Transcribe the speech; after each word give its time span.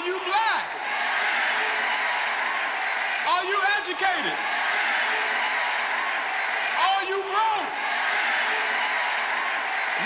Are 0.00 0.06
you 0.06 0.18
black? 0.24 0.64
Are 3.28 3.44
you 3.44 3.58
educated? 3.76 4.32
Are 6.80 7.04
you 7.04 7.20
broke? 7.28 7.68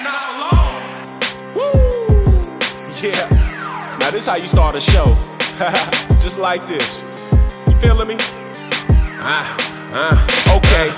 Not 0.02 0.22
alone. 0.34 0.82
Woo! 1.54 2.56
Yeah. 3.00 3.28
Now 4.00 4.10
this 4.10 4.26
how 4.26 4.34
you 4.34 4.48
start 4.48 4.74
a 4.74 4.80
show. 4.80 5.04
Just 6.24 6.40
like 6.40 6.66
this. 6.66 7.04
You 7.68 7.76
feeling 7.76 8.08
me? 8.08 8.16
Ah, 9.22 9.46
ah, 9.94 10.56
okay. 10.56 10.90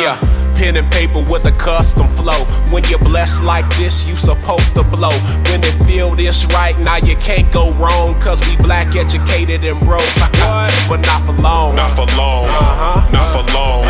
Yeah. 0.00 0.37
Pen 0.58 0.76
and 0.76 0.90
paper 0.90 1.22
with 1.30 1.46
a 1.46 1.52
custom 1.52 2.04
flow. 2.04 2.42
When 2.74 2.82
you're 2.90 2.98
blessed 2.98 3.44
like 3.44 3.64
this, 3.76 4.08
you 4.08 4.16
supposed 4.16 4.74
to 4.74 4.82
blow. 4.82 5.14
When 5.46 5.62
it 5.62 5.80
feel 5.84 6.10
this 6.16 6.46
right, 6.46 6.76
now 6.80 6.96
you 6.96 7.14
can't 7.14 7.52
go 7.52 7.70
wrong. 7.74 8.18
Cause 8.20 8.44
we 8.44 8.56
black, 8.56 8.96
educated, 8.96 9.64
and 9.64 9.78
broke. 9.86 10.02
but 10.18 11.00
not 11.06 11.22
for 11.22 11.40
long. 11.40 11.76
Not 11.76 11.94
for 11.94 12.06
long. 12.18 12.44
Uh-huh. 12.46 13.08
Not 13.12 13.28
for 13.34 13.44
long. 13.54 13.84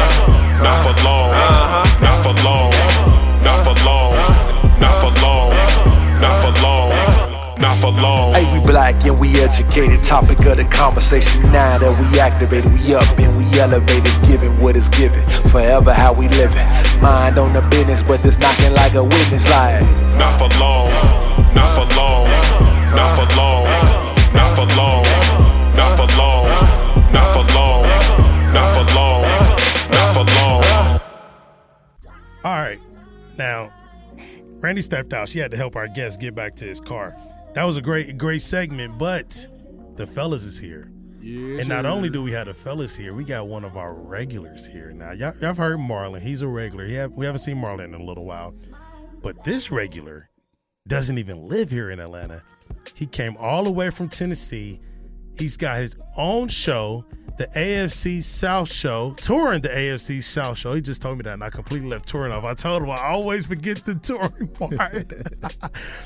Not 0.60 0.84
for 0.84 1.04
long. 1.04 1.30
Uh-huh. 1.32 2.04
Not 2.04 2.22
for 2.22 2.44
long. 2.44 2.77
Not 7.88 7.96
for 7.96 8.02
long. 8.02 8.34
Hey, 8.34 8.44
we 8.52 8.60
black 8.66 9.04
and 9.04 9.18
we 9.18 9.40
educated. 9.40 10.02
Topic 10.02 10.38
of 10.44 10.56
the 10.56 10.64
conversation 10.64 11.40
now 11.44 11.78
that 11.78 11.92
we 11.96 12.20
activated. 12.20 12.70
We 12.72 12.94
up 12.94 13.08
and 13.18 13.32
we 13.38 13.48
elevated. 13.58 14.04
It's 14.04 14.18
giving 14.28 14.54
what 14.62 14.76
is 14.76 14.88
given. 14.88 15.24
Forever 15.48 15.92
how 15.92 16.12
we 16.12 16.28
living. 16.28 16.66
Mind 17.00 17.38
on 17.38 17.52
the 17.52 17.66
business, 17.70 18.02
but 18.02 18.24
it's 18.24 18.38
knocking 18.38 18.74
like 18.74 18.94
a 18.94 19.04
witness. 19.04 19.48
Like, 19.48 19.80
Not 20.20 20.36
for 20.36 20.50
long. 20.60 20.88
Not 21.56 21.70
for 21.76 21.88
long. 21.96 22.28
Not 22.92 23.10
for 23.16 23.28
long. 23.36 23.64
Not 24.36 24.52
for 24.56 24.68
long. 24.76 25.04
Not 25.72 25.92
for 25.96 26.08
long. 26.20 26.44
Not 27.12 27.28
for 27.32 27.44
long. 27.56 27.82
Not 28.52 28.68
for 28.76 28.84
long. 28.92 29.22
Not 29.88 30.08
for 30.12 30.26
long. 30.36 30.60
All 32.44 32.60
right. 32.60 32.80
Now, 33.38 33.72
Randy 34.60 34.82
stepped 34.82 35.12
out. 35.12 35.28
She 35.28 35.38
had 35.38 35.50
to 35.52 35.56
help 35.56 35.76
our 35.76 35.88
guest 35.88 36.20
get 36.20 36.34
back 36.34 36.56
to 36.56 36.64
his 36.64 36.80
car. 36.80 37.14
That 37.54 37.64
was 37.64 37.76
a 37.76 37.82
great, 37.82 38.16
great 38.18 38.42
segment, 38.42 38.98
but 38.98 39.48
the 39.96 40.06
fellas 40.06 40.44
is 40.44 40.58
here. 40.58 40.92
Yeah, 41.20 41.60
And 41.60 41.68
not 41.68 41.84
only 41.84 42.08
do 42.08 42.22
we 42.22 42.30
have 42.32 42.46
the 42.46 42.54
fellas 42.54 42.94
here, 42.94 43.12
we 43.12 43.24
got 43.24 43.48
one 43.48 43.64
of 43.64 43.76
our 43.76 43.92
regulars 43.92 44.66
here. 44.66 44.92
Now, 44.92 45.10
y'all, 45.10 45.32
y'all 45.34 45.48
have 45.48 45.56
heard 45.56 45.78
Marlon. 45.78 46.20
He's 46.20 46.42
a 46.42 46.46
regular. 46.46 46.86
He 46.86 46.94
have, 46.94 47.12
we 47.12 47.26
haven't 47.26 47.40
seen 47.40 47.56
Marlon 47.56 47.86
in 47.86 47.94
a 47.94 48.04
little 48.04 48.24
while. 48.24 48.54
But 49.20 49.42
this 49.44 49.72
regular 49.72 50.30
doesn't 50.86 51.18
even 51.18 51.48
live 51.48 51.70
here 51.70 51.90
in 51.90 51.98
Atlanta. 51.98 52.42
He 52.94 53.06
came 53.06 53.36
all 53.36 53.64
the 53.64 53.72
way 53.72 53.90
from 53.90 54.08
Tennessee. 54.08 54.80
He's 55.38 55.56
got 55.56 55.78
his 55.78 55.96
own 56.16 56.48
show, 56.48 57.04
the 57.38 57.46
AFC 57.46 58.22
South 58.22 58.70
Show, 58.70 59.14
touring 59.16 59.62
the 59.62 59.68
AFC 59.68 60.22
South 60.22 60.58
Show. 60.58 60.74
He 60.74 60.80
just 60.80 61.00
told 61.00 61.18
me 61.18 61.22
that, 61.22 61.34
and 61.34 61.44
I 61.44 61.50
completely 61.50 61.88
left 61.88 62.08
touring 62.08 62.32
off. 62.32 62.44
I 62.44 62.54
told 62.54 62.82
him 62.82 62.90
I 62.90 63.00
always 63.02 63.46
forget 63.46 63.84
the 63.84 63.94
touring 63.94 64.48
part. 64.68 65.12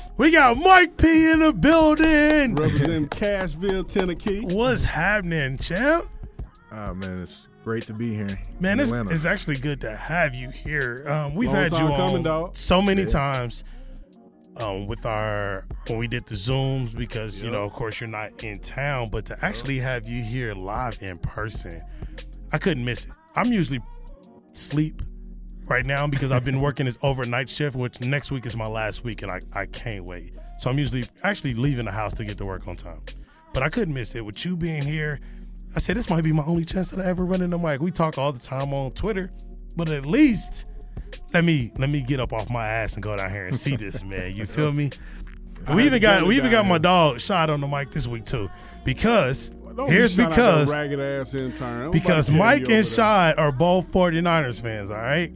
we 0.17 0.31
got 0.31 0.57
Mike 0.57 0.95
P 0.97 1.31
in 1.31 1.39
the 1.39 1.51
building. 1.51 2.55
representing 2.55 3.09
Cashville, 3.09 3.87
Tennessee. 3.87 4.41
What's 4.41 4.83
happening, 4.83 5.57
champ? 5.57 6.07
Oh 6.71 6.93
man, 6.93 7.19
it's 7.19 7.49
great 7.63 7.83
to 7.87 7.93
be 7.93 8.13
here. 8.13 8.39
Man, 8.59 8.79
it's, 8.79 8.91
it's 8.91 9.25
actually 9.25 9.57
good 9.57 9.81
to 9.81 9.95
have 9.95 10.35
you 10.35 10.49
here. 10.51 11.03
Um, 11.07 11.35
we've 11.35 11.49
Long 11.49 11.57
had 11.57 11.71
you 11.71 11.85
on 11.85 12.23
coming, 12.23 12.49
so 12.53 12.81
many 12.81 13.05
times 13.05 13.63
um, 14.57 14.87
with 14.87 15.05
our 15.05 15.65
when 15.87 15.97
we 15.97 16.07
did 16.07 16.25
the 16.27 16.35
zooms 16.35 16.95
because 16.95 17.41
you 17.41 17.51
know, 17.51 17.63
of 17.63 17.73
course, 17.73 17.99
you're 17.99 18.09
not 18.09 18.43
in 18.43 18.59
town, 18.59 19.09
but 19.09 19.25
to 19.25 19.45
actually 19.45 19.79
have 19.79 20.07
you 20.07 20.23
here 20.23 20.53
live 20.53 20.97
in 21.01 21.17
person, 21.17 21.81
I 22.51 22.57
couldn't 22.57 22.85
miss 22.85 23.05
it. 23.05 23.11
I'm 23.35 23.51
usually 23.51 23.79
sleep 24.53 25.01
right 25.65 25.85
now 25.85 26.07
because 26.07 26.31
I've 26.31 26.45
been 26.45 26.61
working 26.61 26.85
this 26.85 26.97
overnight 27.01 27.49
shift, 27.49 27.75
which 27.75 27.99
next 28.01 28.31
week 28.31 28.45
is 28.45 28.55
my 28.55 28.67
last 28.67 29.03
week, 29.03 29.21
and 29.23 29.31
I, 29.31 29.41
I 29.53 29.65
can't 29.65 30.05
wait. 30.05 30.31
So 30.59 30.69
I'm 30.69 30.77
usually 30.77 31.05
actually 31.23 31.55
leaving 31.55 31.85
the 31.85 31.91
house 31.91 32.13
to 32.15 32.25
get 32.25 32.37
to 32.37 32.45
work 32.45 32.67
on 32.67 32.75
time. 32.75 33.01
But 33.53 33.63
I 33.63 33.69
couldn't 33.69 33.93
miss 33.93 34.15
it. 34.15 34.25
With 34.25 34.43
you 34.45 34.55
being 34.55 34.83
here, 34.83 35.19
I 35.75 35.79
said 35.79 35.97
this 35.97 36.09
might 36.09 36.23
be 36.23 36.31
my 36.31 36.45
only 36.45 36.65
chance 36.65 36.91
that 36.91 37.03
I 37.03 37.09
ever 37.09 37.25
run 37.25 37.41
into 37.41 37.57
Mike. 37.57 37.81
We 37.81 37.91
talk 37.91 38.17
all 38.17 38.31
the 38.31 38.39
time 38.39 38.73
on 38.73 38.91
Twitter, 38.91 39.31
but 39.75 39.89
at 39.89 40.05
least 40.05 40.65
let 41.33 41.43
me 41.43 41.71
let 41.77 41.89
me 41.89 42.01
get 42.01 42.19
up 42.19 42.33
off 42.33 42.49
my 42.49 42.67
ass 42.67 42.93
and 42.95 43.03
go 43.03 43.15
down 43.15 43.29
here 43.31 43.45
and 43.45 43.55
see 43.55 43.75
this 43.75 44.03
man. 44.05 44.35
You 44.35 44.45
feel 44.45 44.71
me? 44.71 44.91
We 45.73 45.85
even 45.85 46.01
got 46.01 46.23
we 46.27 46.35
even 46.37 46.51
got 46.51 46.65
my 46.65 46.77
dog 46.77 47.19
shot 47.21 47.49
on 47.49 47.61
the 47.61 47.67
mic 47.67 47.91
this 47.91 48.05
week 48.07 48.25
too, 48.25 48.49
because 48.83 49.49
Don't 49.49 49.89
here's 49.89 50.17
be 50.17 50.25
because 50.25 50.71
ragged 50.73 50.99
ass 50.99 51.33
intern. 51.33 51.85
I'm 51.85 51.91
because 51.91 52.29
Mike 52.29 52.69
and 52.69 52.85
Shad 52.85 53.37
are 53.37 53.51
both 53.51 53.89
49ers 53.91 54.61
fans. 54.61 54.91
All 54.91 54.97
right. 54.97 55.31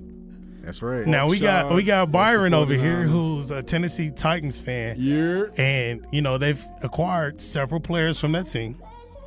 That's 0.63 0.81
right. 0.81 1.07
Now 1.07 1.29
we 1.29 1.39
got 1.39 1.73
we 1.73 1.83
got 1.83 2.11
Byron 2.11 2.53
over 2.53 2.73
here 2.73 3.03
who's 3.03 3.51
a 3.51 3.63
Tennessee 3.63 4.11
Titans 4.11 4.59
fan. 4.59 4.97
Yeah. 4.99 5.45
and 5.57 6.05
you 6.11 6.21
know 6.21 6.38
they've 6.38 6.61
acquired 6.83 7.39
several 7.39 7.79
players 7.79 8.19
from 8.19 8.33
that 8.33 8.47
team. 8.47 8.81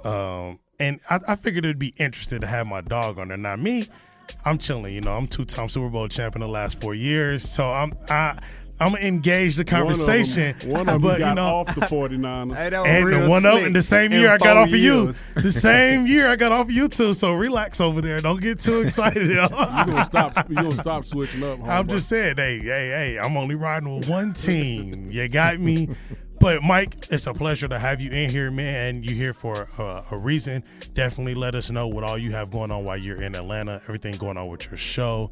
Um, 0.04 0.60
and 0.78 1.00
I, 1.08 1.18
I 1.28 1.36
figured 1.36 1.64
it'd 1.64 1.78
be 1.78 1.94
interesting 1.96 2.40
to 2.42 2.46
have 2.46 2.66
my 2.66 2.82
dog 2.82 3.18
on 3.18 3.28
there. 3.28 3.38
Now 3.38 3.56
me, 3.56 3.88
I'm 4.44 4.58
chilling. 4.58 4.94
You 4.94 5.00
know, 5.00 5.12
I'm 5.12 5.26
two 5.26 5.44
time 5.44 5.68
Super 5.68 5.88
Bowl 5.88 6.08
champion 6.08 6.41
the 6.41 6.48
last 6.48 6.80
four 6.80 6.94
years, 6.94 7.48
so 7.48 7.70
I'm 7.70 7.92
I 8.08 8.38
I'm 8.80 8.92
gonna 8.92 9.04
engage 9.04 9.56
the 9.56 9.64
conversation. 9.64 10.54
One 10.54 10.54
of 10.54 10.60
them, 10.60 10.70
one 10.70 10.80
of 10.80 10.86
them 10.86 11.02
but 11.02 11.18
got 11.18 11.28
you 11.28 11.34
know. 11.34 11.46
off 11.46 11.74
the 11.74 11.82
49ers. 11.82 12.56
Hey, 12.56 12.70
that 12.70 12.78
was 12.78 12.86
and 12.86 13.04
real 13.04 13.20
the 13.20 13.28
one 13.28 13.44
up 13.44 13.60
in 13.60 13.74
the 13.74 13.82
same 13.82 14.10
year 14.10 14.30
I 14.30 14.38
got 14.38 14.54
four 14.54 14.62
off 14.62 14.68
of 14.68 14.74
you. 14.74 15.12
The 15.34 15.52
same 15.52 16.06
year 16.06 16.28
I 16.28 16.36
got 16.36 16.50
off 16.50 16.66
of 16.66 16.70
you 16.72 16.88
too. 16.88 17.12
So 17.12 17.32
relax 17.32 17.82
over 17.82 18.00
there. 18.00 18.20
Don't 18.20 18.41
get 18.41 18.58
too 18.58 18.80
excited. 18.80 19.28
you 19.28 19.36
gonna 19.36 20.04
stop. 20.04 20.48
You 20.48 20.56
gonna 20.56 20.72
stop 20.76 21.04
switching 21.04 21.42
up. 21.44 21.60
I'm 21.62 21.88
just 21.88 22.08
saying, 22.08 22.36
hey, 22.38 22.58
hey, 22.58 22.66
hey, 22.66 23.18
I'm 23.18 23.36
only 23.36 23.54
riding 23.54 23.98
with 23.98 24.08
one 24.08 24.32
team. 24.32 25.10
You 25.10 25.28
got 25.28 25.58
me. 25.58 25.88
But 26.40 26.62
Mike, 26.62 27.06
it's 27.10 27.26
a 27.26 27.34
pleasure 27.34 27.68
to 27.68 27.78
have 27.78 28.00
you 28.00 28.10
in 28.10 28.30
here, 28.30 28.50
man. 28.50 29.02
You 29.02 29.14
here 29.14 29.34
for 29.34 29.68
uh, 29.78 30.02
a 30.10 30.18
reason. 30.18 30.64
Definitely 30.94 31.34
let 31.34 31.54
us 31.54 31.70
know 31.70 31.86
what 31.86 32.02
all 32.02 32.16
you 32.16 32.32
have 32.32 32.50
going 32.50 32.70
on 32.72 32.82
while 32.82 32.96
you're 32.96 33.20
in 33.22 33.34
Atlanta. 33.34 33.82
Everything 33.84 34.16
going 34.16 34.38
on 34.38 34.48
with 34.48 34.64
your 34.70 34.78
show. 34.78 35.30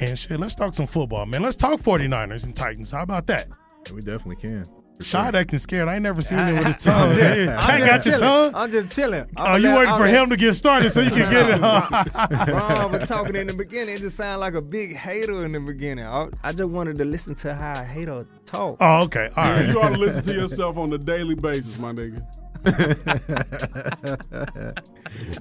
And 0.00 0.18
shit, 0.18 0.38
let's 0.38 0.54
talk 0.54 0.74
some 0.74 0.86
football, 0.86 1.24
man. 1.24 1.40
Let's 1.40 1.56
talk 1.56 1.80
49ers 1.80 2.44
and 2.44 2.54
Titans. 2.54 2.92
How 2.92 3.02
about 3.02 3.26
that? 3.28 3.48
we 3.90 4.02
definitely 4.02 4.36
can. 4.36 4.66
For 5.00 5.06
Shot 5.06 5.32
sure. 5.32 5.40
acting 5.40 5.58
scared. 5.58 5.88
I 5.88 5.94
ain't 5.94 6.02
never 6.02 6.20
seen 6.22 6.38
him 6.38 6.56
with 6.58 6.66
his 6.66 6.76
tongue. 6.84 7.08
I'm 7.10 7.14
just, 7.14 7.20
Hey, 7.20 7.48
I'm 7.48 7.58
Cat 7.58 7.78
just 7.78 7.86
got 7.86 8.06
your 8.06 8.18
chilling. 8.18 8.20
tongue? 8.20 8.52
I'm 8.54 8.70
just 8.70 8.94
chilling. 8.96 9.26
Oh, 9.36 9.56
you 9.56 9.74
waiting 9.74 9.96
for 9.96 10.06
him 10.06 10.30
to 10.30 10.36
get 10.36 10.52
started 10.54 10.90
so 10.90 11.00
you 11.00 11.10
can 11.10 11.30
get 11.30 11.50
it? 11.50 11.60
Huh? 11.60 12.04
Ron 12.48 12.92
was 12.92 13.08
talking 13.08 13.34
in 13.34 13.46
the 13.46 13.54
beginning. 13.54 13.94
It 13.94 14.00
just 14.00 14.16
sounded 14.16 14.38
like 14.40 14.54
a 14.54 14.60
big 14.62 14.94
hater 14.94 15.44
in 15.44 15.52
the 15.52 15.60
beginning. 15.60 16.04
I, 16.06 16.28
I 16.42 16.52
just 16.52 16.70
wanted 16.70 16.96
to 16.96 17.04
listen 17.04 17.34
to 17.36 17.54
how 17.54 17.80
a 17.80 17.84
hater 17.84 18.26
talk. 18.44 18.76
Oh, 18.80 19.02
okay. 19.04 19.30
All 19.36 19.44
right. 19.44 19.68
You 19.68 19.80
ought 19.80 19.90
to 19.90 19.96
listen 19.98 20.22
to 20.24 20.34
yourself 20.40 20.76
on 20.76 20.92
a 20.92 20.98
daily 20.98 21.34
basis, 21.34 21.78
my 21.78 21.92
nigga. 21.92 22.22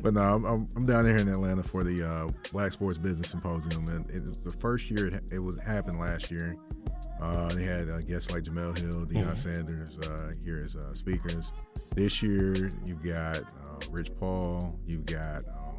but 0.02 0.14
no, 0.14 0.22
I'm, 0.22 0.46
I'm, 0.46 0.70
I'm 0.76 0.86
down 0.86 1.06
here 1.06 1.18
in 1.18 1.28
Atlanta 1.28 1.64
for 1.64 1.84
the 1.84 2.08
uh, 2.08 2.28
Black 2.52 2.72
Sports 2.72 2.98
Business 2.98 3.30
Symposium, 3.30 3.88
and 3.88 4.10
it 4.10 4.26
was 4.26 4.38
the 4.38 4.52
first 4.52 4.90
year 4.90 5.08
it, 5.08 5.22
it 5.32 5.40
was 5.40 5.60
happened 5.60 6.00
last 6.00 6.32
year. 6.32 6.56
Uh, 7.22 7.48
they 7.50 7.64
had 7.64 7.90
uh, 7.90 8.00
guests 8.00 8.32
like 8.32 8.44
Jemele 8.44 8.78
Hill, 8.78 9.06
Deion 9.06 9.36
Sanders 9.36 9.98
uh, 10.00 10.32
here 10.44 10.62
as 10.64 10.76
uh, 10.76 10.94
speakers. 10.94 11.52
This 11.96 12.22
year, 12.24 12.70
you've 12.86 13.04
got 13.04 13.38
uh, 13.38 13.80
Rich 13.92 14.12
Paul, 14.20 14.80
you've 14.88 15.06
got 15.06 15.40
um, 15.48 15.76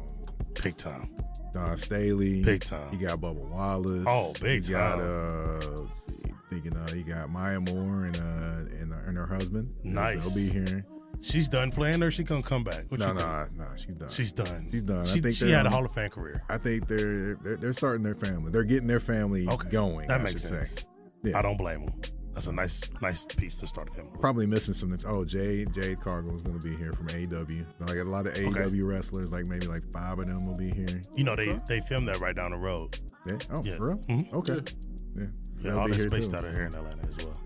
Big 0.63 0.75
time. 0.77 1.09
Dawn 1.53 1.75
Staley, 1.77 2.43
Big 2.43 2.63
time. 2.63 2.93
You 2.97 3.07
got 3.07 3.19
Bubba 3.19 3.35
Wallace. 3.35 4.05
Oh, 4.07 4.33
big 4.41 4.65
you 4.67 4.71
Got, 4.75 4.97
time. 4.97 5.01
uh, 5.01 5.81
let's 5.81 6.05
see, 6.05 6.31
thinking 6.49 6.77
uh, 6.77 6.87
you 6.95 7.03
got 7.03 7.29
Maya 7.29 7.59
Moore 7.59 8.05
and 8.05 8.15
uh, 8.17 8.77
and, 8.79 8.93
uh, 8.93 8.97
and 9.07 9.17
her 9.17 9.25
husband. 9.27 9.69
Nice. 9.83 10.23
They'll 10.33 10.35
be 10.47 10.49
here. 10.69 10.85
She's 11.19 11.47
done 11.49 11.69
playing 11.71 12.03
or 12.03 12.09
she 12.11 12.23
gonna 12.23 12.41
come 12.41 12.63
back? 12.63 12.85
What 12.89 12.99
No, 13.01 13.07
think? 13.07 13.17
no, 13.19 13.47
no, 13.57 13.65
she's 13.75 13.95
done. 13.95 14.09
She's 14.09 14.31
done. 14.31 14.67
She's 14.71 14.81
done. 14.81 15.01
I 15.01 15.05
She, 15.05 15.19
think 15.19 15.35
she 15.35 15.51
had 15.51 15.65
a 15.65 15.69
Hall 15.69 15.85
of 15.85 15.91
Fame 15.93 16.09
career. 16.09 16.41
I 16.49 16.57
think 16.57 16.87
they're 16.87 17.35
they're, 17.35 17.57
they're 17.57 17.73
starting 17.73 18.01
their 18.03 18.15
family. 18.15 18.51
They're 18.51 18.63
getting 18.63 18.87
their 18.87 18.99
family 19.01 19.47
Okay, 19.47 19.69
going. 19.69 20.07
that 20.07 20.21
I 20.21 20.23
makes 20.23 20.43
sense. 20.43 20.69
Say. 20.81 20.83
Yeah. 21.23 21.37
I 21.37 21.41
don't 21.41 21.57
blame 21.57 21.81
him. 21.81 21.93
That's 22.33 22.47
a 22.47 22.51
nice, 22.53 22.81
nice 23.01 23.25
piece 23.25 23.57
to 23.57 23.67
start 23.67 23.89
a 23.89 23.93
family. 23.93 24.11
with. 24.13 24.21
Probably 24.21 24.45
missing 24.47 24.73
some. 24.73 24.89
Things. 24.89 25.03
Oh, 25.05 25.25
Jade 25.25 25.73
Jade 25.73 25.99
Cargill 25.99 26.35
is 26.35 26.41
going 26.41 26.57
to 26.59 26.65
be 26.65 26.75
here 26.77 26.93
from 26.93 27.07
AEW. 27.07 27.65
Like 27.81 27.97
a 27.97 28.03
lot 28.03 28.25
of 28.25 28.33
AEW 28.35 28.85
wrestlers, 28.85 29.31
like 29.33 29.47
maybe 29.47 29.67
like 29.67 29.83
five 29.91 30.17
of 30.17 30.27
them 30.27 30.45
will 30.47 30.55
be 30.55 30.71
here. 30.71 31.01
You 31.15 31.25
know 31.25 31.35
they 31.35 31.59
they 31.67 31.81
filmed 31.81 32.07
that 32.07 32.19
right 32.21 32.35
down 32.35 32.51
the 32.51 32.57
road. 32.57 32.97
Yeah. 33.25 33.37
Oh, 33.51 33.61
Yeah. 33.63 33.75
for 33.75 33.87
real? 33.87 33.97
Mhm. 34.09 34.33
Okay. 34.33 34.53
Yeah. 34.53 35.23
Yeah, 35.23 35.27
They'll 35.57 35.79
all 35.79 35.87
be 35.87 35.91
that's 35.91 36.05
based 36.09 36.31
too. 36.31 36.37
out 36.37 36.45
of 36.45 36.53
here 36.53 36.63
in 36.63 36.73
Atlanta 36.73 37.07
as 37.07 37.25
well. 37.25 37.39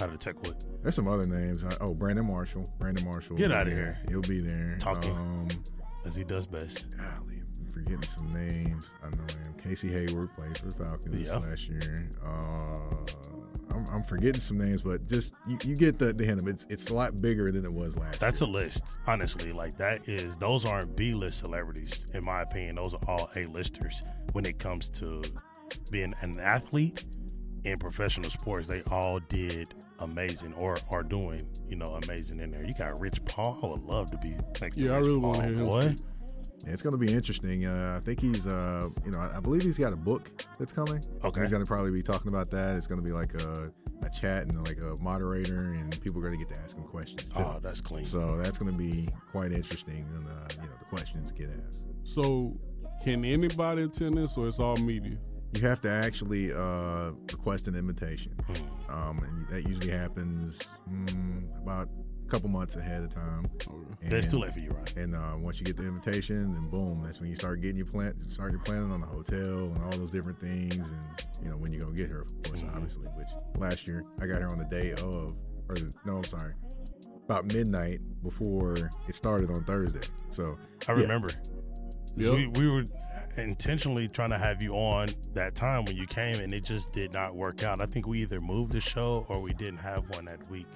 Out 0.00 0.10
of 0.14 0.18
Techwood. 0.20 0.64
There's 0.82 0.94
some 0.94 1.08
other 1.10 1.26
names. 1.26 1.64
Uh, 1.64 1.76
Oh, 1.80 1.92
Brandon 1.92 2.24
Marshall. 2.24 2.72
Brandon 2.78 3.04
Marshall. 3.04 3.36
Get 3.36 3.50
out 3.52 3.66
of 3.66 3.74
here. 3.74 3.98
He'll 4.08 4.22
be 4.22 4.40
there. 4.40 4.76
Talking. 4.78 5.10
Um, 5.16 5.48
As 6.06 6.14
he 6.14 6.22
does 6.24 6.46
best. 6.46 6.96
golly, 6.96 7.39
forgetting 7.70 8.02
some 8.02 8.32
names. 8.32 8.90
I 9.02 9.06
know 9.16 9.22
him. 9.22 9.54
Casey 9.62 9.88
Hayward 9.90 10.34
played 10.36 10.56
for 10.58 10.66
the 10.66 10.74
Falcons 10.76 11.22
Yeah. 11.22 11.36
last 11.36 11.68
year. 11.68 12.10
Uh, 12.24 12.96
I'm, 13.72 13.86
I'm 13.92 14.02
forgetting 14.02 14.40
some 14.40 14.58
names, 14.58 14.82
but 14.82 15.06
just 15.08 15.32
you, 15.46 15.56
you 15.64 15.76
get 15.76 15.98
the, 15.98 16.12
the 16.12 16.24
hint 16.24 16.40
of 16.40 16.48
it. 16.48 16.50
It's, 16.50 16.66
it's 16.70 16.90
a 16.90 16.94
lot 16.94 17.20
bigger 17.22 17.52
than 17.52 17.64
it 17.64 17.72
was 17.72 17.96
last 17.96 18.18
That's 18.20 18.40
a 18.40 18.46
list, 18.46 18.98
honestly. 19.06 19.52
Like 19.52 19.76
that 19.78 20.08
is 20.08 20.36
those 20.38 20.64
aren't 20.64 20.96
B 20.96 21.14
list 21.14 21.38
celebrities, 21.38 22.04
in 22.14 22.24
my 22.24 22.42
opinion. 22.42 22.76
Those 22.76 22.94
are 22.94 23.00
all 23.08 23.30
A 23.36 23.46
listers 23.46 24.02
when 24.32 24.44
it 24.44 24.58
comes 24.58 24.88
to 24.90 25.22
being 25.90 26.14
an 26.22 26.38
athlete 26.40 27.04
in 27.64 27.78
professional 27.78 28.28
sports. 28.30 28.66
They 28.66 28.82
all 28.90 29.20
did 29.20 29.72
amazing 30.00 30.52
or 30.54 30.76
are 30.90 31.02
doing, 31.04 31.46
you 31.68 31.76
know, 31.76 31.90
amazing 32.04 32.40
in 32.40 32.50
there. 32.50 32.64
You 32.64 32.74
got 32.74 32.98
Rich 32.98 33.24
Paul. 33.26 33.60
I 33.62 33.66
would 33.66 33.82
love 33.84 34.10
to 34.10 34.18
be 34.18 34.32
next 34.60 34.76
to 34.76 34.84
Yeah, 34.86 34.92
I 34.94 34.96
Rich 34.96 35.06
really 35.06 35.20
Paul, 35.20 35.30
wanna 35.32 35.46
hear 35.46 35.56
him 35.58 35.64
boy. 35.66 35.80
speak. 35.82 35.98
Yeah, 36.64 36.72
it's 36.72 36.82
going 36.82 36.92
to 36.92 36.98
be 36.98 37.12
interesting. 37.12 37.64
Uh, 37.66 37.94
I 37.96 38.00
think 38.00 38.20
he's, 38.20 38.46
uh, 38.46 38.88
you 39.04 39.12
know, 39.12 39.18
I, 39.18 39.38
I 39.38 39.40
believe 39.40 39.62
he's 39.62 39.78
got 39.78 39.92
a 39.92 39.96
book 39.96 40.30
that's 40.58 40.72
coming. 40.72 41.02
Okay. 41.24 41.40
He's 41.40 41.50
going 41.50 41.62
to 41.62 41.66
probably 41.66 41.90
be 41.90 42.02
talking 42.02 42.28
about 42.30 42.50
that. 42.50 42.76
It's 42.76 42.86
going 42.86 43.00
to 43.00 43.06
be 43.06 43.12
like 43.12 43.32
a, 43.42 43.70
a 44.04 44.10
chat 44.10 44.42
and 44.46 44.66
like 44.66 44.82
a 44.82 45.00
moderator, 45.02 45.72
and 45.72 45.98
people 46.02 46.20
are 46.20 46.26
going 46.26 46.38
to 46.38 46.44
get 46.44 46.54
to 46.54 46.60
ask 46.60 46.76
him 46.76 46.84
questions 46.84 47.30
too. 47.30 47.40
Oh, 47.40 47.58
that's 47.62 47.80
clean. 47.80 48.04
So 48.04 48.36
that's 48.42 48.58
going 48.58 48.72
to 48.72 48.78
be 48.78 49.08
quite 49.30 49.52
interesting, 49.52 50.06
and 50.14 50.26
uh, 50.26 50.48
you 50.62 50.68
know, 50.68 50.74
the 50.78 50.84
questions 50.86 51.32
get 51.32 51.50
asked. 51.68 51.82
So, 52.02 52.58
can 53.02 53.24
anybody 53.24 53.82
attend 53.82 54.16
this, 54.18 54.36
or 54.36 54.48
it's 54.48 54.60
all 54.60 54.76
media? 54.76 55.16
You 55.54 55.62
have 55.62 55.80
to 55.80 55.90
actually 55.90 56.52
uh, 56.52 57.10
request 57.32 57.66
an 57.68 57.74
invitation, 57.74 58.32
Hmm. 58.46 58.92
um, 58.92 59.18
and 59.20 59.48
that 59.48 59.68
usually 59.68 59.90
happens 59.90 60.60
mm, 60.88 61.62
about 61.62 61.88
a 61.88 62.09
couple 62.30 62.48
months 62.48 62.76
ahead 62.76 63.02
of 63.02 63.10
time. 63.10 63.50
And- 64.02 64.30
too 64.30 64.38
late 64.38 64.52
for 64.52 64.60
you, 64.60 64.70
right? 64.70 64.96
And 64.96 65.14
uh, 65.16 65.34
once 65.36 65.58
you 65.58 65.66
get 65.66 65.76
the 65.76 65.82
invitation, 65.84 66.52
then 66.52 66.68
boom, 66.68 67.02
that's 67.04 67.20
when 67.20 67.28
you 67.30 67.34
start 67.36 67.60
getting 67.60 67.76
your 67.76 67.86
plan, 67.86 68.14
start 68.30 68.52
your 68.52 68.60
planning 68.60 68.92
on 68.92 69.00
the 69.00 69.06
hotel 69.06 69.72
and 69.74 69.78
all 69.78 69.90
those 69.90 70.10
different 70.10 70.38
things, 70.40 70.76
and 70.76 71.26
you 71.42 71.50
know 71.50 71.56
when 71.56 71.72
you're 71.72 71.82
gonna 71.82 71.94
get 71.96 72.08
her, 72.10 72.20
of 72.22 72.42
course, 72.44 72.62
Mhm. 72.62 72.74
obviously. 72.76 73.06
Which 73.16 73.26
last 73.58 73.88
year 73.88 74.04
I 74.20 74.26
got 74.26 74.40
her 74.42 74.48
on 74.50 74.58
the 74.58 74.64
day 74.66 74.92
of, 74.92 75.34
or 75.68 75.74
no, 76.06 76.18
I'm 76.18 76.24
sorry, 76.24 76.54
about 77.24 77.52
midnight 77.52 78.00
before 78.22 78.74
it 79.08 79.14
started 79.14 79.50
on 79.50 79.64
Thursday. 79.64 80.06
So 80.30 80.56
I 80.88 80.92
yeah. 80.92 81.00
remember. 81.00 81.30
Yep. 82.16 82.34
We, 82.34 82.46
we 82.48 82.68
were 82.68 82.84
intentionally 83.36 84.08
trying 84.08 84.30
to 84.30 84.38
have 84.38 84.60
you 84.62 84.74
on 84.74 85.08
that 85.34 85.54
time 85.54 85.84
when 85.84 85.96
you 85.96 86.06
came, 86.06 86.40
and 86.40 86.52
it 86.52 86.64
just 86.64 86.92
did 86.92 87.12
not 87.12 87.36
work 87.36 87.62
out. 87.62 87.80
I 87.80 87.86
think 87.86 88.06
we 88.06 88.20
either 88.22 88.40
moved 88.40 88.72
the 88.72 88.80
show 88.80 89.24
or 89.28 89.40
we 89.40 89.52
didn't 89.54 89.78
have 89.78 90.04
one 90.10 90.24
that 90.26 90.48
week. 90.50 90.66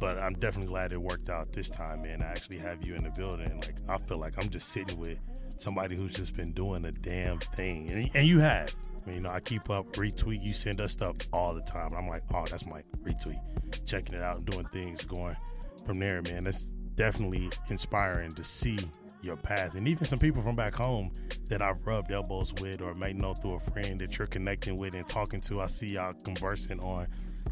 But 0.00 0.18
I'm 0.18 0.34
definitely 0.34 0.68
glad 0.68 0.92
it 0.92 1.00
worked 1.00 1.28
out 1.28 1.52
this 1.52 1.68
time, 1.70 2.02
man. 2.02 2.22
I 2.22 2.26
actually 2.26 2.58
have 2.58 2.84
you 2.84 2.94
in 2.94 3.04
the 3.04 3.10
building. 3.10 3.60
Like 3.60 3.76
I 3.88 3.98
feel 3.98 4.18
like 4.18 4.34
I'm 4.38 4.48
just 4.50 4.68
sitting 4.70 4.98
with 4.98 5.20
somebody 5.58 5.96
who's 5.96 6.14
just 6.14 6.36
been 6.36 6.52
doing 6.52 6.84
a 6.84 6.92
damn 6.92 7.38
thing, 7.38 7.90
and, 7.90 8.10
and 8.14 8.26
you 8.26 8.40
have. 8.40 8.74
I 9.04 9.06
mean, 9.06 9.16
you 9.16 9.22
know, 9.22 9.30
I 9.30 9.40
keep 9.40 9.70
up, 9.70 9.92
retweet. 9.92 10.42
You 10.42 10.52
send 10.52 10.80
us 10.80 10.92
stuff 10.92 11.16
all 11.32 11.54
the 11.54 11.60
time. 11.60 11.92
I'm 11.94 12.08
like, 12.08 12.22
oh, 12.32 12.46
that's 12.50 12.66
my 12.66 12.82
retweet. 13.02 13.38
Checking 13.86 14.14
it 14.14 14.22
out 14.22 14.38
and 14.38 14.46
doing 14.46 14.64
things, 14.66 15.04
going 15.04 15.36
from 15.84 15.98
there, 15.98 16.22
man. 16.22 16.44
That's 16.44 16.64
definitely 16.96 17.50
inspiring 17.68 18.32
to 18.32 18.44
see 18.44 18.78
your 19.22 19.36
path. 19.36 19.74
And 19.74 19.88
even 19.88 20.06
some 20.06 20.18
people 20.18 20.42
from 20.42 20.56
back 20.56 20.74
home 20.74 21.12
that 21.48 21.62
I've 21.62 21.86
rubbed 21.86 22.12
elbows 22.12 22.52
with 22.60 22.80
or 22.80 22.94
may 22.94 23.12
know 23.12 23.34
through 23.34 23.54
a 23.54 23.60
friend 23.60 23.98
that 24.00 24.18
you're 24.18 24.26
connecting 24.26 24.78
with 24.78 24.94
and 24.94 25.06
talking 25.08 25.40
to. 25.42 25.60
I 25.60 25.66
see 25.66 25.94
y'all 25.94 26.14
conversing 26.24 26.80
on 26.80 27.06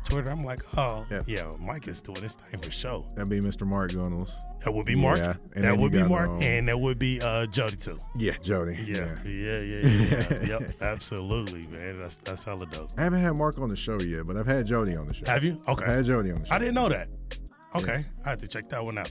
Twitter. 0.04 0.30
I'm 0.30 0.44
like, 0.44 0.60
oh, 0.76 1.06
Yeah. 1.10 1.22
yeah, 1.26 1.52
Mike 1.60 1.88
is 1.88 2.00
doing 2.00 2.20
this 2.20 2.34
thing 2.34 2.60
for 2.60 2.70
show. 2.70 3.04
that'd 3.14 3.28
be 3.30 3.40
Mr. 3.40 3.66
Mark 3.66 3.92
Gunnels. 3.92 4.34
That 4.64 4.72
would 4.74 4.86
be 4.86 4.94
Mark. 4.94 5.18
Yeah, 5.18 5.34
and 5.54 5.64
that 5.64 5.76
would 5.76 5.92
be 5.92 6.02
Mark. 6.02 6.28
um, 6.30 6.42
and 6.42 6.68
that 6.68 6.78
would 6.78 6.98
be 6.98 7.20
uh, 7.20 7.46
Jody, 7.46 7.76
too. 7.76 7.98
Yeah, 8.16 8.32
Jody. 8.42 8.76
Yeah, 8.84 9.12
yeah, 9.24 9.58
yeah, 9.58 9.58
yeah. 9.60 10.26
yeah. 10.30 10.42
yep, 10.60 10.70
absolutely, 10.80 11.66
man. 11.66 11.98
That's 11.98 12.16
that's 12.18 12.44
hella 12.44 12.66
dope. 12.66 12.90
I 12.96 13.02
haven't 13.02 13.20
had 13.20 13.36
Mark 13.36 13.58
on 13.58 13.68
the 13.68 13.76
show 13.76 13.98
yet, 14.00 14.26
but 14.26 14.36
I've 14.36 14.46
had 14.46 14.66
Jody 14.66 14.94
on 14.96 15.08
the 15.08 15.14
show. 15.14 15.24
Have 15.26 15.42
you? 15.44 15.60
Okay. 15.68 15.84
I 15.84 15.92
had 15.94 16.04
Jody 16.04 16.30
on 16.30 16.40
the 16.42 16.46
show. 16.46 16.54
I 16.54 16.58
didn't 16.58 16.74
know 16.74 16.88
that. 16.88 17.08
Okay, 17.74 18.04
I 18.24 18.28
had 18.28 18.38
to 18.40 18.48
check 18.48 18.68
that 18.70 18.84
one 18.84 18.98
out. 18.98 19.10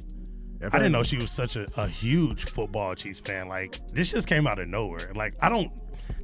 I 0.71 0.77
didn't 0.77 0.91
know 0.91 1.03
she 1.03 1.17
was 1.17 1.31
such 1.31 1.55
a, 1.55 1.65
a 1.77 1.87
huge 1.87 2.45
football 2.45 2.93
Chiefs 2.95 3.19
fan. 3.19 3.47
Like 3.47 3.79
this 3.89 4.11
just 4.11 4.27
came 4.27 4.45
out 4.47 4.59
of 4.59 4.67
nowhere. 4.67 5.11
Like 5.15 5.33
I 5.41 5.49
don't. 5.49 5.71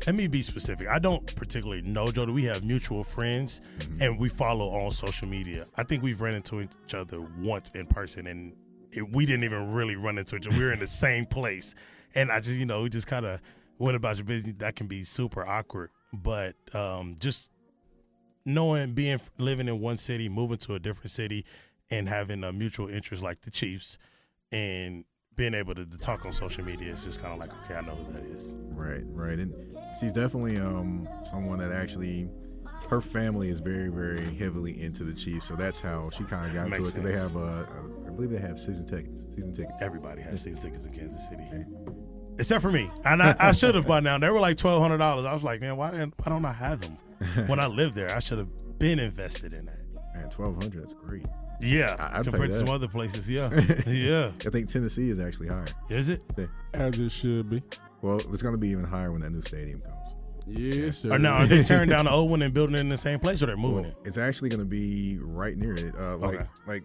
Let 0.06 0.16
me 0.16 0.28
be 0.28 0.42
specific. 0.42 0.88
I 0.88 1.00
don't 1.00 1.34
particularly 1.36 1.82
know 1.82 2.12
Jody. 2.12 2.32
We 2.32 2.44
have 2.44 2.64
mutual 2.64 3.04
friends, 3.04 3.62
Mm-hmm. 3.80 4.02
and 4.04 4.20
we 4.20 4.30
follow 4.30 4.68
on 4.70 4.92
social 4.92 5.28
media. 5.28 5.66
I 5.76 5.84
think 5.84 6.04
we've 6.04 6.20
ran 6.22 6.36
into 6.36 6.62
each 6.62 6.94
other 6.94 7.22
once 7.40 7.72
in 7.72 7.86
person, 7.88 8.28
and 8.28 8.56
it, 8.92 9.10
we 9.12 9.26
didn't 9.26 9.44
even 9.46 9.72
really 9.72 9.96
run 9.96 10.18
into 10.18 10.36
each 10.36 10.46
other. 10.48 10.58
We 10.58 10.64
were 10.64 10.72
in 10.74 10.80
the 10.80 10.88
same 11.06 11.26
place, 11.26 11.74
and 12.16 12.32
I 12.32 12.40
just, 12.42 12.58
you 12.58 12.66
know, 12.66 12.84
we 12.84 12.90
just 12.90 13.08
kind 13.08 13.26
of 13.26 13.42
went 13.80 13.96
about 13.96 14.18
your 14.18 14.26
business. 14.26 14.56
That 14.60 14.76
can 14.76 14.88
be 14.88 15.04
super 15.04 15.46
awkward, 15.46 15.90
but 16.14 16.56
um, 16.74 17.16
just 17.20 17.50
knowing 18.46 18.94
being 18.94 19.20
living 19.38 19.68
in 19.68 19.80
one 19.80 19.98
city, 19.98 20.30
moving 20.30 20.58
to 20.58 20.76
a 20.76 20.80
different 20.80 21.12
city, 21.12 21.46
and 21.90 22.08
having 22.08 22.44
a 22.44 22.52
mutual 22.52 22.88
interest 22.88 23.24
like 23.24 23.42
the 23.42 23.52
Chiefs, 23.52 23.98
and 24.52 25.06
being 25.36 25.54
able 25.54 25.76
to, 25.76 25.86
to 25.86 25.98
talk 26.00 26.26
on 26.26 26.34
social 26.34 26.64
media 26.66 26.92
is 26.94 27.04
just 27.04 27.22
kind 27.22 27.34
of 27.34 27.40
like, 27.40 27.52
okay, 27.64 27.76
I 27.76 27.82
know 27.82 27.94
who 27.96 28.12
that 28.14 28.24
is. 28.24 28.54
Right, 28.56 29.04
right. 29.06 29.38
And 29.40 29.54
she's 30.00 30.12
definitely 30.12 30.58
um 30.58 31.08
someone 31.30 31.60
that 31.60 31.72
actually 31.72 32.30
her 32.90 33.02
family 33.02 33.50
is 33.50 33.60
very, 33.60 33.90
very 33.90 34.34
heavily 34.36 34.82
into 34.82 35.04
the 35.04 35.14
Chiefs, 35.14 35.46
so 35.48 35.56
that's 35.56 35.82
how 35.82 36.10
she 36.12 36.24
kind 36.24 36.46
of 36.46 36.54
got 36.54 36.68
into 36.68 36.76
it 36.78 36.86
because 36.86 37.04
they 37.04 37.14
have 37.14 37.36
uh, 37.36 37.66
I 38.06 38.10
believe 38.10 38.30
they 38.30 38.40
have 38.40 38.58
season 38.60 38.86
tickets. 38.86 39.22
Season 39.36 39.54
tickets. 39.54 39.82
Everybody 39.82 40.22
has 40.22 40.42
season 40.42 40.62
tickets 40.62 40.86
in 40.86 40.94
Kansas 40.94 41.28
City, 41.30 41.44
except 42.40 42.62
for 42.62 42.70
me. 42.70 42.90
And 43.04 43.22
I, 43.22 43.36
I 43.40 43.52
should 43.52 43.76
have 43.76 43.88
by 43.88 44.00
now. 44.00 44.18
They 44.18 44.30
were 44.30 44.40
like 44.40 44.58
twelve 44.58 44.82
hundred 44.82 44.98
dollars. 45.00 45.26
I 45.26 45.34
was 45.34 45.44
like, 45.44 45.62
man, 45.62 45.76
why 45.78 45.92
didn't 45.92 46.14
why 46.18 46.32
don't 46.32 46.46
I 46.46 46.54
have 46.54 46.82
them 46.82 46.98
when 47.48 47.60
I 47.60 47.68
lived 47.68 47.96
there? 47.96 48.14
I 48.16 48.20
should 48.20 48.38
have 48.38 48.80
been 48.80 49.00
invested 49.00 49.54
in 49.54 49.66
that. 49.66 49.80
Man, 50.16 50.30
twelve 50.30 50.56
hundred. 50.56 50.84
That's 50.84 50.94
great. 50.94 51.26
Yeah, 51.60 51.96
I- 52.00 52.20
I'd 52.20 52.26
compared 52.26 52.52
to 52.52 52.58
some 52.58 52.70
other 52.70 52.88
places. 52.88 53.30
Yeah, 53.30 53.50
yeah. 53.88 54.32
I 54.46 54.50
think 54.50 54.70
Tennessee 54.70 55.10
is 55.10 55.20
actually 55.20 55.48
higher. 55.48 55.66
Is 55.90 56.10
it? 56.10 56.24
As 56.74 57.00
it 57.00 57.10
should 57.12 57.50
be. 57.50 57.64
Well, 58.02 58.18
it's 58.32 58.42
going 58.44 58.54
to 58.54 58.60
be 58.60 58.70
even 58.70 58.84
higher 58.86 59.12
when 59.12 59.22
that 59.22 59.32
new 59.32 59.42
stadium 59.42 59.82
comes. 59.82 59.94
Yes, 60.46 61.00
sir. 61.00 61.12
Or 61.14 61.20
now 61.20 61.38
are 61.38 61.48
they 61.48 61.64
tearing 61.64 61.90
down 61.90 62.06
the 62.06 62.12
old 62.18 62.30
one 62.32 62.42
and 62.42 62.54
building 62.54 62.76
it 62.76 62.80
in 62.80 62.90
the 62.90 62.98
same 62.98 63.20
place, 63.20 63.42
or 63.42 63.48
they're 63.48 63.58
moving 63.58 63.82
Well, 63.84 63.92
it? 63.92 63.98
it's 64.06 64.18
actually 64.18 64.50
going 64.50 64.60
to 64.62 64.66
be 64.66 65.18
right 65.20 65.58
near 65.58 65.74
it. 65.74 65.94
Uh, 65.98 66.18
like, 66.18 66.36
Okay. 66.36 66.46
like 66.68 66.84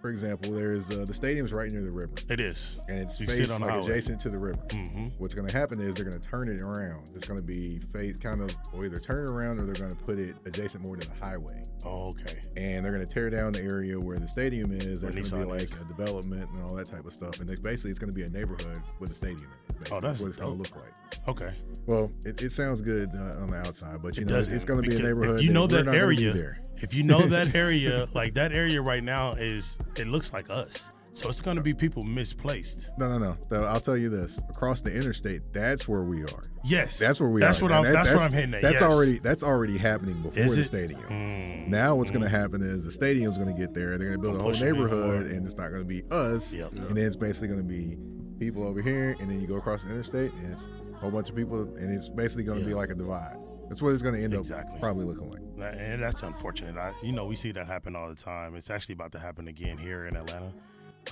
for 0.00 0.10
example, 0.10 0.52
there's 0.52 0.90
uh, 0.90 1.04
the 1.06 1.12
stadium's 1.14 1.52
right 1.52 1.70
near 1.70 1.82
the 1.82 1.90
river, 1.90 2.12
It 2.28 2.40
is. 2.40 2.80
and 2.88 2.98
it's 2.98 3.18
You 3.20 3.26
see 3.26 3.34
it 3.34 3.38
faced 3.38 3.52
on 3.52 3.60
like 3.60 3.70
highway. 3.70 3.84
adjacent 3.84 4.20
to 4.22 4.30
the 4.30 4.38
river. 4.38 4.58
Mm-hmm. 4.68 5.08
What's 5.18 5.34
going 5.34 5.46
to 5.48 5.56
happen 5.56 5.80
is 5.80 5.94
they're 5.94 6.04
going 6.04 6.18
to 6.20 6.28
turn 6.28 6.48
it 6.48 6.62
around. 6.62 7.10
It's 7.14 7.26
going 7.26 7.38
to 7.40 7.44
be 7.44 7.80
face 7.92 8.16
kind 8.16 8.40
of, 8.40 8.54
or 8.72 8.84
either 8.84 8.98
turn 8.98 9.26
it 9.26 9.30
around 9.30 9.60
or 9.60 9.64
they're 9.66 9.74
going 9.74 9.90
to 9.90 9.96
put 10.04 10.18
it 10.18 10.36
adjacent 10.46 10.82
more 10.84 10.96
to 10.96 11.08
the 11.08 11.24
highway. 11.24 11.62
Oh, 11.84 12.08
okay. 12.08 12.40
And 12.56 12.84
they're 12.84 12.92
going 12.92 13.06
to 13.06 13.12
tear 13.12 13.30
down 13.30 13.52
the 13.52 13.62
area 13.62 13.98
where 13.98 14.18
the 14.18 14.28
stadium 14.28 14.72
is. 14.72 15.00
That's 15.00 15.14
going 15.14 15.26
to 15.26 15.36
be 15.36 15.44
like 15.44 15.62
is. 15.62 15.80
a 15.80 15.84
development 15.84 16.48
and 16.54 16.62
all 16.62 16.74
that 16.76 16.86
type 16.88 17.04
of 17.06 17.12
stuff. 17.12 17.40
And 17.40 17.48
basically, 17.62 17.90
it's 17.90 17.98
going 17.98 18.10
to 18.10 18.16
be 18.16 18.22
a 18.24 18.30
neighborhood 18.30 18.80
with 19.00 19.10
a 19.10 19.14
stadium 19.14 19.48
in 19.67 19.67
it. 19.67 19.67
Basically. 19.80 19.96
Oh, 19.98 20.00
that's 20.00 20.20
what 20.20 20.28
it's 20.28 20.36
going 20.36 20.52
to 20.52 20.58
look 20.58 20.76
like. 20.76 20.92
Okay. 21.28 21.54
Well, 21.86 22.10
it, 22.24 22.42
it 22.42 22.52
sounds 22.52 22.80
good 22.80 23.10
uh, 23.14 23.40
on 23.40 23.48
the 23.48 23.56
outside, 23.56 24.02
but 24.02 24.16
you 24.16 24.22
It 24.22 24.28
know, 24.28 24.38
it's, 24.38 24.50
doesn't, 24.50 24.66
going 24.68 24.82
to 24.82 24.88
be 24.88 24.96
a 24.96 25.02
neighborhood. 25.02 25.38
If 25.40 25.44
you 25.46 25.52
know 25.52 25.62
we're 25.62 25.68
that 25.68 25.76
not 25.86 25.92
gonna 25.94 26.08
be 26.08 26.24
area, 26.26 26.32
there. 26.32 26.60
if 26.76 26.94
you 26.94 27.02
know 27.02 27.22
that 27.26 27.54
area, 27.54 28.08
like 28.14 28.34
that 28.34 28.52
area 28.52 28.80
right 28.82 29.02
now 29.02 29.32
is, 29.32 29.78
it 29.96 30.06
looks 30.06 30.32
like 30.32 30.50
us. 30.50 30.90
So 31.14 31.28
it's 31.28 31.40
going 31.40 31.56
to 31.56 31.62
be 31.62 31.74
people 31.74 32.04
misplaced. 32.04 32.90
No, 32.96 33.08
no, 33.08 33.18
no. 33.18 33.36
No, 33.50 33.64
I'll 33.64 33.80
tell 33.80 33.96
you 33.96 34.08
this: 34.08 34.38
across 34.50 34.82
the 34.82 34.94
interstate, 34.94 35.42
that's 35.52 35.88
where 35.88 36.02
we 36.02 36.22
are. 36.22 36.42
Yes, 36.62 36.96
That's 36.98 37.18
where 37.18 37.28
we 37.28 37.40
that's 37.40 37.60
are. 37.60 37.64
What 37.64 37.72
I'm. 37.72 37.82
that- 37.84 37.92
that's, 37.92 38.14
what 38.14 38.22
I'm 38.22 38.32
hitting 38.32 38.54
at. 38.54 38.62
That's 38.62 38.74
yes. 38.74 38.82
already 38.82 39.18
that's 39.18 39.42
already 39.42 39.78
happening 39.78 40.22
before 40.22 40.40
Is 40.40 40.54
the 40.54 40.60
it? 40.60 40.64
stadium. 40.64 41.00
Mm, 41.08 41.68
Now 41.68 41.96
what's 41.96 42.12
going 42.12 42.22
to 42.22 42.28
happen 42.28 42.62
is 42.62 42.84
the 42.84 42.92
stadium's 42.92 43.36
going 43.36 43.52
to 43.52 43.58
get 43.58 43.74
there. 43.74 43.98
They're 43.98 44.08
going 44.10 44.20
to 44.20 44.22
build 44.22 44.36
a 44.36 44.38
whole 44.38 44.50
Push 44.52 44.62
it 44.62 44.68
even 44.68 44.82
neighborhood, 44.84 45.26
and 45.32 45.44
it's 45.44 45.56
not 45.56 45.70
going 45.70 45.82
to 45.82 45.88
be 45.88 46.04
us. 46.12 46.54
Yep. 46.54 46.72
And 46.72 46.96
then 46.96 47.04
it's 47.04 47.16
basically 47.16 47.48
going 47.48 47.60
to 47.62 47.66
be 47.66 47.96
people 48.38 48.64
over 48.66 48.80
here, 48.82 49.16
and 49.20 49.30
then 49.30 49.40
you 49.40 49.46
go 49.46 49.56
across 49.56 49.82
the 49.84 49.90
interstate, 49.90 50.32
and 50.32 50.52
it's 50.52 50.68
a 50.94 50.96
whole 50.98 51.10
bunch 51.10 51.28
of 51.30 51.36
people, 51.36 51.60
and 51.60 51.94
it's 51.94 52.08
basically 52.08 52.44
going 52.44 52.60
to 52.60 52.66
be 52.66 52.74
like 52.74 52.90
a 52.90 52.94
divide. 52.94 53.36
That's 53.68 53.82
what 53.82 53.90
it's 53.92 54.02
going 54.02 54.14
to 54.14 54.22
end 54.22 54.32
Exactly. 54.34 54.74
up 54.74 54.80
probably 54.80 55.04
looking 55.04 55.30
like. 55.30 55.74
And 55.76 56.02
that's 56.02 56.22
unfortunate. 56.22 56.76
I, 56.76 56.92
you 57.02 57.12
know, 57.12 57.26
we 57.26 57.36
see 57.36 57.52
that 57.52 57.66
happen 57.66 57.94
all 57.96 58.08
the 58.08 58.14
time. 58.14 58.54
It's 58.54 58.70
actually 58.70 58.94
about 58.94 59.12
to 59.12 59.18
happen 59.18 59.48
again 59.48 59.76
here 59.76 60.06
in 60.06 60.16
Atlanta. 60.16 60.52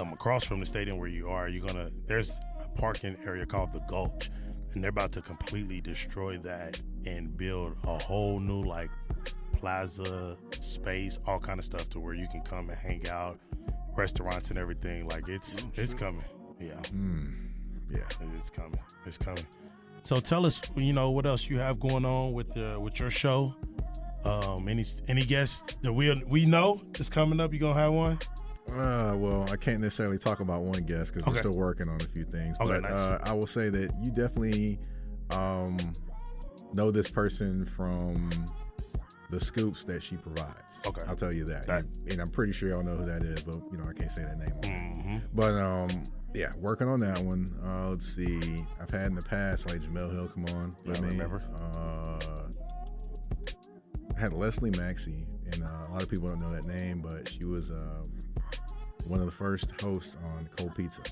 Um, 0.00 0.12
across 0.12 0.45
from 0.45 0.61
the 0.61 0.66
stadium 0.66 0.99
where 0.99 1.09
you 1.09 1.28
are, 1.28 1.49
you're 1.49 1.66
gonna. 1.66 1.90
There's 2.06 2.38
a 2.64 2.68
parking 2.78 3.16
area 3.26 3.47
called 3.47 3.73
the 3.73 3.80
Gulch, 3.88 4.30
and 4.75 4.83
they're 4.83 4.90
about 4.90 5.12
to 5.12 5.23
completely 5.23 5.80
destroy 5.80 6.37
that 6.38 6.80
and 7.06 7.37
build 7.37 7.76
a 7.85 7.99
whole 7.99 8.38
new 8.38 8.62
like 8.62 8.90
plaza 9.54 10.37
space, 10.61 11.18
all 11.26 11.38
kind 11.40 11.59
of 11.59 11.64
stuff 11.64 11.88
to 11.90 12.00
where 12.00 12.14
you 12.14 12.26
can 12.28 12.42
come 12.42 12.68
and 12.68 12.78
hang 12.78 13.09
out, 13.09 13.38
restaurants 13.97 14.50
and 14.50 14.59
everything. 14.59 15.09
Like 15.09 15.28
it's 15.28 15.66
it's 15.75 15.95
coming. 15.95 16.25
Yeah, 16.61 16.75
Hmm. 16.89 17.27
Yeah. 17.91 18.01
it's 18.39 18.51
coming. 18.51 18.79
It's 19.05 19.19
coming. 19.19 19.45
So 20.03 20.21
tell 20.21 20.47
us, 20.47 20.61
you 20.77 20.93
know, 20.93 21.11
what 21.11 21.27
else 21.27 21.49
you 21.51 21.59
have 21.59 21.79
going 21.81 22.05
on 22.05 22.33
with 22.33 22.57
uh, 22.57 22.79
with 22.81 22.99
your 23.01 23.11
show. 23.11 23.55
Um, 24.25 24.69
any 24.69 24.85
any 25.09 25.25
guests 25.25 25.77
that 25.83 25.93
we 25.93 26.13
we 26.29 26.47
know 26.47 26.81
is 26.99 27.09
coming 27.11 27.41
up? 27.41 27.53
You 27.53 27.59
gonna 27.61 27.75
have 27.79 27.93
one? 27.93 28.19
Uh, 28.73 29.15
well, 29.17 29.47
I 29.53 29.57
can't 29.57 29.81
necessarily 29.81 30.19
talk 30.19 30.41
about 30.41 30.63
one 30.63 30.83
guest 30.83 31.13
because 31.15 31.23
Okay. 31.29 31.35
we're 31.35 31.39
still 31.53 31.57
working 31.57 31.89
on 31.89 31.97
a 32.01 32.05
few 32.15 32.25
things. 32.25 32.57
Okay, 32.61 32.67
but 32.69 32.83
nice. 32.83 32.91
uh, 32.93 33.19
I 33.23 33.33
will 33.33 33.47
say 33.47 33.69
that 33.69 33.93
you 34.03 34.11
definitely 34.11 34.81
um, 35.31 35.77
know 36.73 36.91
this 36.91 37.09
person 37.09 37.65
from 37.65 38.29
the 39.31 39.39
scoops 39.39 39.85
that 39.85 40.03
she 40.03 40.17
provides. 40.17 40.81
Okay. 40.87 41.03
I'll 41.07 41.15
tell 41.17 41.33
you 41.33 41.45
that. 41.47 41.67
That- 41.69 41.85
And, 41.85 42.13
and 42.13 42.21
I'm 42.21 42.29
pretty 42.29 42.53
sure 42.53 42.69
y'all 42.69 42.83
know 42.83 42.97
who 42.97 43.05
that 43.05 43.23
is, 43.23 43.43
but 43.45 43.57
you 43.71 43.79
know 43.79 43.85
I 43.89 43.93
can't 43.93 44.11
say 44.11 44.23
that 44.23 44.39
name. 44.39 44.53
on 44.57 44.63
here. 44.65 45.19
Mhm. 45.19 45.23
But 45.35 45.61
um, 45.61 45.89
yeah, 46.37 46.52
working 46.59 46.88
on 46.88 46.99
that 47.00 47.19
one. 47.21 47.49
Uh, 47.64 47.88
let's 47.90 48.07
see. 48.07 48.64
I've 48.81 48.90
had 48.90 49.07
in 49.07 49.14
the 49.14 49.23
past 49.23 49.69
like 49.69 49.81
Jemele 49.83 50.12
Hill 50.12 50.28
come 50.28 50.45
on. 50.57 50.76
Yeah, 50.85 50.95
I 50.97 51.00
me. 51.00 51.09
remember. 51.09 51.40
Uh, 51.61 52.19
I 54.16 54.21
had 54.21 54.33
Leslie 54.33 54.71
Maxie, 54.78 55.26
and 55.52 55.62
uh, 55.62 55.88
a 55.88 55.93
lot 55.93 56.02
of 56.02 56.09
people 56.09 56.28
don't 56.28 56.40
know 56.40 56.49
that 56.49 56.66
name, 56.66 57.00
but 57.02 57.28
she 57.28 57.45
was 57.45 57.71
uh, 57.71 58.02
one 59.07 59.21
of 59.21 59.26
the 59.26 59.33
first 59.33 59.78
hosts 59.81 60.16
on 60.25 60.49
Cold 60.57 60.75
Pizza 60.75 61.02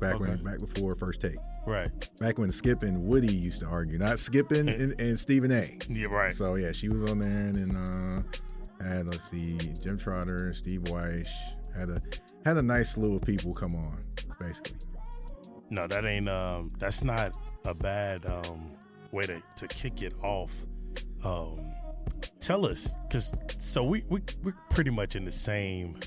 back 0.00 0.14
Okay. 0.16 0.24
when 0.30 0.42
back 0.44 0.58
before 0.58 0.94
First 0.94 1.20
Take. 1.20 1.36
Right. 1.66 1.90
Back 2.18 2.38
when 2.38 2.50
Skip 2.50 2.82
and 2.82 3.02
Woody 3.04 3.32
used 3.32 3.60
to 3.60 3.66
argue, 3.66 3.98
not 3.98 4.18
Skip 4.18 4.52
and, 4.52 4.68
and, 4.68 5.00
and 5.00 5.18
Stephen 5.18 5.50
A. 5.52 5.64
Yeah. 5.88 6.06
Right. 6.08 6.32
So 6.34 6.54
yeah, 6.56 6.72
she 6.72 6.88
was 6.88 7.10
on 7.10 7.18
there, 7.18 7.30
and 7.30 7.54
then 7.54 7.76
uh, 7.76 8.22
had 8.84 9.06
let's 9.06 9.24
see, 9.24 9.56
Jim 9.80 9.96
Trotter, 9.98 10.52
Steve 10.52 10.82
Wyche, 10.84 11.28
had 11.74 11.88
a 11.90 12.02
had 12.44 12.56
a 12.58 12.62
nice 12.62 12.90
slew 12.92 13.16
of 13.16 13.22
people 13.22 13.54
come 13.54 13.74
on, 13.74 14.02
basically. 14.40 14.78
No, 15.70 15.86
that 15.86 16.04
ain't. 16.04 16.28
Um, 16.28 16.72
that's 16.78 17.04
not 17.04 17.32
a 17.64 17.74
bad 17.74 18.26
um 18.26 18.76
way 19.12 19.26
to 19.26 19.40
to 19.56 19.68
kick 19.68 20.02
it 20.02 20.14
off. 20.22 20.52
Um, 21.24 21.72
tell 22.40 22.66
us, 22.66 22.94
cause 23.10 23.36
so 23.58 23.84
we 23.84 24.02
we 24.08 24.20
we're 24.42 24.56
pretty 24.70 24.90
much 24.90 25.14
in 25.14 25.24
the 25.24 25.32
same. 25.32 25.98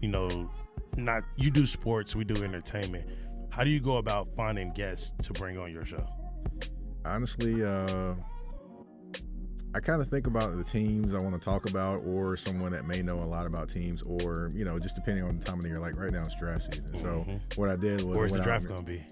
You 0.00 0.08
know, 0.08 0.50
not 0.96 1.22
you 1.36 1.50
do 1.50 1.66
sports, 1.66 2.16
we 2.16 2.24
do 2.24 2.42
entertainment. 2.42 3.08
How 3.50 3.64
do 3.64 3.70
you 3.70 3.80
go 3.80 3.98
about 3.98 4.34
finding 4.34 4.72
guests 4.72 5.12
to 5.26 5.32
bring 5.34 5.58
on 5.58 5.70
your 5.70 5.84
show? 5.84 6.06
honestly, 7.04 7.64
uh, 7.64 8.14
I 9.74 9.80
kind 9.80 10.02
of 10.02 10.08
think 10.08 10.26
about 10.26 10.56
the 10.56 10.64
teams 10.64 11.14
I 11.14 11.18
want 11.18 11.32
to 11.34 11.40
talk 11.40 11.68
about, 11.70 12.02
or 12.04 12.36
someone 12.36 12.72
that 12.72 12.86
may 12.86 13.00
know 13.02 13.22
a 13.22 13.24
lot 13.24 13.46
about 13.46 13.68
teams, 13.70 14.02
or 14.02 14.50
you 14.54 14.64
know, 14.64 14.78
just 14.78 14.94
depending 14.96 15.24
on 15.24 15.38
the 15.38 15.44
time 15.44 15.56
of 15.56 15.62
the 15.62 15.68
year. 15.68 15.80
Like 15.80 15.96
right 15.98 16.10
now, 16.10 16.22
it's 16.22 16.34
draft 16.36 16.64
season. 16.74 16.94
So 16.96 17.24
Mhm. 17.26 17.56
what 17.56 17.70
I 17.70 17.76
did 17.76 18.02
was, 18.02 18.16
Where's 18.16 18.32
the 18.32 18.40
draft 18.40 18.68
gonna 18.68 18.82
be? 18.82 19.02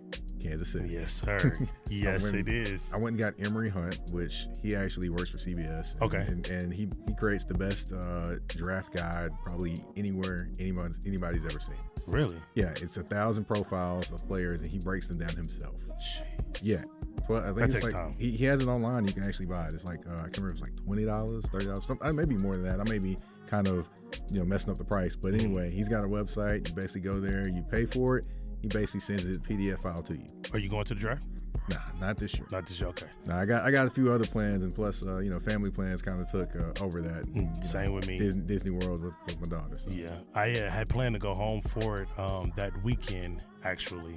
Kansas 0.43 0.71
City. 0.71 0.89
Yes, 0.89 1.13
sir. 1.13 1.55
yes, 1.91 2.23
went- 2.33 2.37
it 2.37 2.49
is. 2.49 2.91
I 2.95 2.97
went 2.97 3.09
and 3.09 3.19
got 3.19 3.35
Emory 3.47 3.69
Hunt, 3.69 4.01
which 4.11 4.47
he 4.63 4.75
actually 4.75 5.09
works 5.11 5.29
for 5.31 5.39
CBS. 5.39 5.95
and- 5.95 6.03
Okay. 6.03 6.25
and, 6.29 6.49
and 6.51 6.73
he 6.75 6.89
he 7.07 7.15
creates 7.15 7.45
the 7.45 7.55
best 7.55 7.93
uh, 7.93 8.37
draft 8.49 8.95
guide 8.95 9.31
probably 9.43 9.85
anywhere 9.97 10.49
anybody's 10.59 10.99
anybody's 11.07 11.45
ever 11.45 11.61
seen. 11.61 11.77
Really? 12.07 12.37
Yeah, 12.55 12.71
it's 12.81 12.97
a 12.97 13.03
thousand 13.03 13.45
profiles 13.47 14.11
of 14.11 14.27
players, 14.27 14.61
and 14.63 14.71
he 14.71 14.79
breaks 14.79 15.09
them 15.09 15.19
down 15.19 15.35
himself. 15.37 15.75
Jeez. 16.01 16.59
Yeah. 16.63 16.85
Well, 17.31 17.41
I 17.41 17.47
think 17.47 17.57
That 17.59 17.65
it's 17.65 17.75
takes 17.75 17.87
like 17.87 17.95
time. 17.95 18.15
He, 18.19 18.31
he 18.33 18.45
has 18.47 18.61
it 18.61 18.69
online. 18.69 19.07
You 19.07 19.13
can 19.13 19.25
actually 19.25 19.47
buy 19.47 19.67
it. 19.67 19.75
It's 19.75 19.85
like 19.85 20.01
uh, 20.07 20.15
I 20.15 20.17
can't 20.23 20.39
remember. 20.39 20.55
It's 20.55 20.63
like 20.63 20.77
twenty 20.85 21.05
dollars, 21.05 21.45
thirty 21.53 21.67
dollars. 21.67 21.87
Some 21.87 21.99
uh, 22.03 22.13
maybe 22.13 22.37
more 22.37 22.57
than 22.57 22.69
that. 22.69 22.81
I 22.81 22.85
may 22.91 22.99
be 22.99 23.17
kind 23.47 23.69
of 23.69 23.87
you 24.31 24.39
know 24.41 24.45
messing 24.45 24.71
up 24.71 24.79
the 24.79 24.85
price. 24.85 25.17
But 25.17 25.33
Mm-hmm. 25.33 25.47
anyway, 25.47 25.71
he's 25.73 25.89
got 25.89 26.05
a 26.05 26.09
website. 26.09 26.69
You 26.69 26.75
basically 26.75 27.03
go 27.03 27.21
there. 27.21 27.49
You 27.49 27.63
pay 27.71 27.87
for 27.87 28.19
it. 28.19 28.27
He 28.63 28.69
basically 28.69 29.01
sends 29.01 29.29
it 29.29 29.43
PDF 29.43 29.83
file 29.83 30.03
to 30.03 30.15
you. 30.15 30.27
Are 30.53 30.59
you 30.59 30.69
going 30.69 30.85
to 30.85 30.95
the 30.95 31.01
draft? 31.01 31.27
Nah, 31.69 31.77
not 32.01 32.17
this 32.17 32.35
year. 32.35 32.47
Not 32.51 32.67
this 32.67 32.81
year. 32.81 32.89
Okay. 32.89 33.07
Nah, 33.27 33.39
I 33.41 33.45
got 33.45 33.65
I 33.65 33.71
got 33.71 33.87
a 33.87 33.91
few 33.91 34.11
other 34.13 34.27
plans, 34.27 34.65
and 34.65 34.75
plus 34.75 35.07
uh, 35.07 35.19
you 35.19 35.31
know 35.31 35.39
family 35.39 35.71
plans 35.71 36.03
kind 36.03 36.21
of 36.21 36.29
took 36.31 36.55
uh, 36.57 36.85
over 36.85 37.01
that. 37.01 37.27
Mm, 37.27 37.37
you 37.37 37.43
know, 37.43 37.53
Same 37.61 37.93
with 37.93 38.09
me. 38.09 38.19
Disney, 38.19 38.43
Disney 38.43 38.71
World 38.71 39.05
with, 39.05 39.15
with 39.27 39.41
my 39.41 39.47
daughter. 39.57 39.77
So. 39.79 39.91
Yeah, 39.91 40.11
I 40.35 40.51
uh, 40.59 40.71
had 40.71 40.89
planned 40.89 41.15
to 41.15 41.21
go 41.21 41.33
home 41.33 41.63
for 41.63 42.03
it 42.03 42.09
um, 42.19 42.53
that 42.57 42.73
weekend 42.83 43.45
actually, 43.65 44.17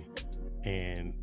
and 0.66 1.14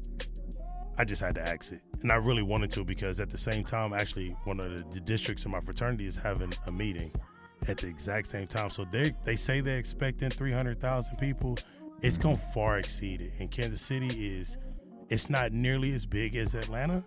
I 1.00 1.04
just 1.04 1.22
had 1.22 1.34
to 1.36 1.48
exit. 1.48 1.80
And 2.02 2.12
I 2.12 2.16
really 2.16 2.42
wanted 2.42 2.70
to 2.72 2.84
because 2.84 3.20
at 3.20 3.30
the 3.30 3.38
same 3.38 3.64
time, 3.64 3.94
actually, 3.94 4.36
one 4.44 4.60
of 4.60 4.70
the, 4.70 4.84
the 4.92 5.00
districts 5.00 5.46
in 5.46 5.50
my 5.50 5.60
fraternity 5.60 6.04
is 6.04 6.14
having 6.14 6.52
a 6.66 6.72
meeting 6.72 7.10
at 7.68 7.78
the 7.78 7.88
exact 7.88 8.30
same 8.30 8.46
time. 8.46 8.68
So 8.68 8.84
they 8.84 9.14
they 9.24 9.34
say 9.34 9.62
they're 9.62 9.78
expecting 9.78 10.28
three 10.28 10.52
hundred 10.52 10.78
thousand 10.78 11.16
people. 11.16 11.56
It's 12.02 12.18
gonna 12.18 12.36
far 12.36 12.76
exceed 12.76 13.22
it. 13.22 13.30
And 13.38 13.50
Kansas 13.50 13.80
City 13.80 14.08
is, 14.08 14.58
it's 15.08 15.30
not 15.30 15.52
nearly 15.52 15.94
as 15.94 16.04
big 16.04 16.36
as 16.36 16.54
Atlanta. 16.54 17.02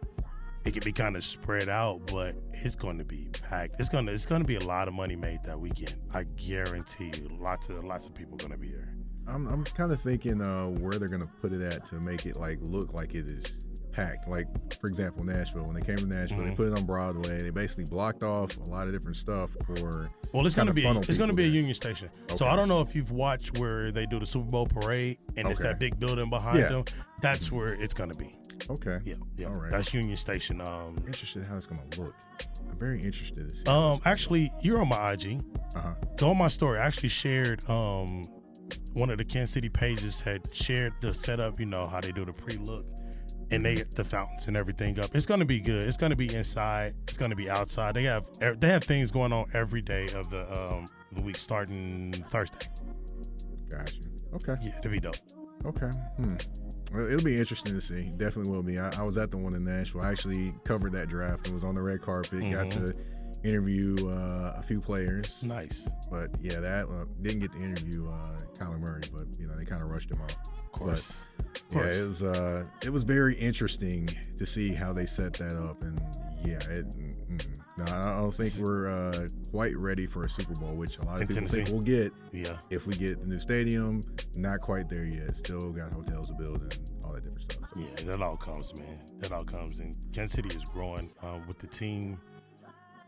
It 0.65 0.73
can 0.73 0.83
be 0.83 0.91
kind 0.91 1.15
of 1.15 1.23
spread 1.23 1.69
out, 1.69 2.07
but 2.07 2.33
it's 2.51 2.75
going 2.75 2.97
to 2.97 3.05
be 3.05 3.27
packed. 3.47 3.79
It's 3.79 3.89
gonna 3.89 4.11
it's 4.11 4.25
gonna 4.25 4.43
be 4.43 4.55
a 4.55 4.65
lot 4.65 4.87
of 4.87 4.95
money 4.95 5.15
made 5.15 5.43
that 5.43 5.59
weekend. 5.59 5.97
I 6.11 6.23
guarantee 6.23 7.11
you, 7.15 7.29
lots 7.39 7.69
of 7.69 7.83
lots 7.83 8.07
of 8.07 8.15
people 8.15 8.37
gonna 8.37 8.57
be 8.57 8.69
there. 8.69 8.95
I'm, 9.27 9.47
I'm 9.47 9.63
kind 9.63 9.91
of 9.91 10.01
thinking 10.01 10.41
uh, 10.41 10.65
where 10.65 10.93
they're 10.93 11.07
gonna 11.07 11.31
put 11.41 11.53
it 11.53 11.61
at 11.61 11.85
to 11.87 11.95
make 11.99 12.25
it 12.25 12.37
like 12.37 12.57
look 12.61 12.93
like 12.93 13.13
it 13.13 13.27
is 13.27 13.63
packed. 13.93 14.27
Like 14.27 14.47
for 14.81 14.87
example, 14.87 15.23
Nashville. 15.23 15.63
When 15.63 15.75
they 15.75 15.81
came 15.85 15.95
to 15.97 16.05
Nashville, 16.05 16.39
Mhm. 16.39 16.49
they 16.49 16.55
put 16.55 16.67
it 16.71 16.77
on 16.77 16.85
Broadway. 16.85 17.41
They 17.41 17.49
basically 17.51 17.85
blocked 17.85 18.23
off 18.23 18.57
a 18.57 18.69
lot 18.69 18.87
of 18.87 18.93
different 18.93 19.15
stuff 19.17 19.49
for. 19.65 20.09
Well, 20.33 20.45
it's 20.45 20.55
gonna 20.55 20.73
be 20.73 20.85
it's 20.85 21.17
gonna 21.17 21.33
be 21.33 21.43
a. 21.45 21.47
Union 21.47 21.75
Station. 21.75 22.09
So 22.35 22.47
I 22.47 22.55
don't 22.55 22.67
know 22.67 22.81
if 22.81 22.95
you've 22.95 23.11
watched 23.11 23.57
where 23.59 23.91
they 23.91 24.05
do 24.07 24.19
the 24.19 24.25
Super 24.25 24.49
Bowl 24.49 24.65
parade 24.65 25.17
and 25.37 25.47
it's 25.47 25.59
that 25.61 25.79
big 25.79 25.99
building 25.99 26.29
behind 26.29 26.57
Yeah. 26.59 26.69
them. 26.69 26.85
That's 27.21 27.51
where 27.51 27.73
it's 27.75 27.93
gonna 27.93 28.15
be. 28.15 28.35
Okay. 28.69 28.99
Yeah, 29.05 29.15
yeah. 29.37 29.47
All 29.47 29.53
right. 29.55 29.71
That's 29.71 29.93
Union 29.93 30.17
Station. 30.17 30.59
Um, 30.61 30.95
Interested 31.05 31.45
how 31.47 31.55
it's 31.55 31.67
gonna 31.67 31.81
look. 31.97 32.13
I'm 32.69 32.77
very 32.79 33.01
interested 33.01 33.49
to 33.49 33.55
see. 33.55 33.63
um, 33.67 34.01
actually, 34.05 34.51
you're 34.63 34.79
on 34.81 34.89
my 34.89 35.11
IG. 35.13 35.39
Uh 35.75 35.79
huh. 35.81 35.93
Go 36.17 36.29
on 36.31 36.37
my 36.37 36.47
story. 36.47 36.79
I 36.79 36.85
actually 36.87 37.09
shared 37.09 37.67
um 37.69 38.25
one 38.93 39.09
of 39.09 39.17
the 39.17 39.25
Kansas 39.25 39.51
City 39.51 39.69
pages 39.69 40.19
had 40.21 40.41
shared 40.53 40.93
the 41.01 41.13
setup. 41.13 41.59
You 41.59 41.65
know 41.67 41.85
how 41.87 42.01
they 42.01 42.11
do 42.11 42.25
the 42.25 42.33
pre 42.33 42.57
look. 42.57 42.85
And 43.55 43.65
they 43.65 43.75
the 43.95 44.03
fountains 44.03 44.47
and 44.47 44.57
everything 44.57 44.99
up. 44.99 45.13
It's 45.15 45.25
gonna 45.25 45.45
be 45.45 45.59
good. 45.59 45.87
It's 45.87 45.97
gonna 45.97 46.15
be 46.15 46.33
inside. 46.33 46.95
It's 47.07 47.17
gonna 47.17 47.35
be 47.35 47.49
outside. 47.49 47.93
They 47.95 48.03
have 48.03 48.25
they 48.59 48.67
have 48.69 48.83
things 48.83 49.11
going 49.11 49.31
on 49.33 49.45
every 49.53 49.81
day 49.81 50.05
of 50.15 50.29
the 50.29 50.41
um 50.51 50.87
the 51.11 51.21
week 51.21 51.37
starting 51.37 52.13
Thursday. 52.29 52.67
Gotcha. 53.69 53.95
Okay. 54.35 54.55
Yeah, 54.61 54.77
it'll 54.79 54.91
be 54.91 54.99
dope. 54.99 55.15
Okay. 55.65 55.89
Hmm. 56.17 56.35
Well, 56.93 57.07
it'll 57.07 57.23
be 57.23 57.39
interesting 57.39 57.73
to 57.73 57.81
see. 57.81 58.11
Definitely 58.17 58.51
will 58.51 58.63
be. 58.63 58.77
I, 58.79 58.89
I 58.97 59.03
was 59.03 59.17
at 59.17 59.31
the 59.31 59.37
one 59.37 59.55
in 59.55 59.63
Nashville. 59.63 60.01
I 60.01 60.11
actually 60.11 60.53
covered 60.63 60.91
that 60.93 61.09
draft 61.09 61.45
and 61.47 61.53
was 61.53 61.63
on 61.63 61.73
the 61.75 61.81
red 61.81 62.01
carpet. 62.01 62.39
Got 62.51 62.67
Mhm. 62.67 62.71
to 62.87 62.95
interview 63.47 63.95
uh, 64.09 64.53
a 64.57 64.63
few 64.63 64.79
players. 64.79 65.43
Nice. 65.43 65.89
But 66.09 66.29
yeah, 66.41 66.59
that 66.59 66.85
uh, 66.85 67.05
didn't 67.21 67.39
get 67.41 67.51
to 67.53 67.59
interview 67.59 68.09
uh, 68.09 68.37
Kyler 68.57 68.79
Murray, 68.79 69.01
but 69.11 69.23
you 69.39 69.47
know 69.47 69.55
they 69.57 69.65
kind 69.65 69.83
of 69.83 69.89
rushed 69.89 70.11
him 70.11 70.21
off. 70.21 70.35
Of 70.73 70.79
course. 70.79 71.09
Of 71.11 71.61
Yeah, 71.71 71.81
course. 71.81 71.95
it 71.97 72.05
was 72.07 72.23
uh, 72.23 72.65
it 72.83 72.89
was 72.91 73.03
very 73.03 73.35
interesting 73.35 74.07
to 74.37 74.45
see 74.45 74.73
how 74.73 74.91
they 74.93 75.05
set 75.05 75.33
that 75.33 75.55
up, 75.55 75.83
and 75.83 75.99
yeah, 76.45 76.55
it, 76.69 76.89
mm, 76.97 77.15
mm. 77.29 77.57
no, 77.77 77.85
I 77.95 78.19
don't 78.19 78.33
think 78.33 78.53
we're 78.59 78.89
uh, 78.91 79.27
quite 79.51 79.77
ready 79.77 80.05
for 80.07 80.23
a 80.23 80.29
Super 80.29 80.55
Bowl, 80.55 80.73
which 80.73 80.97
a 80.97 81.05
lot 81.05 81.15
of 81.15 81.21
In 81.21 81.27
people 81.27 81.47
think 81.47 81.69
we'll 81.69 81.81
get 81.81 82.11
yeah. 82.31 82.57
if 82.69 82.85
we 82.87 82.93
get 82.95 83.19
the 83.21 83.27
new 83.27 83.39
stadium. 83.39 84.01
Not 84.35 84.61
quite 84.61 84.89
there 84.89 85.05
yet. 85.05 85.35
Still 85.37 85.71
got 85.71 85.93
hotels 85.93 86.27
to 86.27 86.33
build 86.33 86.61
and 86.61 86.79
all 87.05 87.13
that 87.13 87.23
different 87.23 87.51
stuff. 87.51 87.69
So, 87.73 87.79
Yeah, 87.79 88.11
that 88.11 88.21
all 88.21 88.35
comes, 88.35 88.73
man. 88.75 88.99
That 89.19 89.31
all 89.31 89.43
comes. 89.45 89.79
And 89.79 89.95
Kansas 90.11 90.33
City 90.33 90.49
is 90.55 90.65
growing 90.65 91.11
um, 91.21 91.47
with 91.47 91.59
the 91.59 91.67
team, 91.67 92.19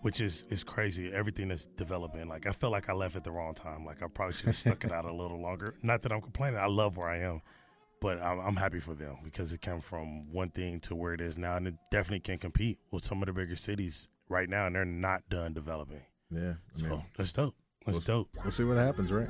which 0.05 0.21
is 0.21 0.43
is 0.49 0.63
crazy. 0.63 1.11
Everything 1.11 1.47
that's 1.47 1.65
developing. 1.65 2.27
Like 2.27 2.45
I 2.45 2.51
feel 2.51 2.69
like 2.69 2.89
I 2.91 2.93
left 2.93 3.15
at 3.15 3.23
the 3.23 3.31
wrong 3.31 3.55
time. 3.55 3.83
Like 3.85 4.03
I 4.03 4.07
probably 4.07 4.33
should 4.35 4.45
have 4.45 4.55
stuck 4.55 4.83
it 4.85 4.91
out 4.91 5.03
a 5.05 5.11
little 5.11 5.41
longer. 5.41 5.73
Not 5.81 6.03
that 6.03 6.11
I'm 6.11 6.21
complaining. 6.21 6.59
I 6.59 6.67
love 6.67 6.95
where 6.95 7.09
I 7.09 7.21
am, 7.21 7.41
but 8.01 8.21
I'm, 8.21 8.39
I'm 8.39 8.55
happy 8.55 8.79
for 8.79 8.93
them 8.93 9.17
because 9.23 9.51
it 9.51 9.61
came 9.61 9.81
from 9.81 10.31
one 10.31 10.49
thing 10.49 10.79
to 10.81 10.95
where 10.95 11.15
it 11.15 11.21
is 11.21 11.39
now, 11.39 11.55
and 11.55 11.65
it 11.65 11.73
definitely 11.89 12.19
can 12.19 12.37
compete 12.37 12.77
with 12.91 13.03
some 13.03 13.23
of 13.23 13.25
the 13.25 13.33
bigger 13.33 13.55
cities 13.55 14.07
right 14.29 14.47
now, 14.47 14.67
and 14.67 14.75
they're 14.75 14.85
not 14.85 15.27
done 15.27 15.53
developing. 15.53 16.01
yeah. 16.29 16.51
I 16.51 16.77
So 16.77 16.85
mean, 16.85 17.03
that's 17.17 17.33
dope. 17.33 17.55
That's 17.87 18.01
dope. 18.01 18.29
we'll 18.43 18.51
see 18.51 18.63
what 18.63 18.77
happens, 18.77 19.11
right? 19.11 19.29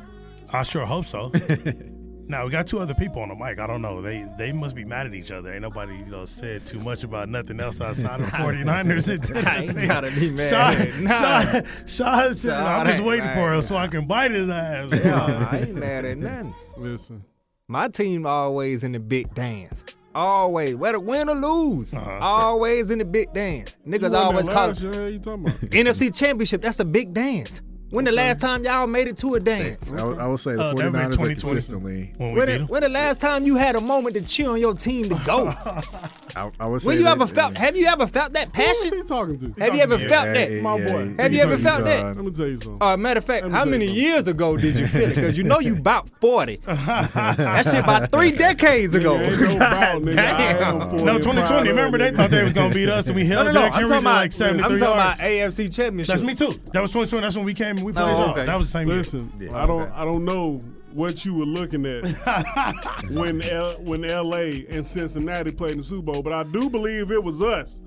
I 0.51 0.63
sure 0.63 0.85
hope 0.85 1.05
so. 1.05 1.31
now 2.27 2.43
we 2.45 2.51
got 2.51 2.67
two 2.67 2.79
other 2.79 2.93
people 2.93 3.21
on 3.21 3.29
the 3.29 3.35
mic. 3.35 3.59
I 3.59 3.67
don't 3.67 3.81
know. 3.81 4.01
They 4.01 4.25
they 4.37 4.51
must 4.51 4.75
be 4.75 4.83
mad 4.83 5.05
at 5.05 5.13
each 5.13 5.31
other. 5.31 5.51
Ain't 5.53 5.61
nobody, 5.61 5.95
you 5.97 6.05
know, 6.05 6.25
said 6.25 6.65
too 6.65 6.79
much 6.79 7.03
about 7.03 7.29
nothing 7.29 7.59
else 7.59 7.81
outside 7.81 8.21
of 8.21 8.27
49ers 8.31 9.07
and 9.09 9.47
I 9.47 9.57
ain't 9.61 9.67
Tennessee. 9.71 9.87
gotta 9.87 10.11
be 10.19 10.31
mad. 10.31 10.49
Shaw, 10.49 10.69
at 10.81 10.87
it. 10.87 10.99
Nah. 11.01 11.09
Shaw, 11.09 11.61
Shaw 11.85 12.33
said, 12.33 12.49
Shaw 12.49 12.77
I'm 12.79 12.85
just 12.87 12.97
ain't 12.99 13.07
waiting 13.07 13.29
for 13.29 13.35
mad. 13.35 13.55
him 13.55 13.61
so 13.61 13.75
I 13.77 13.87
can 13.87 14.05
bite 14.07 14.31
his 14.31 14.49
ass. 14.49 14.89
Yeah, 14.91 15.47
I 15.51 15.57
ain't 15.59 15.75
mad 15.75 16.05
at 16.05 16.17
nothing. 16.17 16.55
Listen, 16.77 17.23
My 17.67 17.87
team 17.87 18.25
always 18.25 18.83
in 18.83 18.91
the 18.91 18.99
big 18.99 19.33
dance. 19.33 19.83
Always, 20.13 20.75
whether 20.75 20.99
win 20.99 21.27
or 21.29 21.35
lose, 21.35 21.93
Uh-huh. 21.93 22.19
always 22.21 22.89
in 22.89 22.99
the 22.99 23.05
big 23.05 23.33
dance. 23.33 23.75
Niggas 23.85 24.03
won 24.11 24.15
always 24.15 24.47
call 24.47 24.69
it 24.69 24.81
year, 24.81 25.09
you 25.09 25.19
talking 25.19 25.45
about? 25.47 25.59
NFC 25.71 26.15
Championship. 26.15 26.61
That's 26.61 26.79
a 26.79 26.85
big 26.85 27.13
dance. 27.13 27.61
When 27.95 28.03
the 28.03 28.11
last 28.11 28.41
time 28.41 28.65
y'all 28.65 28.87
made 28.87 29.07
it 29.07 29.15
to 29.19 29.35
a 29.35 29.39
dance? 29.39 29.89
I, 29.91 30.03
would- 30.03 30.19
I 30.19 30.27
would 30.27 30.39
say 30.41 30.55
the 30.55 30.61
Uh, 30.63 30.73
that 30.73 30.83
would 30.91 30.93
be 30.93 30.99
49ers 30.99 31.05
are 31.05 31.11
2020 31.11 31.35
consistently. 31.55 32.11
when 32.17 32.31
we 32.33 32.37
When 32.39 32.47
beat 32.47 32.57
the, 32.57 32.65
when 32.65 32.81
the 32.83 32.89
last 32.89 33.21
time 33.21 33.45
you 33.45 33.55
had 33.55 33.77
a 33.77 33.81
moment 33.81 34.15
to 34.17 34.21
cheer 34.21 34.49
on 34.49 34.59
your 34.59 34.73
team 34.73 35.07
to 35.09 35.15
go? 35.25 35.47
I, 36.35 36.51
I 36.59 36.65
would 36.67 36.81
say 36.81 36.87
when 36.87 36.97
you 36.97 37.03
that- 37.03 37.11
ever 37.13 37.25
felt? 37.27 37.57
Have 37.57 37.77
you 37.77 37.85
ever 37.87 38.05
felt 38.05 38.33
that 38.33 38.53
Who 38.53 38.61
is 38.61 38.77
passion? 38.83 38.97
he 38.97 39.03
talking 39.05 39.37
to? 39.39 39.61
Have 39.63 39.73
you 39.75 39.81
ever 39.81 39.95
Yeah, 39.97 40.07
felt 40.09 40.25
Yeah, 40.27 40.33
that? 40.33 40.61
My 40.61 40.77
yeah, 40.77 40.91
boy. 40.91 41.07
he- 41.07 41.15
Have 41.21 41.33
you 41.33 41.41
ever 41.43 41.57
felt 41.57 41.83
that? 41.85 42.03
Let 42.05 42.17
me 42.17 42.31
tell 42.31 42.47
you 42.49 42.57
something. 42.57 42.77
Uh, 42.81 42.97
matter 42.97 43.19
of 43.19 43.23
fact, 43.25 43.43
Let 43.43 43.51
me 43.51 43.57
how 43.57 43.63
tell 43.63 43.67
you 43.67 43.71
many 43.79 43.87
something. 43.87 44.03
years 44.03 44.27
ago 44.27 44.57
did 44.57 44.75
you 44.75 44.87
feel 44.87 45.03
it? 45.11 45.15
Because 45.15 45.37
you 45.37 45.45
know 45.45 45.59
you 45.61 45.75
about 45.77 46.09
40. 46.09 46.55
that 46.65 47.65
shit 47.65 47.75
about 47.81 48.11
three 48.11 48.31
decades 48.47 48.93
ago. 48.93 49.15
Nigga, 49.17 49.29
ain't 49.31 49.39
no 49.51 49.55
about, 49.55 50.01
nigga. 50.01 50.17
I 50.17 50.41
am 50.43 50.79
Damn. 50.79 50.89
40 50.89 51.03
No, 51.05 51.13
and 51.15 51.23
2020. 51.23 51.69
Remember 51.69 51.97
they 51.97 52.11
thought 52.11 52.29
they 52.29 52.43
was 52.43 52.51
gonna 52.51 52.73
beat 52.73 52.89
us, 52.89 53.07
and 53.07 53.15
we 53.15 53.23
No, 53.23 53.35
held 53.35 53.45
no, 53.47 53.51
no. 53.53 53.59
Derrick 53.61 53.73
I'm 53.73 53.79
Henry 53.79 53.89
talking 53.89 54.03
to 54.03 54.09
about, 54.09 54.15
like 54.21 54.31
73 54.33 54.65
I'm 54.65 54.79
talking 54.79 54.95
yards. 54.97 55.19
about 55.19 55.29
AFC 55.31 55.73
Championship. 55.73 56.07
That's 56.15 56.21
me 56.27 56.35
too. 56.35 56.59
That 56.73 56.81
was 56.81 56.91
2020. 56.91 57.21
That's 57.21 57.35
when 57.37 57.45
we 57.45 57.53
came 57.53 57.77
and 57.77 57.84
we 57.85 57.93
played 57.93 58.03
Oh, 58.03 58.07
y'all. 58.21 58.29
okay. 58.31 58.45
That 58.45 58.57
was 58.57 58.71
the 58.71 58.79
same 58.79 58.87
year. 58.87 58.97
Listen, 58.97 59.31
Yeah. 59.39 59.55
I 59.55 59.65
don't, 59.65 59.81
Okay. 59.83 59.91
I 59.93 60.03
don't 60.05 60.25
know 60.25 60.59
what 60.93 61.25
you 61.25 61.33
were 61.35 61.45
looking 61.45 61.85
at 61.85 62.03
when 63.11 63.41
L, 63.43 63.73
when 63.81 64.03
L.A. 64.05 64.65
and 64.69 64.85
Cincinnati 64.85 65.51
played 65.51 65.71
in 65.73 65.77
the 65.79 65.83
Super 65.83 66.11
Bowl, 66.13 66.21
but 66.23 66.33
I 66.33 66.43
do 66.43 66.69
believe 66.69 67.11
it 67.11 67.21
was 67.23 67.41
us 67.41 67.79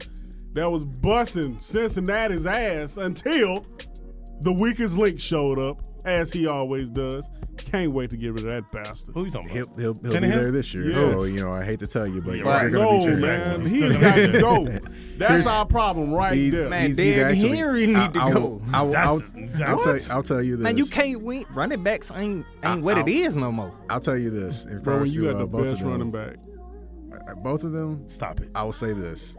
that 0.55 0.71
was 0.71 0.85
busting 0.85 1.59
Cincinnati's 1.59 2.47
ass 2.47 2.97
until 2.97 3.65
the 4.43 4.53
weakest 4.53 4.97
link 4.97 5.19
showed 5.21 5.59
up, 5.59 5.81
as 6.05 6.33
he 6.33 6.47
always 6.47 6.89
does. 6.91 7.29
Can't 7.59 7.93
wait 7.93 8.11
to 8.11 8.17
get 8.17 8.33
rid 8.33 8.47
of 8.47 8.53
that 8.55 8.73
bastard. 8.73 9.15
Who 9.15 9.25
you 9.27 9.31
talking 9.31 9.49
He'll, 9.51 9.65
about? 9.65 9.79
he'll, 9.81 9.95
he'll 9.95 10.03
be 10.03 10.09
Tannehill? 10.09 10.35
there 10.35 10.51
this 10.53 10.73
year. 10.73 10.91
Yes. 10.91 10.97
So, 10.99 11.25
you 11.25 11.41
know, 11.43 11.51
I 11.53 11.65
hate 11.65 11.81
to 11.81 11.87
tell 11.87 12.07
you, 12.07 12.21
but 12.23 12.31
Yeah, 12.33 12.37
you're 12.37 12.47
right. 12.47 12.73
going 12.73 13.07
No, 13.11 13.15
be 13.17 13.21
man, 13.23 13.61
He's 13.61 13.71
he's 13.71 13.81
still 13.85 14.01
got 14.01 14.17
gonna 14.41 14.41
go. 14.41 14.65
That's 15.19 15.31
Here's- 15.33 15.47
our 15.47 15.67
problem 15.67 16.13
right 16.13 16.35
He's- 16.35 16.53
there. 16.53 16.69
Man, 16.71 16.87
he's- 16.93 16.97
he's 16.99 17.15
Derrick 17.17 17.37
actually- 17.37 17.57
Henry 17.59 17.87
need 17.87 17.97
I- 17.97 18.09
to 18.09 18.23
I 18.23 18.33
go. 18.33 18.41
will- 18.41 18.63
I 18.73 18.83
will- 18.83 18.97
I'll, 18.97 19.07
I'll, 19.07 19.21
tell, 19.21 19.77
what? 19.93 20.11
I'll 20.11 20.23
tell 20.23 20.43
you 20.43 20.57
this. 20.57 20.65
Man, 20.65 20.77
you 20.79 20.87
can't 20.87 21.23
win. 21.23 21.45
Running 21.53 21.83
backs 21.83 22.11
ain't 22.15 22.47
ain't 22.65 22.83
what 22.83 22.97
it 22.97 23.01
I'll- 23.03 23.09
is 23.09 23.37
no 23.37 23.53
more. 23.53 23.75
I'll 23.91 24.01
tell 24.01 24.17
you 24.17 24.31
this. 24.31 24.65
In 24.65 24.81
Bro, 24.83 25.03
you 25.05 25.23
to, 25.23 25.27
got 25.33 25.37
uh, 25.37 25.39
the 25.41 25.47
both 25.47 25.65
best 25.65 25.83
of 25.83 25.91
them, 25.91 26.11
running 26.11 26.11
back. 26.13 26.37
uh, 27.29 27.35
Both 27.35 27.65
of 27.65 27.73
them, 27.73 28.09
Stop 28.09 28.41
it. 28.41 28.51
I 28.55 28.63
will 28.63 28.73
say 28.73 28.93
this. 28.93 29.37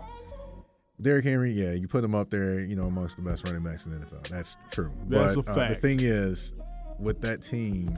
Derrick 1.01 1.23
Henry, 1.23 1.53
yeah, 1.53 1.71
you 1.71 1.87
put 1.87 2.03
him 2.03 2.13
up 2.13 2.29
there, 2.29 2.59
you 2.59 2.75
know, 2.75 2.83
amongst 2.85 3.15
the 3.15 3.21
best 3.21 3.45
running 3.47 3.63
backs 3.63 3.85
in 3.85 3.93
the 3.93 4.05
NFL. 4.05 4.27
That's 4.27 4.57
true. 4.69 4.91
That's 5.07 5.37
but 5.37 5.47
a 5.47 5.51
Uh, 5.61 5.69
the 5.69 5.75
thing 5.75 5.99
is, 6.01 6.53
with 6.99 7.21
that 7.21 7.41
team, 7.41 7.97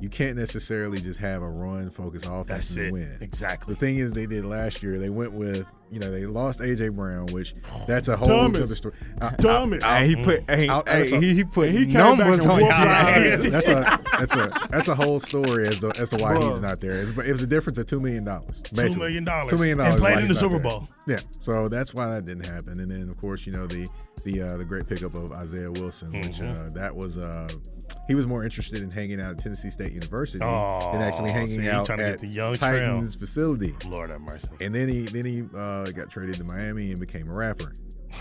you 0.00 0.08
can't 0.08 0.36
necessarily 0.36 1.00
just 1.00 1.18
have 1.20 1.42
a 1.42 1.48
run 1.48 1.90
focused 1.90 2.26
offense 2.26 2.46
That's 2.48 2.76
and 2.76 2.86
it. 2.86 2.92
win. 2.92 3.18
Exactly. 3.20 3.74
The 3.74 3.80
thing 3.80 3.98
is, 3.98 4.12
they 4.12 4.26
did 4.26 4.44
last 4.44 4.82
year. 4.82 4.98
They 4.98 5.08
went 5.10 5.32
with, 5.32 5.66
you 5.90 5.98
know, 5.98 6.10
they 6.10 6.24
lost 6.26 6.60
AJ 6.60 6.94
Brown, 6.94 7.26
which 7.26 7.54
that's 7.86 8.08
a 8.08 8.16
whole 8.16 8.28
Dumbest. 8.28 8.62
other 8.64 8.74
story. 8.76 8.94
I- 9.20 9.34
Dumbest. 9.38 9.84
I- 9.84 9.98
Hey, 10.00 10.08
he 10.14 10.24
put 10.24 10.44
hey, 10.48 10.68
I'll- 10.68 10.82
that's 10.84 11.10
a- 11.12 11.20
he, 11.20 11.34
he 11.34 11.44
put 11.44 11.70
he 11.70 11.86
numbers 11.86 12.46
on 12.46 12.58
whooped 12.60 12.70
y'all. 12.70 12.72
our 12.80 12.86
ass. 12.86 13.44
ass. 13.44 13.50
that's 13.50 13.68
a 13.68 14.00
that's 14.18 14.34
a 14.36 14.66
that's 14.70 14.88
a 14.88 14.94
whole 14.94 15.18
story 15.20 15.66
as 15.66 15.78
to, 15.80 15.90
as 15.98 16.10
to 16.10 16.16
why 16.16 16.34
Bruh. 16.34 16.52
he's 16.52 16.60
not 16.62 16.80
there. 16.80 17.02
It 17.02 17.16
was, 17.16 17.26
it 17.26 17.32
was 17.32 17.42
a 17.42 17.46
difference 17.46 17.78
of 17.78 17.86
two 17.86 18.00
million 18.00 18.24
dollars. 18.24 18.60
Two 18.62 18.94
million 18.96 19.24
dollars. 19.24 19.50
Two 19.50 19.56
million 19.56 19.80
And 19.80 19.86
dollars 19.88 20.00
played 20.00 20.18
in 20.18 20.22
the 20.28 20.34
not 20.34 20.36
Super 20.36 20.52
there. 20.54 20.62
Bowl. 20.62 20.88
Yeah, 21.08 21.18
so 21.40 21.68
that's 21.68 21.92
why 21.94 22.06
that 22.08 22.26
didn't 22.26 22.46
happen. 22.46 22.78
And 22.80 22.90
then 22.90 23.08
of 23.08 23.16
course 23.16 23.46
you 23.46 23.52
know 23.52 23.66
the 23.66 23.88
the 24.24 24.42
uh, 24.42 24.56
the 24.58 24.64
great 24.64 24.86
pickup 24.86 25.14
of 25.14 25.32
Isaiah 25.32 25.70
Wilson, 25.70 26.08
which 26.12 26.38
Mhm. 26.38 26.66
uh, 26.66 26.72
that 26.74 26.94
was 26.94 27.16
uh, 27.18 27.48
he 28.08 28.14
was 28.14 28.26
more 28.26 28.42
interested 28.42 28.82
in 28.82 28.90
hanging 28.90 29.20
out 29.20 29.32
at 29.32 29.38
Tennessee 29.38 29.70
State 29.70 29.92
University 29.92 30.42
Oh, 30.42 30.90
than 30.92 31.02
actually 31.02 31.30
hanging 31.30 31.60
see, 31.60 31.68
out 31.68 31.88
at 31.90 32.18
the 32.18 32.26
young 32.26 32.56
Titans 32.56 33.14
facility. 33.14 33.74
Lord 33.86 34.10
have 34.10 34.20
mercy. 34.20 34.48
And 34.60 34.74
then 34.74 34.88
he 34.88 35.02
then 35.02 35.24
he 35.24 35.42
uh, 35.54 35.84
got 35.84 36.10
traded 36.10 36.36
to 36.36 36.44
Miami 36.44 36.90
and 36.90 36.98
became 36.98 37.28
a 37.28 37.32
rapper. 37.32 37.72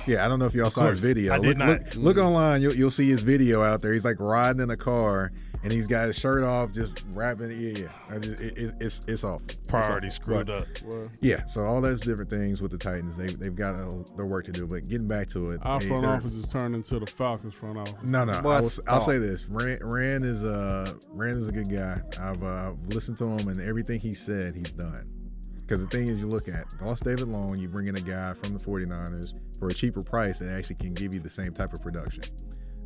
Yeah, 0.06 0.26
I 0.26 0.28
don't 0.28 0.40
know 0.40 0.46
if 0.46 0.54
y'all 0.54 0.70
saw 0.70 0.88
his 0.88 1.02
video. 1.02 1.34
I 1.34 1.40
did 1.40 1.58
look, 1.58 1.58
not. 1.58 1.96
Look, 1.96 2.16
look 2.16 2.18
online, 2.18 2.62
you'll, 2.62 2.76
you'll 2.76 2.92
see 2.92 3.10
his 3.10 3.24
video 3.24 3.64
out 3.64 3.80
there. 3.80 3.94
He's 3.94 4.04
like 4.04 4.20
riding 4.20 4.62
in 4.62 4.70
a 4.70 4.78
car 4.78 5.32
and 5.64 5.72
he's 5.72 5.88
got 5.88 6.08
his 6.08 6.18
shirt 6.18 6.44
off, 6.44 6.72
just 6.72 7.06
rapping. 7.14 7.52
Yeah, 7.52 7.84
yeah. 7.84 7.92
I 8.10 8.20
just, 8.20 8.40
it, 8.42 8.58
it, 8.58 8.76
it's 8.80 9.02
it's 9.08 9.24
awful. 9.24 9.42
It's 9.50 9.56
Priority 9.68 10.08
awful. 10.08 10.12
screwed 10.16 10.48
But, 10.48 10.84
up. 10.94 11.10
Yeah, 11.22 11.46
so 11.46 11.66
all 11.66 11.82
those 11.82 12.00
different 12.00 12.30
things 12.30 12.62
with 12.62 12.72
the 12.72 12.78
Titans, 12.78 13.18
they 13.18 13.28
they've 13.28 13.56
got 13.56 13.76
uh, 13.78 13.92
their 14.16 14.26
work 14.26 14.46
to 14.46 14.52
do. 14.52 14.68
But 14.68 14.88
getting 14.88 15.08
back 15.08 15.28
to 15.30 15.50
it, 15.50 15.60
Our 15.64 15.80
they- 15.80 15.88
front 15.88 16.06
office 16.06 16.34
is 16.36 16.48
turned 16.48 16.76
into 16.76 17.00
the 17.00 17.06
Falcons 17.08 17.54
front 17.54 17.78
office. 17.78 18.04
no, 18.04 18.26
no. 18.26 18.42
Boy, 18.42 18.50
I 18.50 18.60
will, 18.60 18.64
I'll 18.64 18.70
stop. 18.70 19.02
say 19.04 19.18
this: 19.18 19.48
Rand, 19.50 19.80
Rand 19.82 20.26
is 20.26 20.44
uh 20.44 20.92
Rand 21.10 21.38
is 21.38 21.48
a 21.48 21.52
good 21.52 21.70
guy. 21.70 21.98
I've 22.22 22.44
uh, 22.44 22.74
listened 22.90 23.18
to 23.20 23.26
him, 23.28 23.48
and 23.48 23.60
everything 23.62 24.00
he 24.00 24.14
said, 24.14 24.56
he's 24.56 24.72
done. 24.72 25.10
Because 25.58 25.82
the 25.82 25.88
thing 25.88 26.08
is, 26.08 26.18
you 26.18 26.28
look 26.28 26.48
at 26.48 26.66
lost 26.82 27.04
David 27.04 27.28
Long, 27.28 27.60
you 27.60 27.68
bring 27.68 27.88
in 27.88 27.98
a 27.98 28.02
guy 28.02 28.32
from 28.34 28.58
the 28.58 28.64
49ers 28.64 29.34
for 29.60 29.68
a 29.68 29.74
cheaper 29.74 30.02
price 30.02 30.40
that 30.40 30.50
actually 30.50 30.78
can 30.78 30.94
give 30.94 31.14
you 31.14 31.20
the 31.20 31.28
same 31.28 31.52
type 31.54 31.74
of 31.74 31.82
production. 31.82 32.24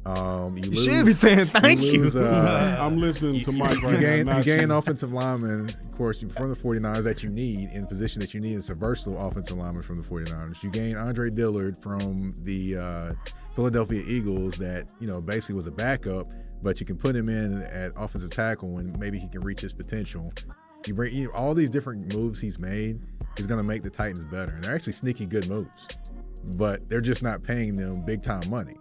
Um, 0.05 0.57
you, 0.57 0.63
You 0.63 0.69
lose, 0.71 0.83
should 0.83 1.05
be 1.05 1.11
saying 1.11 1.47
thank 1.47 1.81
you. 1.81 2.01
lose, 2.03 2.15
uh, 2.15 2.77
I'm 2.81 2.97
listening 2.97 3.41
to 3.43 3.51
Mike 3.51 3.81
you 3.81 3.97
gain, 3.99 4.25
now. 4.25 4.37
you 4.37 4.43
gain 4.43 4.69
you. 4.69 4.75
offensive 4.75 5.13
linemen, 5.13 5.65
of 5.65 5.97
course, 5.97 6.19
from 6.21 6.49
the 6.49 6.55
49ers 6.55 7.03
that 7.03 7.21
you 7.21 7.29
need 7.29 7.69
in 7.69 7.81
the 7.81 7.87
position 7.87 8.19
that 8.21 8.33
you 8.33 8.39
need. 8.39 8.55
It's 8.55 8.71
a 8.71 8.75
versatile 8.75 9.23
offensive 9.23 9.57
lineman 9.57 9.83
from 9.83 10.01
the 10.01 10.07
49ers. 10.07 10.63
You 10.63 10.71
gain 10.71 10.97
Andre 10.97 11.29
Dillard 11.29 11.77
from 11.81 12.33
the 12.43 12.77
uh, 12.77 13.13
Philadelphia 13.55 14.03
Eagles 14.07 14.55
that, 14.57 14.87
you 14.99 15.05
know, 15.07 15.21
basically 15.21 15.55
was 15.55 15.67
a 15.67 15.71
backup, 15.71 16.27
but 16.63 16.79
you 16.79 16.85
can 16.85 16.97
put 16.97 17.15
him 17.15 17.29
in 17.29 17.61
at 17.61 17.91
offensive 17.95 18.31
tackle 18.31 18.79
and 18.79 18.97
maybe 18.97 19.19
he 19.19 19.27
can 19.27 19.41
reach 19.41 19.61
his 19.61 19.73
potential. 19.73 20.31
You 20.87 20.95
bring 20.95 21.13
you 21.13 21.25
know, 21.25 21.31
all 21.33 21.53
these 21.53 21.69
different 21.69 22.11
moves 22.15 22.41
he's 22.41 22.57
made 22.57 22.99
is 23.37 23.45
going 23.45 23.59
to 23.59 23.63
make 23.63 23.83
the 23.83 23.89
Titans 23.91 24.25
better. 24.25 24.53
And 24.53 24.63
they're 24.63 24.73
actually 24.73 24.93
sneaky 24.93 25.27
good 25.27 25.47
moves, 25.47 25.87
but 26.55 26.89
they're 26.89 27.01
just 27.01 27.21
not 27.21 27.43
paying 27.43 27.75
them 27.75 28.01
big 28.03 28.23
time 28.23 28.49
money. 28.49 28.77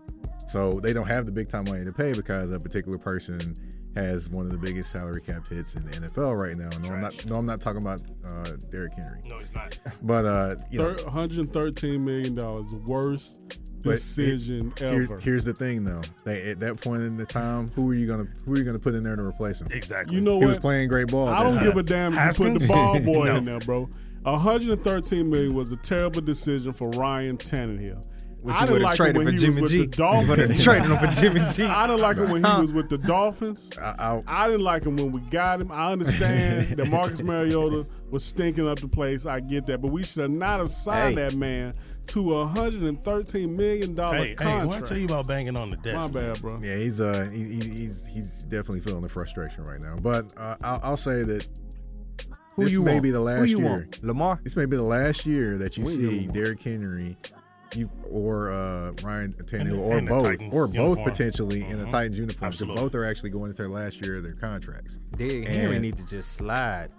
So 0.50 0.80
they 0.80 0.92
don't 0.92 1.06
have 1.06 1.26
the 1.26 1.32
big 1.32 1.48
time 1.48 1.64
money 1.64 1.84
to 1.84 1.92
pay 1.92 2.12
because 2.12 2.50
a 2.50 2.58
particular 2.58 2.98
person 2.98 3.54
has 3.96 4.28
one 4.30 4.46
of 4.46 4.52
the 4.52 4.58
biggest 4.58 4.90
salary 4.92 5.20
cap 5.20 5.46
hits 5.48 5.74
in 5.74 5.84
the 5.84 5.90
NFL 5.92 6.36
right 6.40 6.56
now. 6.56 6.68
No, 6.80 6.94
I'm 6.94 7.00
not. 7.00 7.26
No, 7.26 7.36
I'm 7.36 7.46
not 7.46 7.60
talking 7.60 7.82
about 7.82 8.00
uh, 8.28 8.52
Derrick 8.70 8.92
Henry. 8.94 9.20
No, 9.26 9.38
he's 9.38 9.52
not. 9.52 9.78
But 10.02 10.24
uh, 10.24 10.54
you 10.70 10.78
know, 10.78 10.94
Thir- 10.94 11.04
113 11.04 12.04
million 12.04 12.34
dollars, 12.34 12.72
worst 12.86 13.40
but 13.82 13.92
decision 13.92 14.72
here- 14.78 15.02
ever. 15.02 15.18
here's 15.18 15.44
the 15.44 15.54
thing, 15.54 15.84
though. 15.84 16.02
They, 16.24 16.50
at 16.50 16.60
that 16.60 16.80
point 16.80 17.02
in 17.02 17.16
the 17.16 17.26
time, 17.26 17.70
who 17.74 17.90
are 17.90 17.96
you 17.96 18.06
gonna 18.06 18.26
who 18.44 18.54
are 18.54 18.58
you 18.58 18.64
gonna 18.64 18.78
put 18.78 18.94
in 18.94 19.02
there 19.02 19.16
to 19.16 19.22
replace 19.22 19.60
him? 19.60 19.68
Exactly. 19.72 20.14
you 20.16 20.20
know 20.20 20.38
He 20.40 20.46
was 20.46 20.58
playing 20.58 20.88
great 20.88 21.08
ball. 21.08 21.28
I 21.28 21.42
don't 21.42 21.54
time. 21.56 21.64
give 21.64 21.76
a 21.76 21.82
damn 21.82 22.12
if 22.16 22.38
you 22.38 22.52
put 22.52 22.60
the 22.60 22.66
ball 22.68 23.00
boy 23.00 23.24
No. 23.26 23.36
in 23.36 23.44
there, 23.44 23.58
bro. 23.60 23.88
113 24.22 25.28
million 25.30 25.54
was 25.54 25.72
a 25.72 25.76
terrible 25.76 26.20
decision 26.20 26.72
for 26.72 26.90
Ryan 26.90 27.36
Tannehill. 27.38 28.04
Which 28.42 28.56
I 28.56 28.60
you 28.60 28.66
didn't 28.68 28.72
would 28.72 28.80
have 28.82 28.84
like 28.84 28.94
it 28.94 28.96
traded 28.96 29.16
when 29.18 29.26
for 29.26 29.30
he 29.32 29.36
Jimmy 29.36 29.60
was 29.62 29.70
G. 29.70 29.80
with 29.80 29.92
the 29.92 30.02
You 30.02 30.08
would 30.28 30.38
have 30.38 30.48
Dolphins. 30.48 30.64
traded 30.64 30.90
him 30.90 30.98
for 30.98 31.20
Jimmy 31.20 31.40
G. 31.52 31.62
I 31.64 31.86
didn't 31.86 32.00
like 32.00 32.16
him 32.16 32.30
when 32.30 32.42
he 32.44 32.60
was 32.62 32.72
with 32.72 32.88
the 32.88 32.96
Dolphins. 32.98 33.70
I, 33.78 33.94
I, 33.98 34.22
I 34.26 34.48
didn't 34.48 34.64
like 34.64 34.84
him 34.84 34.96
when 34.96 35.12
we 35.12 35.20
got 35.20 35.60
him. 35.60 35.70
I 35.70 35.92
understand 35.92 36.68
that 36.78 36.88
Marcus 36.88 37.22
Mariota 37.22 37.86
was 38.10 38.24
stinking 38.24 38.66
up 38.66 38.78
the 38.80 38.88
place. 38.88 39.26
I 39.26 39.40
get 39.40 39.66
that, 39.66 39.82
but 39.82 39.88
we 39.88 40.02
should 40.04 40.30
not 40.30 40.58
have 40.60 40.70
signed 40.70 41.18
Hey. 41.18 41.28
that 41.28 41.36
man 41.36 41.74
to 42.08 42.38
a 42.38 42.46
hundred 42.46 42.82
and 42.82 43.00
thirteen 43.02 43.56
million 43.56 43.94
dollar 43.94 44.16
Hey, 44.16 44.28
hey, 44.28 44.34
contract. 44.34 44.66
what 44.66 44.76
I 44.78 44.80
tell 44.80 44.98
you 44.98 45.04
about 45.04 45.26
banging 45.28 45.56
on 45.56 45.68
the 45.70 45.76
desk? 45.76 45.96
My 45.96 46.08
bad, 46.08 46.40
bro. 46.40 46.58
yeah, 46.62 46.76
he's 46.76 47.00
uh 47.00 47.28
he, 47.32 47.44
he- 47.44 47.68
he's 47.68 48.06
he's 48.06 48.42
definitely 48.44 48.80
feeling 48.80 49.02
the 49.02 49.08
frustration 49.08 49.64
right 49.64 49.80
now. 49.80 49.96
But 50.00 50.32
uh, 50.36 50.56
I'll, 50.64 50.80
I'll 50.82 50.96
say 50.96 51.22
that 51.24 51.46
Who 52.56 52.64
this 52.64 52.72
you 52.72 52.82
may 52.82 52.92
want? 52.94 53.02
be 53.04 53.10
the 53.10 53.20
last 53.20 53.38
Who 53.40 53.44
you 53.44 53.58
year. 53.60 53.68
want? 53.68 54.02
Lamar. 54.02 54.40
This 54.42 54.56
may 54.56 54.64
be 54.64 54.76
the 54.76 54.82
last 54.82 55.24
year 55.26 55.56
that 55.58 55.76
you 55.76 55.84
We 55.84 55.94
see. 55.96 56.26
Derrick 56.26 56.62
Henry, 56.62 57.16
you 57.76 57.90
or 58.08 58.50
uh, 58.50 58.92
Ryan 59.02 59.34
In 59.38 59.44
Tannehill, 59.46 59.70
the- 59.70 59.78
or 59.82 59.98
in 59.98 60.04
the 60.04 60.10
both, 60.10 60.22
Titans 60.24 60.54
or 60.54 60.66
both 60.66 60.74
uniform. 60.74 61.10
potentially 61.10 61.62
in 61.64 61.78
the 61.78 61.84
Mhm. 61.84 61.90
Titans 61.90 62.18
uniform. 62.18 62.50
Because 62.50 62.66
both 62.66 62.94
are 62.94 63.04
actually 63.04 63.30
going 63.30 63.50
into 63.50 63.62
their 63.62 63.68
last 63.70 64.04
year 64.04 64.16
of 64.16 64.22
their 64.22 64.34
contracts. 64.34 64.98
Derrick 65.16 65.46
Henry 65.46 65.76
And- 65.76 65.82
need 65.82 65.96
to 65.96 66.06
just 66.06 66.32
slide. 66.32 66.90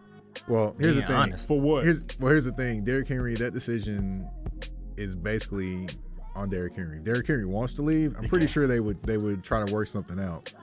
Well, 0.48 0.76
here's 0.80 0.96
Being 0.96 1.02
the 1.02 1.08
thing. 1.08 1.16
honest. 1.16 1.48
For 1.48 1.60
what? 1.60 1.84
Here's 1.84 2.04
well, 2.20 2.30
here's 2.32 2.46
the 2.46 2.54
thing. 2.54 2.84
Derrick 2.86 3.08
Henry, 3.08 3.36
that 3.36 3.54
decision 3.54 4.26
is 4.96 5.16
basically 5.16 5.90
on 6.36 6.50
Derrick 6.50 6.74
Henry. 6.76 7.00
If 7.00 7.04
Derrick 7.04 7.28
Henry 7.28 7.46
wants 7.46 7.74
to 7.74 7.82
leave. 7.82 8.16
I'm 8.18 8.30
pretty 8.30 8.48
sure 8.48 8.66
they 8.66 8.80
would 8.80 9.02
they 9.04 9.18
would 9.18 9.44
try 9.44 9.66
to 9.66 9.74
work 9.74 9.88
something 9.88 10.20
out. 10.20 10.54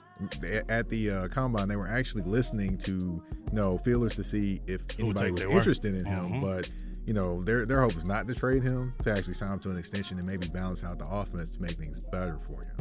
At 0.67 0.89
the 0.89 1.11
uh, 1.11 1.27
combine, 1.29 1.67
they 1.69 1.75
were 1.77 1.87
actually 1.87 2.23
listening 2.23 2.77
to 2.79 2.91
you 2.91 3.21
know 3.53 3.77
feelers 3.77 4.15
to 4.15 4.23
see 4.23 4.59
if 4.65 4.81
anybody 4.99 5.31
was 5.31 5.41
interested 5.43 5.93
in 5.95 6.03
him. 6.03 6.29
Mhm. 6.29 6.41
But 6.41 6.69
you 7.05 7.13
know 7.13 7.41
their 7.41 7.65
their 7.65 7.81
hope 7.81 7.95
is 7.95 8.05
not 8.05 8.27
to 8.27 8.35
trade 8.35 8.63
him 8.63 8.93
to 9.03 9.11
actually 9.11 9.33
sign 9.33 9.53
him 9.53 9.59
to 9.59 9.69
an 9.71 9.77
extension 9.77 10.17
and 10.19 10.27
maybe 10.27 10.47
balance 10.49 10.83
out 10.83 10.99
the 10.99 11.05
offense 11.09 11.51
to 11.55 11.61
make 11.61 11.71
things 11.71 11.99
better 12.11 12.37
for 12.47 12.61
him. 12.63 12.75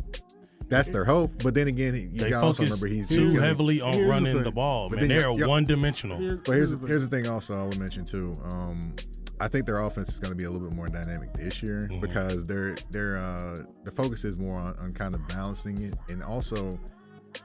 That's 0.69 0.91
their 0.91 1.05
hope. 1.05 1.43
But 1.43 1.55
then 1.55 1.67
again, 1.69 1.95
you 1.95 2.09
They 2.11 2.29
gotta 2.31 2.45
also 2.47 2.63
focus 2.63 2.83
remember 2.83 2.95
he's 2.95 3.09
too 3.09 3.21
he's 3.25 3.33
gonna- 3.35 3.47
heavily 3.47 3.81
on 3.81 3.95
here's 3.95 4.05
the 4.07 4.11
running 4.11 4.43
the, 4.43 4.53
ball, 4.53 4.91
But 4.91 4.97
man. 5.01 5.09
then 5.09 5.19
They're 5.19 5.31
you- 5.33 5.49
one 5.49 5.65
dimensional. 5.65 6.19
Here- 6.19 6.37
But 6.45 6.55
here's 6.57 6.71
the 6.71 6.77
the, 6.77 6.81
thing. 6.81 6.89
here's 6.89 7.09
the 7.09 7.17
thing 7.17 7.27
also 7.29 7.55
I 7.57 7.63
would 7.65 7.79
mention 7.79 8.05
too. 8.05 8.35
Um, 8.51 8.93
I 9.41 9.49
think 9.49 9.65
their 9.67 9.79
offense 9.79 10.11
is 10.13 10.19
going 10.19 10.33
to 10.33 10.37
be 10.37 10.45
a 10.45 10.51
little 10.51 10.69
bit 10.69 10.77
more 10.77 10.89
dynamic 10.89 11.33
this 11.33 11.63
year 11.63 11.89
Mhm. 11.91 12.01
because 12.03 12.45
their 12.45 12.75
their 12.91 13.17
uh, 13.17 13.57
the 13.85 13.93
focus 13.93 14.25
is 14.27 14.39
more 14.39 14.59
on, 14.59 14.75
on 14.79 14.93
kind 14.93 15.15
of 15.15 15.27
balancing 15.29 15.81
it, 15.81 15.95
and 16.11 16.23
also 16.23 16.79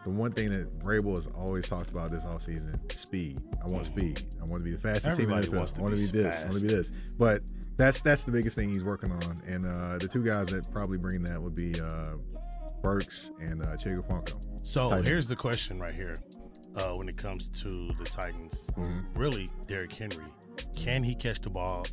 the 0.03 0.09
one 0.11 0.31
thing 0.31 0.49
that 0.51 0.79
Vrabel 0.79 1.15
has 1.15 1.27
always 1.27 1.67
talked 1.67 1.89
about 1.89 2.11
this 2.11 2.23
offseason, 2.25 2.91
speed. 2.91 3.41
I 3.63 3.67
want 3.67 3.85
speed. 3.85 4.23
I 4.41 4.45
want 4.45 4.63
to 4.63 4.69
be 4.69 4.75
the 4.75 4.81
fastest 4.81 5.07
Everybody 5.19 5.47
team 5.47 5.55
in 5.55 5.59
the 5.61 5.65
NFL. 5.65 5.79
I 5.79 5.81
want 5.81 5.93
to 5.93 5.99
be 5.99 6.23
this. 6.23 6.41
I 6.43 6.47
want 6.47 6.59
to 6.59 6.65
be 6.67 6.73
this. 6.73 6.91
But 7.17 7.41
that's 7.77 8.01
that's 8.01 8.23
the 8.23 8.31
biggest 8.31 8.55
thing 8.55 8.69
he's 8.69 8.83
working 8.83 9.11
on, 9.11 9.37
and 9.47 9.65
uh, 9.65 9.97
the 9.97 10.07
two 10.07 10.23
guys 10.23 10.47
that 10.47 10.69
probably 10.71 10.97
bring 10.97 11.23
that 11.23 11.41
would 11.41 11.55
be 11.55 11.73
uh, 11.79 12.11
Burks, 12.81 13.31
and 13.39 13.61
uh, 13.65 13.69
Chig 13.77 14.01
Okonkwo. 14.01 14.35
So 14.63 14.89
Tight 14.89 14.97
end. 14.99 15.07
here's 15.07 15.27
the 15.27 15.35
question 15.35 15.79
right 15.79 15.93
here. 15.93 16.17
Uh, 16.75 16.93
when 16.95 17.07
it 17.07 17.17
comes 17.17 17.49
to 17.49 17.87
the 17.99 18.05
Titans, 18.05 18.65
Mm-hmm. 18.75 19.19
really, 19.19 19.47
Derrick 19.67 19.93
Henry, 19.93 20.25
can 20.75 21.03
he 21.03 21.13
catch 21.13 21.39
the 21.41 21.49
ball 21.49 21.85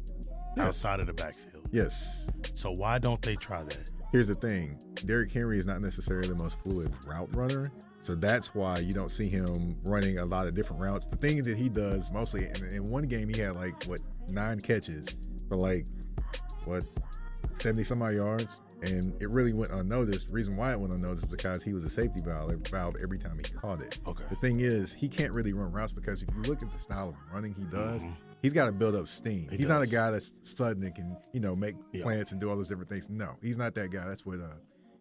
outside 0.59 1.01
of 1.01 1.07
the 1.07 1.13
backfield? 1.13 1.69
Yes. 1.71 2.29
So 2.55 2.71
why 2.73 2.99
don't 2.99 3.21
they 3.23 3.37
try 3.37 3.63
that? 3.63 3.91
Here's 4.13 4.29
the 4.29 4.35
thing: 4.35 4.79
Derrick 5.07 5.31
Henry 5.31 5.59
is 5.59 5.67
not 5.67 5.81
necessarily 5.81 6.29
the 6.29 6.35
most 6.35 6.59
fluid 6.61 6.93
route 7.07 7.35
runner, 7.37 7.71
so 8.01 8.15
that's 8.15 8.55
why 8.55 8.79
you 8.79 8.93
don't 8.93 9.11
see 9.11 9.29
him 9.29 9.77
running 9.85 10.19
a 10.19 10.25
lot 10.25 10.47
of 10.49 10.55
different 10.55 10.83
routes. 10.83 11.07
The 11.07 11.17
thing 11.17 11.43
that 11.45 11.57
he 11.57 11.69
does 11.69 12.11
mostly, 12.11 12.47
in, 12.49 12.75
in 12.75 12.85
one 12.85 13.05
game, 13.05 13.29
he 13.29 13.41
had 13.41 13.55
like 13.55 13.85
what 13.85 14.01
nine 14.29 14.61
catches 14.61 15.17
for 15.49 15.57
like 15.57 15.87
what 16.65 16.85
seventy 17.53 17.85
some 17.85 18.03
odd 18.03 18.15
yards, 18.15 18.61
and 18.83 19.15
it 19.21 19.31
really 19.31 19.53
went 19.53 19.71
unnoticed. 19.71 20.29
The 20.29 20.35
reason 20.35 20.57
why 20.57 20.73
it 20.73 20.81
went 20.81 20.93
unnoticed 20.93 21.27
is 21.27 21.31
because 21.31 21.63
he 21.63 21.73
was 21.73 21.85
a 21.85 21.91
safety 21.91 22.21
valve, 22.21 22.53
valve 22.69 22.97
every 23.01 23.19
time 23.19 23.37
he 23.37 23.45
caught 23.45 23.81
it. 23.81 24.01
Okay. 24.09 24.25
The 24.29 24.37
thing 24.37 24.59
is, 24.59 24.93
he 24.93 25.09
can't 25.09 25.33
really 25.33 25.53
run 25.53 25.71
routes 25.71 25.93
because 25.93 26.21
if 26.23 26.29
you 26.35 26.43
look 26.43 26.63
at 26.65 26.73
the 26.73 26.79
style 26.79 27.11
of 27.11 27.15
running 27.33 27.55
he 27.55 27.63
does, 27.65 28.05
Mhm. 28.05 28.17
He's 28.43 28.53
got 28.53 28.67
to 28.67 28.73
build 28.73 28.95
up 28.95 29.09
steam. 29.09 29.49
He 29.51 29.59
he's 29.59 29.69
not 29.69 29.83
a 29.83 29.87
guy 29.87 30.11
that's 30.11 30.33
sudden 30.43 30.83
and 30.83 30.95
can, 30.95 31.17
you 31.33 31.41
know, 31.41 31.55
make 31.57 31.77
Yeah. 31.93 32.03
plants 32.03 32.33
and 32.33 32.41
do 32.41 32.49
all 32.51 32.57
those 32.57 32.69
different 32.69 32.89
things. 32.91 33.09
No, 33.09 33.37
he's 33.43 33.59
not 33.59 33.75
that 33.75 33.91
guy. 33.91 34.07
That's 34.07 34.25
what 34.27 34.41
uh, 34.41 34.55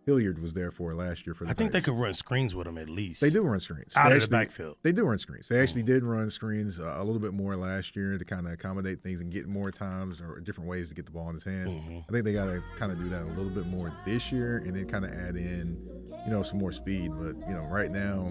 Hilliard 0.05 0.39
was 0.39 0.53
there 0.55 0.71
for 0.71 0.95
last 0.95 1.27
year 1.27 1.35
for 1.35 1.43
the 1.45 1.51
I 1.51 1.53
think 1.53 1.71
they 1.71 1.81
could 1.81 1.93
run 1.93 2.13
screens 2.15 2.55
with 2.55 2.65
him 2.65 2.77
at 2.79 2.89
least. 2.89 3.21
They 3.21 3.29
do 3.29 3.41
run 3.43 3.59
screens 3.59 3.95
Out 3.95 4.09
They 4.09 4.15
of 4.17 4.23
the 4.23 4.27
backfield. 4.29 4.77
They 4.81 4.91
do 4.91 5.03
run 5.03 5.19
screens. 5.19 5.47
They 5.49 5.59
actually 5.61 5.83
did 5.83 6.03
run 6.03 6.29
screens 6.31 6.79
uh, 6.79 6.95
a 6.97 7.03
little 7.03 7.19
bit 7.21 7.33
more 7.33 7.55
last 7.55 7.95
year 7.95 8.17
to 8.17 8.25
kind 8.25 8.47
of 8.47 8.53
accommodate 8.53 9.03
things 9.03 9.21
and 9.21 9.31
get 9.31 9.47
more 9.47 9.71
times 9.71 10.19
or 10.21 10.39
different 10.39 10.67
ways 10.69 10.89
to 10.89 10.95
get 10.95 11.05
the 11.05 11.11
ball 11.11 11.27
in 11.29 11.35
his 11.35 11.43
hands. 11.43 11.73
Mhm. 11.73 12.05
I 12.09 12.11
think 12.11 12.23
they 12.25 12.33
got 12.33 12.45
to 12.45 12.61
kind 12.77 12.91
of 12.91 12.97
do 12.97 13.09
that 13.09 13.21
a 13.23 13.27
little 13.27 13.51
bit 13.51 13.67
more 13.67 13.93
this 14.05 14.31
year 14.31 14.57
and 14.59 14.75
then 14.75 14.85
kind 14.87 15.05
of 15.05 15.11
add 15.11 15.35
in, 15.35 15.77
you 16.25 16.31
know, 16.31 16.41
some 16.43 16.57
more 16.59 16.71
speed. 16.71 17.11
But 17.19 17.35
you 17.47 17.53
know, 17.53 17.67
right 17.69 17.91
now, 17.91 18.29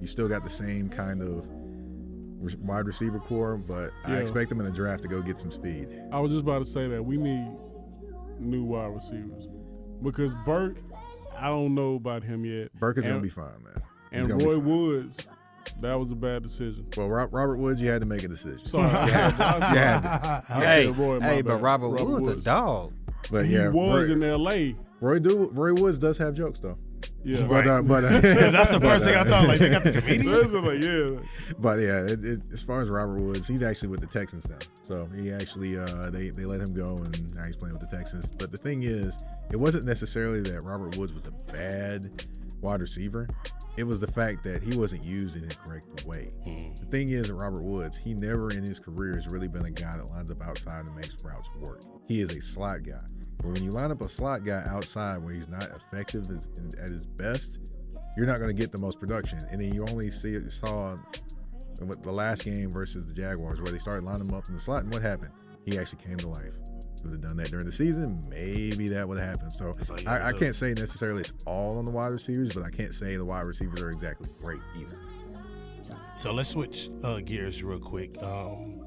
you 0.00 0.06
still 0.08 0.26
got 0.28 0.42
the 0.42 0.50
same 0.50 0.88
kind 0.88 1.22
of 1.22 1.46
wide 2.60 2.86
receiver 2.86 3.18
core, 3.18 3.56
but 3.56 3.92
I 4.04 4.16
expect 4.16 4.48
them 4.48 4.60
in 4.60 4.66
the 4.66 4.72
draft 4.72 5.02
to 5.02 5.08
go 5.08 5.20
get 5.22 5.38
some 5.38 5.50
speed. 5.50 5.88
I 6.12 6.20
was 6.20 6.32
just 6.32 6.42
about 6.42 6.60
to 6.60 6.64
say 6.64 6.88
that 6.88 7.02
we 7.02 7.16
need 7.16 7.50
new 8.38 8.64
wide 8.64 8.94
receivers 8.94 9.48
because 10.02 10.34
Burke, 10.44 10.78
I 11.36 11.48
don't 11.48 11.74
know 11.74 11.94
about 11.94 12.22
him 12.22 12.44
yet. 12.44 12.72
Burke 12.74 12.98
is 12.98 13.04
and, 13.04 13.12
gonna 13.12 13.22
be 13.22 13.28
fine, 13.28 13.62
man. 13.62 13.82
He's 14.12 14.28
And 14.28 14.42
Roy. 14.42 14.58
Woods, 14.58 15.28
that 15.80 15.94
was 15.98 16.10
a 16.12 16.16
bad 16.16 16.42
decision. 16.42 16.86
Well, 16.96 17.08
Rob, 17.08 17.32
Robert 17.32 17.56
Woods, 17.56 17.80
you 17.80 17.88
had 17.88 18.00
to 18.00 18.06
make 18.06 18.22
a 18.22 18.28
decision. 18.28 18.64
Sorry, 18.64 18.84
yeah, 18.84 19.30
had 19.30 19.40
I, 19.40 19.72
You 19.72 19.78
had 19.78 20.44
Hey, 20.66 20.86
Roy, 20.88 21.20
my 21.20 21.26
hey, 21.26 21.42
but 21.42 21.54
bad. 21.54 21.62
Robert, 21.62 21.88
Woods, 22.04 22.40
a 22.40 22.42
dog. 22.42 22.92
But 23.30 23.46
He 23.46 23.56
was 23.56 24.08
Roy, 24.08 24.12
in 24.12 24.22
L.A. 24.22 24.76
Roy, 25.00 25.18
do, 25.18 25.50
Roy 25.52 25.72
Woods 25.74 25.98
does 25.98 26.18
have 26.18 26.34
jokes 26.34 26.58
though. 26.58 26.78
Yeah, 27.22 27.46
But 27.46 27.66
uh, 27.66 27.82
but 27.82 28.04
uh, 28.04 28.20
That's 28.50 28.70
the 28.70 28.80
but, 28.80 28.88
first 28.88 29.04
thing 29.04 29.14
I 29.14 29.20
uh, 29.20 29.24
thought. 29.24 29.48
Like 29.48 29.58
they 29.58 29.68
got 29.68 29.84
the 29.84 29.92
comedian. 30.00 30.32
That's 30.32 30.52
like, 30.52 30.80
yeah. 30.80 31.54
But 31.58 31.78
yeah, 31.80 32.06
it, 32.06 32.24
it, 32.24 32.40
as 32.52 32.62
far 32.62 32.80
as 32.80 32.88
Robert 32.88 33.20
Woods, 33.20 33.46
he's 33.46 33.62
actually 33.62 33.88
with 33.88 34.00
the 34.00 34.06
Texans 34.06 34.48
now. 34.48 34.58
So 34.86 35.08
he 35.16 35.32
actually 35.32 35.78
uh, 35.78 36.10
they 36.10 36.30
they 36.30 36.44
let 36.44 36.60
him 36.60 36.72
go, 36.72 36.96
and 36.96 37.34
now 37.34 37.44
he's 37.44 37.56
playing 37.56 37.78
with 37.78 37.88
the 37.88 37.94
Texans. 37.94 38.30
But 38.30 38.52
the 38.52 38.58
thing 38.58 38.82
is, 38.84 39.22
it 39.52 39.56
wasn't 39.56 39.84
necessarily 39.84 40.40
that 40.42 40.62
Robert 40.62 40.96
Woods 40.96 41.12
was 41.12 41.26
a 41.26 41.32
bad 41.52 42.24
wide 42.60 42.80
receiver. 42.80 43.28
It 43.76 43.84
was 43.84 44.00
the 44.00 44.06
fact 44.06 44.42
that 44.44 44.62
he 44.62 44.76
wasn't 44.76 45.04
used 45.04 45.36
in 45.36 45.48
the 45.48 45.54
correct 45.54 46.04
way. 46.04 46.30
The 46.44 46.86
thing 46.90 47.10
is, 47.10 47.30
Robert 47.30 47.62
Woods, 47.62 47.96
he 47.96 48.14
never 48.14 48.50
in 48.50 48.62
his 48.62 48.78
career 48.78 49.14
has 49.14 49.28
really 49.28 49.48
been 49.48 49.64
a 49.64 49.70
guy 49.70 49.92
that 49.92 50.10
lines 50.10 50.30
up 50.30 50.42
outside 50.42 50.84
and 50.84 50.94
makes 50.94 51.16
routes 51.22 51.48
work. 51.60 51.80
He 52.06 52.20
is 52.20 52.34
a 52.34 52.40
slot 52.40 52.82
guy. 52.82 53.00
But 53.38 53.52
when 53.52 53.64
you 53.64 53.70
line 53.70 53.90
up 53.90 54.02
a 54.02 54.08
slot 54.08 54.44
guy 54.44 54.62
outside 54.68 55.18
where 55.18 55.32
he's 55.32 55.48
not 55.48 55.66
effective 55.70 56.26
as, 56.30 56.48
at 56.78 56.90
his 56.90 57.06
best, 57.20 57.58
you're 58.16 58.26
not 58.26 58.38
going 58.38 58.54
to 58.54 58.60
get 58.60 58.72
the 58.72 58.78
most 58.78 58.98
production. 58.98 59.38
And 59.50 59.60
then 59.60 59.72
you 59.74 59.84
only 59.88 60.10
see 60.10 60.38
saw 60.50 60.96
with 61.80 62.02
the 62.02 62.12
last 62.12 62.44
game 62.44 62.70
versus 62.70 63.06
the 63.06 63.14
Jaguars 63.14 63.60
where 63.60 63.72
they 63.72 63.78
started 63.78 64.04
lining 64.04 64.28
him 64.28 64.34
up 64.34 64.46
in 64.48 64.54
the 64.54 64.60
slot, 64.60 64.82
and 64.82 64.92
what 64.92 65.02
happened? 65.02 65.30
He 65.64 65.78
actually 65.78 66.02
came 66.04 66.16
to 66.18 66.28
life. 66.28 66.52
Would 67.02 67.12
have 67.12 67.22
done 67.22 67.36
that 67.38 67.48
during 67.48 67.64
the 67.64 67.72
season, 67.72 68.22
maybe 68.28 68.88
that 68.88 69.08
would 69.08 69.18
have 69.18 69.26
happened. 69.26 69.52
So 69.54 69.72
That's 69.72 69.88
all 69.88 69.98
you 69.98 70.06
I, 70.06 70.28
I 70.28 70.32
can't 70.34 70.54
say 70.54 70.74
necessarily 70.74 71.22
it's 71.22 71.32
all 71.46 71.78
on 71.78 71.86
the 71.86 71.90
wide 71.90 72.08
receivers, 72.08 72.52
but 72.52 72.62
I 72.62 72.68
can't 72.68 72.92
say 72.92 73.16
the 73.16 73.24
wide 73.24 73.46
receivers 73.46 73.80
are 73.80 73.88
exactly 73.88 74.28
great 74.38 74.60
either. 74.76 74.98
So 76.14 76.34
let's 76.34 76.50
switch 76.50 76.90
uh, 77.02 77.20
gears 77.20 77.62
real 77.62 77.78
quick. 77.78 78.22
Um, 78.22 78.82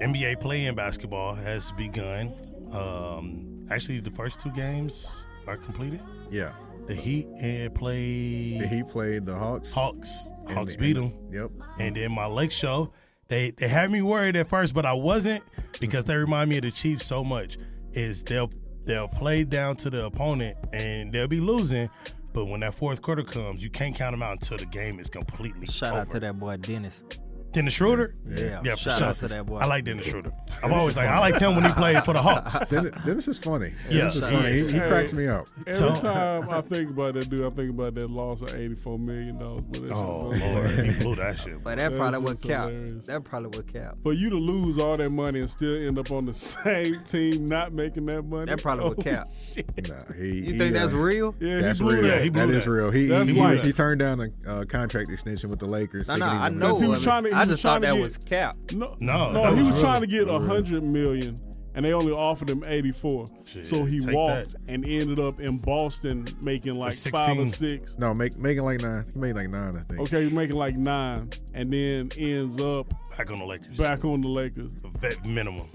NBA 0.00 0.38
play-in 0.38 0.76
basketball 0.76 1.34
has 1.34 1.72
begun. 1.72 2.32
Um, 2.72 3.66
actually, 3.68 3.98
the 3.98 4.12
first 4.12 4.40
two 4.40 4.52
games 4.52 5.26
are 5.48 5.56
completed. 5.56 6.00
Yeah, 6.30 6.52
The 6.90 6.96
Heat 6.96 7.26
and 7.40 7.72
played 7.72 8.66
he 8.68 8.82
played 8.82 9.24
the 9.24 9.36
Hawks. 9.36 9.72
Hawks. 9.72 10.28
and 10.48 10.56
Hawks 10.58 10.74
the- 10.74 10.80
beat 10.80 10.94
them. 10.94 11.12
Yep. 11.30 11.50
And 11.78 11.94
then 11.96 12.10
my 12.10 12.26
Lake 12.26 12.50
show, 12.50 12.92
they 13.28 13.52
they 13.52 13.68
had 13.68 13.92
me 13.92 14.02
worried 14.02 14.34
at 14.34 14.48
first, 14.48 14.74
but 14.74 14.84
I 14.84 14.92
wasn't 14.94 15.44
because 15.80 16.04
they 16.06 16.16
remind 16.16 16.50
me 16.50 16.56
of 16.56 16.62
the 16.62 16.72
Chiefs 16.72 17.06
so 17.06 17.22
much. 17.22 17.58
Is 17.92 18.24
they'll 18.24 18.50
they'll 18.86 19.06
play 19.06 19.44
down 19.44 19.76
to 19.76 19.90
the 19.90 20.06
opponent 20.06 20.56
and 20.72 21.12
they'll 21.12 21.28
be 21.28 21.38
losing, 21.38 21.88
but 22.32 22.46
when 22.46 22.58
that 22.60 22.74
fourth 22.74 23.00
quarter 23.02 23.22
comes, 23.22 23.62
you 23.62 23.70
can't 23.70 23.94
count 23.94 24.12
them 24.12 24.22
out 24.22 24.32
until 24.32 24.58
the 24.58 24.66
game 24.66 24.98
is 24.98 25.08
completely 25.08 25.68
Shout 25.68 25.92
over. 25.92 26.00
out 26.00 26.10
to 26.10 26.18
that 26.20 26.40
boy 26.40 26.56
Dennis. 26.56 27.04
Dennis 27.52 27.74
Schroeder. 27.74 28.14
Yeah, 28.28 28.60
yeah, 28.64 28.72
for 28.72 28.76
shout 28.78 28.98
sure. 28.98 29.06
out 29.08 29.14
to 29.16 29.28
that 29.28 29.46
boy. 29.46 29.58
I 29.58 29.66
like 29.66 29.84
Dennis 29.84 30.06
Schroeder. 30.06 30.32
I've 30.62 30.70
always 30.72 30.96
like 30.96 31.08
I 31.08 31.18
liked 31.18 31.40
him 31.40 31.54
when 31.56 31.64
he 31.64 31.70
played 31.72 32.02
for 32.04 32.12
the 32.12 32.22
Hawks. 32.22 32.56
Dennis, 32.70 32.92
Dennis 33.04 33.28
is 33.28 33.38
funny. 33.38 33.72
Yeah, 33.88 33.98
Dennis 33.98 34.16
is 34.16 34.24
he 34.26 34.30
funny. 34.36 34.48
He, 34.52 34.58
is. 34.58 34.70
he 34.72 34.78
cracks 34.78 35.12
me 35.12 35.26
up. 35.26 35.46
Every 35.66 35.72
So- 35.72 35.94
time 36.00 36.48
I 36.50 36.60
think 36.60 36.90
about 36.90 37.14
that 37.14 37.28
dude, 37.28 37.44
I 37.44 37.50
think 37.50 37.70
about 37.70 37.94
that 37.96 38.08
loss 38.10 38.40
of 38.42 38.54
eighty-four 38.54 38.98
million 38.98 39.38
dollars. 39.38 39.64
Oh 39.92 40.32
so 40.32 40.46
Lord, 40.46 40.70
he 40.70 40.90
blew 41.02 41.14
that 41.16 41.38
shit. 41.38 41.62
But 41.64 41.78
that 41.78 41.88
That's 41.90 41.98
probably 41.98 42.18
would 42.20 42.28
just 42.36 42.44
count. 42.44 43.06
That 43.06 43.24
probably 43.24 43.58
would 43.58 43.72
count. 43.72 43.98
For 44.02 44.12
you 44.12 44.30
to 44.30 44.36
lose 44.36 44.78
all 44.78 44.96
that 44.96 45.10
money 45.10 45.40
and 45.40 45.50
still 45.50 45.74
end 45.86 45.98
up 45.98 46.10
on 46.12 46.26
the 46.26 46.34
same 46.34 47.00
team 47.02 47.46
not 47.46 47.72
making 47.72 48.06
that 48.06 48.22
money, 48.22 48.46
That 48.46 48.62
probably 48.62 48.88
would 48.90 48.98
oh, 49.00 49.02
count. 49.02 49.28
shit. 49.28 49.88
Nah, 49.88 50.12
he, 50.16 50.26
You 50.36 50.42
he, 50.52 50.58
think 50.58 50.74
that's 50.74 50.92
uh, 50.92 50.96
real? 50.98 51.34
Yeah, 51.40 51.60
That's 51.62 51.78
he 51.78 51.84
blew 51.84 51.94
real. 51.94 52.02
that. 52.04 52.22
he 52.22 52.28
blew 52.28 52.46
that 52.46 52.54
is 52.54 52.66
real. 52.66 52.90
He 52.90 53.08
he, 53.08 53.24
he, 53.32 53.58
he 53.58 53.72
turned 53.72 53.98
down 53.98 54.20
a 54.20 54.30
uh, 54.48 54.64
contract 54.66 55.10
extension 55.10 55.50
with 55.50 55.58
the 55.58 55.66
Lakers. 55.66 56.06
No, 56.08 56.14
thinking 56.14 56.28
no, 56.28 56.42
I 56.42 56.48
know. 56.50 56.78
he 56.78 56.86
was 56.86 57.02
trying 57.02 57.24
to- 57.24 57.39
he 57.39 57.39
I 57.42 57.46
just 57.46 57.62
trying 57.62 57.80
thought 57.82 57.86
to 57.86 57.92
that 57.92 57.94
get- 57.94 58.02
was 58.02 58.18
cap. 58.18 58.56
No, 58.72 58.96
No, 59.00 59.32
no, 59.32 59.44
he 59.54 59.60
was 59.60 59.68
was 59.68 59.68
real. 59.72 59.80
trying 59.80 60.00
to 60.02 60.06
get 60.06 60.28
a 60.28 60.38
hundred 60.38 60.82
million, 60.82 61.36
and 61.74 61.84
they 61.84 61.92
only 61.92 62.12
offered 62.12 62.50
him 62.50 62.62
eighty-four. 62.66 63.26
So 63.44 63.84
he 63.84 64.00
walked 64.06 64.52
that. 64.52 64.56
and 64.68 64.84
ended 64.84 65.18
up 65.18 65.40
in 65.40 65.58
Boston 65.58 66.26
making 66.42 66.76
like 66.76 66.94
five 66.94 67.38
or 67.38 67.46
six. 67.46 67.96
No, 67.98 68.12
make 68.14 68.36
making 68.38 68.62
like 68.64 68.80
nine. 68.82 69.04
He 69.12 69.18
made 69.18 69.34
like 69.36 69.48
nine, 69.50 69.76
I 69.76 69.82
think. 69.82 70.00
Okay, 70.02 70.24
he's 70.24 70.32
making 70.32 70.56
like 70.56 70.76
nine, 70.76 71.30
and 71.54 71.72
then 71.72 72.10
ends 72.18 72.60
up 72.60 72.92
Back 73.16 73.30
on 73.30 73.38
the 73.40 73.44
Lakers. 73.46 73.76
back 73.78 74.04
on 74.04 74.20
the 74.20 74.28
Lakers. 74.28 74.72
Vet 75.00 75.24
minimum. 75.26 75.66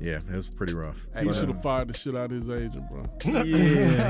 Yeah, 0.00 0.16
it 0.18 0.30
was 0.30 0.48
pretty 0.48 0.74
rough. 0.74 1.06
Hey, 1.12 1.24
He 1.24 1.32
should 1.32 1.48
have 1.48 1.60
fired 1.62 1.88
the 1.88 1.94
shit 1.98 2.14
out 2.14 2.26
of 2.26 2.30
his 2.30 2.48
agent, 2.48 2.88
bro. 2.90 3.02
Yeah, 3.24 3.42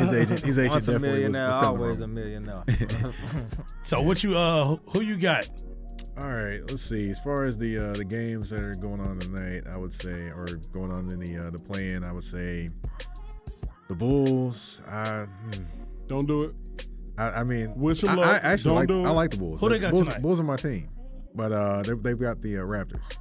his 0.00 0.12
agent, 0.12 0.40
his 0.40 0.58
agent 0.58 0.72
Once 0.74 0.88
a 0.88 0.92
definitely 0.92 1.24
was, 1.24 1.32
millionaire, 1.32 1.48
was 1.48 1.60
telling 1.62 1.80
always 1.82 2.00
a 2.00 2.06
millionaire. 2.06 2.64
So 3.82 4.02
what 4.02 4.22
you 4.22 4.36
uh 4.36 4.64
who- 4.66 4.80
who 4.90 5.00
you 5.00 5.16
got? 5.16 5.48
All 6.18 6.28
right, 6.32 6.60
let's 6.68 6.82
see. 6.82 7.10
As 7.10 7.18
far 7.20 7.44
as 7.44 7.56
the 7.56 7.78
uh, 7.78 7.92
the 7.94 8.04
games 8.04 8.50
that 8.50 8.60
are 8.60 8.74
going 8.74 9.00
on 9.00 9.18
tonight, 9.20 9.62
I 9.70 9.76
would 9.76 9.92
say, 9.92 10.30
or 10.34 10.46
going 10.72 10.90
on 10.92 11.08
in 11.12 11.20
the 11.20 11.46
uh, 11.46 11.50
the 11.50 11.58
play-in, 11.60 12.02
I 12.04 12.10
would 12.12 12.24
say 12.24 12.68
the 13.88 13.94
Bulls. 13.94 14.82
I, 14.88 15.22
hmm, 15.22 15.62
Don't 16.08 16.26
do 16.26 16.42
it. 16.42 16.54
I, 17.16 17.30
I 17.40 17.44
mean, 17.44 17.72
Wish 17.76 18.02
'em 18.02 18.10
I, 18.10 18.14
luck. 18.14 18.26
I 18.44 18.48
actually 18.48 18.70
Don't 18.70 18.76
like 18.76 18.88
do 18.88 19.04
I 19.04 19.10
like 19.10 19.30
the 19.30 19.36
Bulls. 19.38 19.60
Who 19.60 19.68
they 19.68 19.76
The 19.76 19.80
got 19.80 19.90
Bulls, 19.92 20.06
tonight? 20.06 20.22
Bulls 20.22 20.40
are 20.40 20.44
my 20.44 20.56
team, 20.56 20.88
but 21.36 21.52
uh, 21.52 21.82
they, 21.82 21.94
they've 21.94 22.18
got 22.18 22.42
the 22.42 22.58
uh, 22.58 22.60
Raptors. 22.62 23.16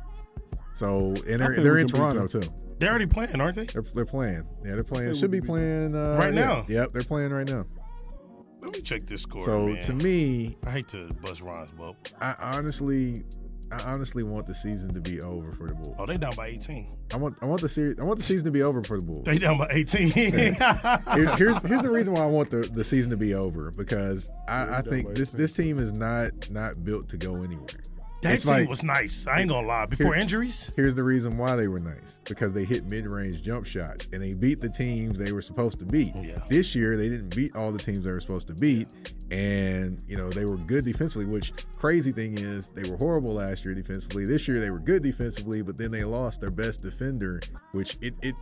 So 0.78 1.16
and 1.28 1.42
they're 1.42 1.56
they're 1.56 1.80
in 1.80 1.88
Toronto 1.88 2.28
too. 2.28 2.44
They're 2.78 2.92
already 2.92 3.08
playing, 3.08 3.42
aren't 3.42 3.56
they? 3.56 3.66
They're, 3.66 3.82
they're 3.82 4.06
playing. 4.06 4.44
Yeah, 4.64 4.76
they're 4.76 4.84
playing. 4.84 5.10
think 5.10 5.20
Should 5.20 5.32
we 5.32 5.40
be 5.40 5.48
playing 5.48 5.96
uh, 5.96 6.18
Right 6.20 6.32
yeah. 6.32 6.46
now? 6.46 6.66
Yep, 6.68 6.94
they're 6.94 7.02
playing 7.02 7.32
right 7.32 7.48
now. 7.48 7.66
Let 8.62 8.74
me 8.74 8.82
check 8.82 9.08
this 9.08 9.24
score. 9.24 9.44
So 9.44 9.70
man. 9.70 9.82
to 9.82 9.94
me, 9.94 10.56
I 10.68 10.70
hate 10.70 10.88
to 10.90 11.10
bust 11.20 11.42
Ron's 11.42 11.72
bubble. 11.72 11.96
I 12.22 12.36
honestly, 12.40 13.24
I 13.72 13.82
honestly 13.86 14.22
want 14.22 14.46
the 14.46 14.54
season 14.54 14.94
to 14.94 15.02
be 15.02 15.20
over 15.20 15.52
for 15.52 15.68
the 15.68 15.74
Bulls. 15.74 15.96
Oh, 15.98 16.06
they 16.06 16.18
down 16.18 16.36
by 16.36 16.50
18. 16.50 16.96
I 17.12 17.18
want 17.18 17.38
I 17.42 17.46
want 17.46 17.62
the 17.62 17.70
series 17.70 17.98
I 18.00 18.04
want 18.04 18.20
the 18.20 18.26
season 18.26 18.46
to 18.46 18.52
be 18.52 18.62
over 18.62 18.84
for 18.84 19.00
the 19.00 19.06
Bulls. 19.06 19.24
They 19.24 19.40
down 19.40 19.58
by 19.58 19.70
18. 19.72 20.10
Here- 20.12 20.54
here's 21.38 21.58
here's 21.64 21.82
the 21.82 21.90
reason 21.92 22.14
why 22.14 22.22
I 22.22 22.28
want 22.28 22.52
the, 22.52 22.70
the 22.72 22.84
season 22.84 23.10
to 23.10 23.18
be 23.18 23.34
over 23.34 23.72
because 23.72 24.30
I, 24.48 24.78
I 24.78 24.82
think 24.84 25.16
this 25.16 25.30
18. 25.30 25.42
this 25.42 25.54
team 25.54 25.80
is 25.80 25.94
not 25.94 26.52
not 26.52 26.84
built 26.84 27.10
to 27.10 27.18
go 27.18 27.36
anywhere. 27.38 27.66
That 28.24 28.34
It's 28.36 28.44
team 28.44 28.54
like- 28.54 28.70
was 28.70 28.84
nice. 28.84 29.28
I 29.28 29.42
ain't 29.42 29.50
gonna 29.50 29.68
lie. 29.68 29.86
Before 29.86 30.14
Here- 30.14 30.22
injuries, 30.22 30.72
Here's 30.76 30.96
the 30.96 31.04
reason 31.04 31.38
why 31.38 31.56
they 31.56 31.68
were 31.68 31.80
nice 31.80 32.20
because 32.26 32.52
they 32.54 32.66
hit 32.66 32.90
mid 32.90 33.06
range 33.08 33.42
jump 33.44 33.66
shots 33.66 34.08
and 34.12 34.22
they 34.22 34.34
beat 34.34 34.60
the 34.62 34.70
teams 34.70 35.18
they 35.18 35.32
were 35.32 35.42
supposed 35.42 35.80
to 35.80 35.86
beat. 35.86 36.12
Oh, 36.16 36.22
yeah. 36.24 36.40
This 36.50 36.76
year 36.76 36.98
they 36.98 37.10
didn't 37.10 37.36
beat 37.36 37.56
all 37.56 37.72
the 37.72 37.78
teams 37.78 38.06
they 38.06 38.12
were 38.12 38.20
supposed 38.20 38.48
to 38.48 38.54
beat, 38.54 38.90
and 39.32 40.02
you 40.08 40.18
know 40.18 40.30
they 40.30 40.46
were 40.46 40.58
good 40.58 40.86
defensively. 40.86 41.26
Which 41.26 41.54
crazy 41.78 42.12
thing 42.12 42.38
is 42.38 42.70
they 42.70 42.90
were 42.90 42.98
horrible 42.98 43.32
last 43.34 43.66
year 43.66 43.74
defensively. 43.74 44.26
This 44.26 44.48
year 44.48 44.60
they 44.60 44.72
were 44.72 44.80
good 44.80 45.04
defensively, 45.04 45.62
but 45.62 45.78
then 45.78 45.92
they 45.92 46.04
lost 46.04 46.42
their 46.42 46.52
best 46.52 46.82
defender, 46.82 47.40
which 47.74 47.98
it 48.02 48.16
it 48.22 48.36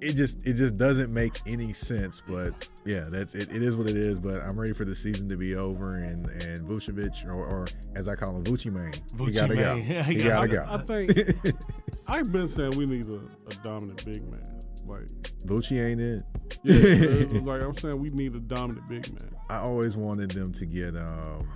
it 0.00 0.14
just 0.14 0.46
it 0.46 0.54
just 0.54 0.76
doesn't 0.76 1.12
make 1.12 1.40
any 1.46 1.72
sense. 1.72 2.22
But 2.26 2.68
yeah, 2.84 3.06
that's 3.08 3.34
it. 3.34 3.50
It 3.50 3.62
is 3.62 3.76
what 3.76 3.88
it 3.88 3.96
is. 3.96 4.18
But 4.18 4.40
I'm 4.40 4.58
ready 4.58 4.72
for 4.72 4.84
the 4.84 4.94
season 4.94 5.28
to 5.28 5.36
be 5.36 5.54
over 5.54 5.92
and 5.92 6.26
and 6.42 6.66
Vucevic 6.66 7.24
or, 7.26 7.44
or 7.44 7.66
as 7.94 8.08
I 8.08 8.14
call 8.16 8.36
him 8.36 8.44
Vucci 8.44 8.72
Mane. 8.72 8.92
he 8.92 9.16
Vucci 9.16 9.34
gotta 9.34 9.54
go. 9.56 9.76
He 9.80 10.14
he 10.14 10.22
gotta 10.22 10.48
gotta 10.48 10.48
go. 10.48 10.66
I 10.70 10.78
think 10.78 11.56
I've 12.06 12.32
been 12.32 12.48
saying 12.48 12.76
we 12.76 12.86
need 12.86 13.06
a, 13.06 13.16
a 13.16 13.54
dominant 13.62 14.04
big 14.04 14.22
man. 14.30 14.60
Like 14.86 15.06
Vucci 15.44 15.80
ain't 15.80 16.00
it. 16.00 16.22
yeah, 16.64 17.40
like 17.42 17.62
I'm 17.62 17.74
saying 17.74 18.00
we 18.00 18.10
need 18.10 18.34
a 18.34 18.40
dominant 18.40 18.88
big 18.88 19.12
man. 19.20 19.30
I 19.50 19.58
always 19.58 19.96
wanted 19.96 20.30
them 20.30 20.52
to 20.52 20.66
get 20.66 20.96
um, 20.96 21.48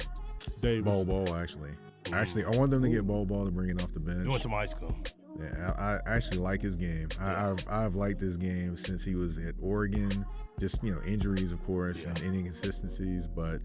Davis. 0.61 0.85
Bol 0.85 1.05
Bol 1.05 1.35
actually. 1.35 1.71
Actually, 2.13 2.45
I 2.45 2.51
want 2.51 2.71
them 2.71 2.83
to 2.83 2.91
get 2.91 3.07
Bol 3.07 3.25
Bol 3.25 3.47
to 3.47 3.51
bring 3.51 3.71
it 3.71 3.83
off 3.83 3.93
the 3.95 4.01
bench. 4.01 4.25
You 4.25 4.31
went 4.31 4.43
to 4.43 4.49
my 4.51 4.67
school. 4.67 4.95
Yeah, 5.39 5.73
I, 5.77 6.11
I 6.11 6.15
actually 6.15 6.39
like 6.39 6.63
his 6.63 6.77
game. 6.77 7.09
I, 7.21 7.51
I've 7.51 7.65
I've 7.69 7.95
liked 7.97 8.21
his 8.21 8.37
game 8.37 8.77
since 8.77 9.05
he 9.05 9.15
was 9.15 9.39
at 9.39 9.55
Oregon. 9.61 10.25
Just 10.61 10.83
you 10.83 10.93
know 10.95 11.01
injuries, 11.03 11.51
of 11.53 11.65
course, 11.65 12.05
and 12.05 12.17
inconsistencies, 12.23 13.27
but 13.27 13.61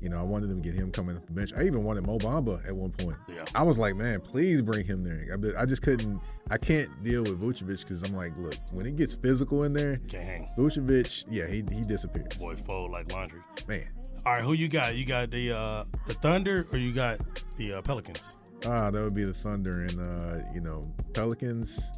you 0.00 0.08
know 0.08 0.18
I 0.18 0.22
wanted 0.22 0.48
them 0.48 0.62
to 0.62 0.68
get 0.68 0.74
him 0.78 0.90
coming 0.90 1.16
off 1.16 1.26
the 1.26 1.32
bench. 1.32 1.52
I 1.54 1.64
even 1.64 1.84
wanted 1.84 2.06
Mo 2.06 2.16
Bamba 2.18 2.66
at 2.66 2.74
one 2.74 2.90
point. 2.92 3.16
Yeah. 3.28 3.44
I 3.54 3.62
was 3.62 3.76
like, 3.76 3.94
man, 3.94 4.20
please 4.20 4.62
bring 4.62 4.86
him 4.86 5.04
there. 5.04 5.36
I, 5.58 5.62
I 5.62 5.66
just 5.66 5.82
couldn't. 5.82 6.20
I 6.50 6.56
can't 6.56 6.88
deal 7.02 7.22
with 7.22 7.40
Vucevic 7.42 7.80
because 7.80 8.02
I'm 8.02 8.16
like, 8.16 8.36
look, 8.38 8.54
when 8.72 8.86
it 8.86 8.96
gets 8.96 9.14
physical 9.14 9.64
in 9.64 9.74
there, 9.74 9.96
hang. 10.10 10.48
Vucevic, 10.56 11.24
yeah, 11.30 11.46
he 11.46 11.62
he 11.70 11.82
disappears. 11.82 12.36
Boy, 12.38 12.56
fold 12.56 12.90
like 12.90 13.12
laundry. 13.12 13.40
Man, 13.68 13.86
All 14.24 14.32
right, 14.32 14.42
who 14.42 14.54
you 14.54 14.68
got? 14.68 14.96
You 14.96 15.04
got 15.04 15.30
the 15.30 15.54
uh 15.54 15.84
the 16.06 16.14
Thunder 16.14 16.66
or 16.72 16.78
you 16.78 16.92
got 16.92 17.18
the 17.58 17.74
uh, 17.74 17.82
Pelicans? 17.82 18.34
Ah, 18.66 18.90
that 18.90 19.02
would 19.02 19.14
be 19.14 19.24
the 19.24 19.34
Thunder 19.34 19.82
and 19.82 20.00
uh, 20.06 20.38
you 20.54 20.60
know 20.60 20.82
Pelicans. 21.14 21.90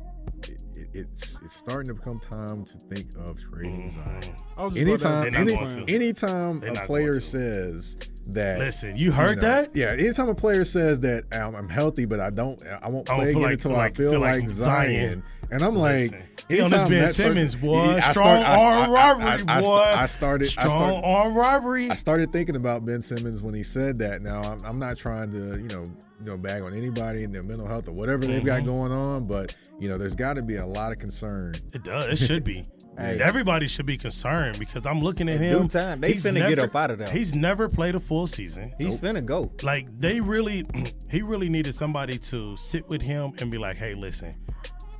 It, 0.49 0.63
it, 0.75 0.89
it's 0.95 1.41
it's 1.43 1.55
starting 1.57 1.89
to 1.89 1.95
become 1.95 2.19
time 2.19 2.65
to 2.65 2.79
think 2.79 3.09
of 3.19 3.39
trading 3.39 3.91
Zion. 3.91 4.23
Just 4.23 4.43
about 4.57 4.77
Anytime, 4.77 5.25
to 5.25 5.31
They're 5.31 5.31
ask 5.31 5.33
not 5.33 5.41
any, 5.41 5.53
you 5.53 5.59
going 5.59 5.69
that. 5.69 5.87
to. 5.87 5.95
anytime 5.95 6.63
a 6.63 6.87
player 6.87 7.21
says 7.21 7.97
that, 8.29 8.59
Listen, 8.59 8.97
you 8.97 9.13
heard 9.13 9.41
know, 9.43 9.49
that? 9.49 9.75
Yeah, 9.77 9.89
anytime 9.93 10.29
a 10.29 10.35
player 10.35 10.65
says 10.65 11.01
that 11.01 11.25
um, 11.35 11.55
I'm 11.55 11.69
healthy, 11.69 12.05
but 12.07 12.21
I 12.21 12.31
don't, 12.31 12.61
I 12.83 12.89
won't 12.89 13.07
play 13.07 13.17
feel 13.19 13.29
again 13.31 13.43
like- 13.43 13.53
until 13.53 13.71
feel 13.73 13.81
I 13.81 13.85
like- 13.85 13.97
feel, 13.97 14.11
feel 14.13 14.21
like, 14.21 14.41
like 14.43 14.51
Zion. 14.51 15.09
Zion. 15.11 15.23
And 15.51 15.63
I'm 15.63 15.75
like, 15.75 16.11
he 16.49 16.61
on 16.61 16.71
this 16.71 16.89
Ben 16.89 17.09
Simmons, 17.09 17.55
boy. 17.55 17.79
I 17.97 18.01
Strong 18.13 18.41
start- 18.43 18.47
arm 18.89 18.91
robbery, 18.93 19.45
I- 19.49 19.59
I- 19.59 19.61
boy. 19.61 19.75
I 19.77 20.07
started, 20.07 20.49
I 20.59 20.63
Strong 20.63 20.71
started, 20.79 21.07
arm 21.07 21.35
robbery. 21.35 21.91
I 21.91 21.95
started 21.95 22.33
thinking 22.33 22.57
about 22.57 22.85
Ben 22.85 23.01
Simmons 23.03 23.43
when 23.43 23.55
he 23.55 23.63
said 23.63 23.99
that. 23.99 24.23
Now 24.23 24.41
I'm, 24.43 24.61
I'm 24.65 24.79
not 24.79 24.97
trying 24.97 25.31
to, 25.33 25.39
you 25.61 25.69
know, 25.69 25.85
you 26.21 26.27
know, 26.27 26.37
bag 26.37 26.63
on 26.63 26.73
anybody 26.75 27.25
and 27.25 27.35
their 27.35 27.43
mental 27.43 27.67
health 27.67 27.89
or 27.89 27.93
whatever 27.93 28.25
they've 28.27 28.37
Mm-hmm. 28.39 28.47
got 28.47 28.65
going 28.65 28.93
on, 28.93 29.27
but 29.27 29.55
you 29.79 29.89
know, 29.89 29.99
there's 29.99 30.15
got 30.15 30.35
to 30.35 30.43
be 30.43 30.57
a 30.57 30.67
lot 30.67 30.93
of 30.93 30.99
concern. 30.99 31.55
It 31.73 31.83
does. 31.85 32.07
It 32.21 32.25
should 32.25 32.45
be. 32.45 32.65
Hey. 32.97 33.19
Everybody 33.21 33.67
should 33.67 33.87
be 33.87 33.97
concerned 33.97 34.57
because 34.57 34.87
I'm 34.87 35.01
looking 35.01 35.29
at 35.29 35.39
In 35.39 35.43
him. 35.43 35.63
due 35.63 35.67
time, 35.81 35.99
they 36.01 36.13
he's 36.13 36.25
finna 36.25 36.35
never, 36.35 36.49
get 36.51 36.59
up 36.61 36.77
out 36.77 36.93
of 36.93 36.99
there. 36.99 37.09
He's 37.09 37.35
never 37.35 37.69
played 37.69 37.97
a 37.97 37.99
full 38.01 38.29
season. 38.29 38.73
He's 38.79 38.97
finna 38.97 39.25
go. 39.25 39.51
Like 39.65 39.89
they 39.99 40.21
really, 40.21 40.65
he 41.11 41.21
really 41.23 41.49
needed 41.49 41.75
somebody 41.75 42.19
to 42.19 42.57
sit 42.57 42.89
with 42.89 43.03
him 43.03 43.33
and 43.41 43.51
be 43.51 43.59
like, 43.59 43.75
"Hey, 43.79 43.95
listen, 43.97 44.37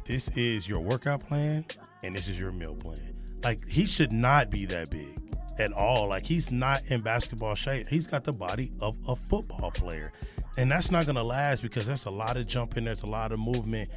this 0.07 0.37
is 0.37 0.69
your 0.69 0.81
workout 0.81 1.27
plan 1.27 1.65
and 2.03 2.15
this 2.15 2.29
is 2.29 2.39
your 2.39 2.53
meal 2.53 2.75
plan." 2.75 3.15
Like 3.43 3.67
he 3.69 3.85
should 3.87 4.13
not 4.13 4.51
be 4.51 4.65
that 4.67 4.91
big 4.91 5.19
at 5.59 5.73
all. 5.73 6.09
Like 6.09 6.27
he's 6.27 6.51
not 6.51 6.81
in 6.91 7.01
basketball 7.01 7.55
shape. 7.55 7.87
He's 7.89 8.07
got 8.07 8.25
the 8.25 8.33
body 8.33 8.73
of 8.81 8.97
a 9.09 9.15
football 9.17 9.71
player, 9.71 10.13
and 10.57 10.71
that's 10.71 10.91
not 10.91 11.07
gonna 11.07 11.23
last 11.23 11.63
because 11.63 11.87
there's 11.87 12.07
a 12.07 12.11
lot 12.11 12.37
of 12.37 12.47
jumping, 12.47 12.85
there's 12.85 13.03
a 13.03 13.07
lot 13.07 13.33
of 13.33 13.39
movement. 13.41 13.91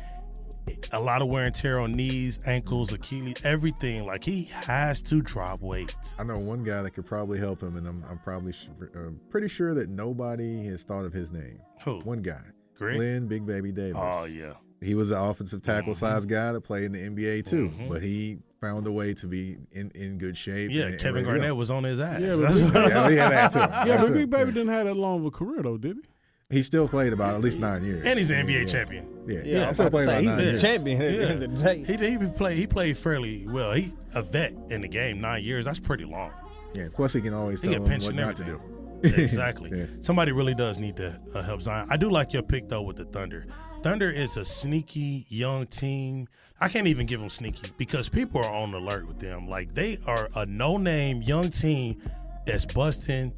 A 0.92 1.00
lot 1.00 1.22
of 1.22 1.30
wear 1.30 1.46
and 1.46 1.56
tear 1.56 1.80
on 1.80 1.96
knees, 1.96 2.42
ankles, 2.46 2.92
Achilles, 2.92 3.46
everything. 3.46 4.06
Like 4.06 4.22
he 4.22 4.50
has 4.52 5.02
to 5.04 5.22
drop 5.22 5.62
weight. 5.62 5.96
I 6.20 6.24
know 6.26 6.38
one 6.38 6.62
guy 6.66 6.82
that 6.82 6.92
could 6.92 7.06
probably 7.06 7.40
help 7.40 7.64
him, 7.64 7.78
and 7.78 7.88
I'm, 7.88 8.04
I'm 8.10 8.18
probably 8.20 8.52
su- 8.52 8.72
uh, 8.94 9.12
pretty 9.30 9.48
sure 9.48 9.74
that 9.76 9.88
nobody 9.88 10.66
has 10.66 10.84
thought 10.84 11.06
of 11.06 11.14
his 11.14 11.32
name. 11.32 11.60
Who? 11.86 12.02
One 12.02 12.22
guy, 12.22 12.42
Great. 12.78 12.98
Glenn 12.98 13.28
Big 13.28 13.46
Baby 13.46 13.72
Davis. 13.72 13.96
Oh 13.98 14.26
yeah. 14.26 14.56
He 14.82 14.94
was 14.96 15.12
an 15.12 15.18
offensive 15.18 15.62
tackle 15.64 15.94
Mm-hmm. 15.94 16.06
size 16.06 16.26
guy 16.26 16.52
that 16.52 16.62
played 16.62 16.84
in 16.84 16.92
the 16.92 17.00
NBA 17.00 17.46
too, 17.46 17.72
but 17.90 18.02
he 18.02 18.38
found 18.62 18.86
a 18.88 18.92
way 18.92 19.14
to 19.16 19.28
be 19.28 19.58
in, 19.72 19.92
in 19.96 20.18
good 20.18 20.36
shape. 20.38 20.72
Yeah, 20.72 20.84
and- 20.84 20.92
and 20.94 21.02
Kevin 21.02 21.16
ready 21.16 21.26
to 21.26 21.30
go. 21.32 21.38
Garnett 21.40 21.56
was 21.56 21.72
on 21.72 21.84
his 21.84 22.00
ass. 22.00 22.22
Yeah, 22.22 22.30
but 22.32 22.42
That's 22.42 22.62
Big 22.62 22.74
Yeah, 22.74 23.10
he 23.10 23.16
had 23.18 23.32
that 23.32 23.52
too. 23.52 23.60
Yeah, 23.60 23.68
That 23.98 24.02
but. 24.02 24.14
Big 24.14 24.30
Baby 24.30 24.40
Yeah. 24.50 24.54
didn't 24.54 24.68
have 24.70 24.86
that 24.86 24.94
long 24.96 25.20
of 25.20 25.26
a 25.26 25.32
career 25.32 25.62
though, 25.64 25.78
did 25.78 25.98
he? 25.98 26.56
He 26.58 26.64
still 26.64 26.88
played 26.88 27.12
about 27.12 27.36
at 27.36 27.42
least 27.42 27.60
nine 27.60 27.84
years. 27.84 28.06
and 28.06 28.18
he's 28.18 28.30
an 28.30 28.46
NBA 28.48 28.60
Yeah. 28.62 28.66
champion. 28.66 29.06
Yeah, 29.28 29.34
Yeah, 29.36 29.42
yeah, 29.60 29.68
I'm 29.68 29.74
still 29.74 29.88
about 29.88 30.00
to 30.00 30.06
played 30.06 30.06
say, 30.06 30.12
about 30.12 30.20
he's 30.22 30.28
nine 30.28 30.40
a 30.40 30.44
years. 30.44 30.62
champion 30.62 31.02
at 31.02 31.12
Yeah. 31.14 31.18
the 31.20 31.30
end 31.30 31.44
of 31.44 31.58
the 31.58 31.64
day. 31.64 31.84
He 32.08 32.18
he 32.26 32.28
played 32.30 32.58
he 32.58 32.68
played 32.68 32.98
fairly 32.98 33.48
well. 33.50 33.74
He 33.74 33.92
a 34.14 34.22
vet 34.24 34.54
in 34.70 34.82
the 34.82 34.88
game, 34.88 35.20
nine 35.22 35.44
years. 35.44 35.66
That's 35.66 35.80
pretty 35.80 36.06
long. 36.06 36.32
Yeah, 36.76 36.88
plus 36.94 37.14
he 37.14 37.22
can 37.22 37.34
always 37.34 37.62
He 37.62 37.68
tell 37.74 37.80
get 37.84 37.92
him 37.92 38.02
what 38.02 38.16
not 38.16 38.36
to 38.38 38.44
do. 38.44 38.62
exactly. 39.04 39.72
Yeah. 39.78 39.86
Somebody 40.02 40.32
really 40.32 40.56
does 40.56 40.80
need 40.80 40.96
to 40.98 41.20
uh, 41.36 41.42
help 41.44 41.62
Zion. 41.62 41.88
I 41.92 41.98
do 41.98 42.10
like 42.10 42.34
your 42.34 42.44
pick 42.44 42.70
though 42.70 42.82
with 42.82 42.96
the 42.98 43.06
Thunder. 43.06 43.46
Thunder 43.84 44.10
is 44.10 44.38
a 44.38 44.46
sneaky 44.46 45.26
young 45.30 45.66
team. 45.68 46.28
I 46.60 46.70
can't 46.70 46.88
even 46.88 47.06
give 47.06 47.20
them 47.20 47.30
sneaky 47.30 47.72
because 47.78 48.10
people 48.10 48.42
are 48.42 48.52
on 48.52 48.74
alert 48.74 49.08
with 49.08 49.20
them. 49.20 49.48
Like 49.48 49.74
they 49.74 49.98
are 50.08 50.30
a 50.36 50.46
no-name 50.46 51.22
young 51.22 51.52
team 51.52 52.02
that's 52.46 52.66
busting 52.66 53.34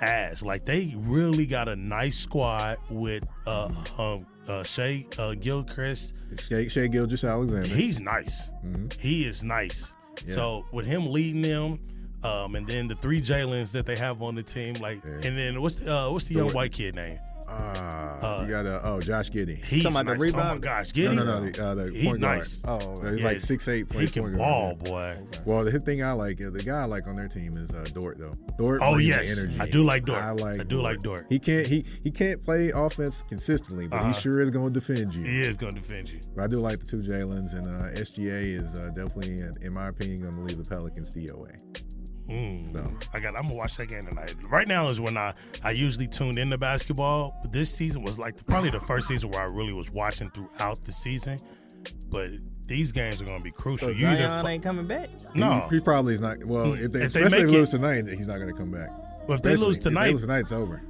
ass. 0.00 0.42
Like 0.42 0.66
they 0.66 0.94
really 0.96 1.46
got 1.46 1.68
a 1.68 1.76
nice 1.76 2.18
squad 2.18 2.76
with 2.90 3.24
uh 3.46 3.70
um 3.98 4.26
uh 4.46 4.62
Shai 4.62 5.04
uh 5.18 5.34
Gilchrist. 5.34 6.14
Shai, 6.38 6.68
Shea 6.68 6.88
Gilgis 6.88 7.28
Alexander. 7.28 7.66
He's 7.66 7.98
nice. 8.00 8.50
He 9.00 9.24
is 9.24 9.42
nice. 9.42 9.94
So 10.26 10.66
with 10.72 10.84
him 10.86 11.10
leading 11.10 11.42
them, 11.42 11.78
um, 12.24 12.56
and 12.56 12.66
then 12.66 12.88
the 12.88 12.96
three 12.96 13.20
Jalen's 13.20 13.72
that 13.72 13.86
they 13.86 13.96
have 13.96 14.20
on 14.20 14.34
the 14.34 14.42
team, 14.42 14.74
like, 14.74 15.02
and 15.04 15.38
then 15.38 15.62
what's 15.62 15.76
the 15.76 15.96
uh, 15.96 16.10
what's 16.10 16.26
the 16.26 16.34
young 16.34 16.50
white 16.50 16.72
kid 16.72 16.96
name? 16.96 17.18
Ah, 17.50 18.42
you 18.42 18.48
got 18.50 18.66
uh, 18.66 18.80
oh 18.84 19.00
Josh 19.00 19.30
Giddey. 19.30 19.62
He's 19.64 19.82
Talking 19.82 20.00
about 20.00 20.18
the 20.18 20.24
nice. 20.26 20.34
Oh 20.34 20.36
my 20.36 20.42
rebound? 20.42 20.62
gosh, 20.62 20.86
No, 20.88 20.92
Giddy. 21.02 21.16
no, 21.16 21.24
no, 21.24 21.40
the, 21.40 21.64
uh, 21.64 21.74
the 21.74 21.90
He 21.90 22.06
point 22.06 22.20
guard. 22.20 22.38
nice. 22.38 22.62
Oh, 22.66 22.74
Uh, 22.76 23.10
he's 23.12 23.20
Yeah, 23.20 23.26
like 23.26 23.40
six 23.40 23.68
eight. 23.68 23.90
He 23.92 24.06
can 24.08 24.36
ball, 24.36 24.74
boy. 24.74 25.18
Well, 25.44 25.64
the 25.64 25.78
thing 25.80 26.02
I 26.04 26.12
like, 26.12 26.40
uh, 26.44 26.50
the 26.50 26.58
guy 26.62 26.80
I 26.82 26.84
like 26.84 27.06
on 27.06 27.16
their 27.16 27.28
team 27.28 27.56
is 27.56 27.70
uh, 27.70 27.86
Dort 27.94 28.18
though. 28.18 28.32
Dort. 28.58 28.80
Oh, 28.82 28.94
brings 28.94 29.08
yes. 29.08 29.38
energy. 29.38 29.58
I 29.60 29.66
do 29.66 29.82
like 29.82 30.04
Dort. 30.04 30.22
I 30.22 30.32
like. 30.32 30.60
I 30.60 30.64
do 30.64 30.80
like 30.80 31.00
Dort. 31.00 31.26
He 31.28 31.38
can't. 31.38 31.66
He 31.66 31.84
he 32.02 32.10
can't 32.10 32.42
play 32.42 32.70
offense 32.74 33.22
consistently, 33.28 33.86
but 33.88 33.96
Uh-huh. 34.00 34.12
he 34.12 34.20
sure 34.20 34.40
is 34.40 34.50
going 34.50 34.72
to 34.72 34.80
defend 34.80 35.14
you. 35.14 35.24
He 35.24 35.40
is 35.42 35.56
going 35.56 35.74
to 35.74 35.80
defend 35.80 36.10
you. 36.10 36.20
But 36.36 36.44
I 36.44 36.46
do 36.48 36.58
like 36.58 36.80
the 36.80 36.86
two 36.86 36.98
Jalen's, 36.98 37.54
and 37.54 37.66
uh, 37.66 37.90
SGA 38.00 38.44
is 38.60 38.74
uh, 38.74 38.90
definitely, 38.94 39.42
uh, 39.42 39.52
in 39.62 39.72
my 39.72 39.88
opinion, 39.88 40.22
going 40.22 40.34
to 40.34 40.40
leave 40.42 40.58
the 40.62 40.68
Pelicans 40.68 41.10
DOA. 41.12 41.56
Mm. 42.28 42.72
So 42.72 42.90
I 43.14 43.20
got. 43.20 43.34
I'm 43.36 43.42
gonna 43.44 43.54
watch 43.54 43.76
that 43.78 43.86
game 43.86 44.06
tonight. 44.06 44.34
Right 44.50 44.68
now 44.68 44.88
is 44.88 45.00
when 45.00 45.16
I 45.16 45.32
I 45.64 45.70
usually 45.70 46.06
tune 46.06 46.36
into 46.38 46.58
basketball. 46.58 47.38
But 47.42 47.52
this 47.52 47.72
season 47.72 48.02
was 48.02 48.18
like 48.18 48.44
probably 48.46 48.70
the 48.70 48.80
first 48.80 49.08
season 49.08 49.30
where 49.30 49.40
I 49.40 49.44
really 49.46 49.72
was 49.72 49.90
watching 49.90 50.28
throughout 50.28 50.84
the 50.84 50.92
season. 50.92 51.40
But 52.10 52.30
these 52.66 52.92
games 52.92 53.20
are 53.22 53.24
gonna 53.24 53.42
be 53.42 53.50
crucial. 53.50 53.88
So 53.88 53.94
you 53.94 54.06
either 54.06 54.18
Zion 54.28 54.42
fu- 54.44 54.48
ain't 54.48 54.62
coming 54.62 54.86
back. 54.86 55.08
no, 55.34 55.66
he, 55.70 55.76
he 55.76 55.80
probably 55.80 56.14
is 56.14 56.20
not. 56.20 56.44
Well, 56.44 56.74
if 56.74 56.92
they, 56.92 57.02
If 57.04 57.12
they 57.14 57.22
especially 57.22 57.22
make 57.22 57.40
if 57.44 57.48
they 57.50 57.54
it- 57.56 57.58
lose 57.58 57.70
tonight, 57.70 58.08
he's 58.08 58.26
not 58.26 58.36
going 58.38 58.52
to 58.52 58.58
come 58.58 58.70
back. 58.70 58.90
Well, 59.26 59.36
if 59.36 59.42
they 59.42 59.54
Especially 59.54 59.66
lose 59.66 59.76
if 59.78 59.82
they 59.84 59.90
tonight, 59.90 60.12
lose 60.12 60.20
tonight, 60.22 60.38
it's 60.40 60.52
over. 60.52 60.82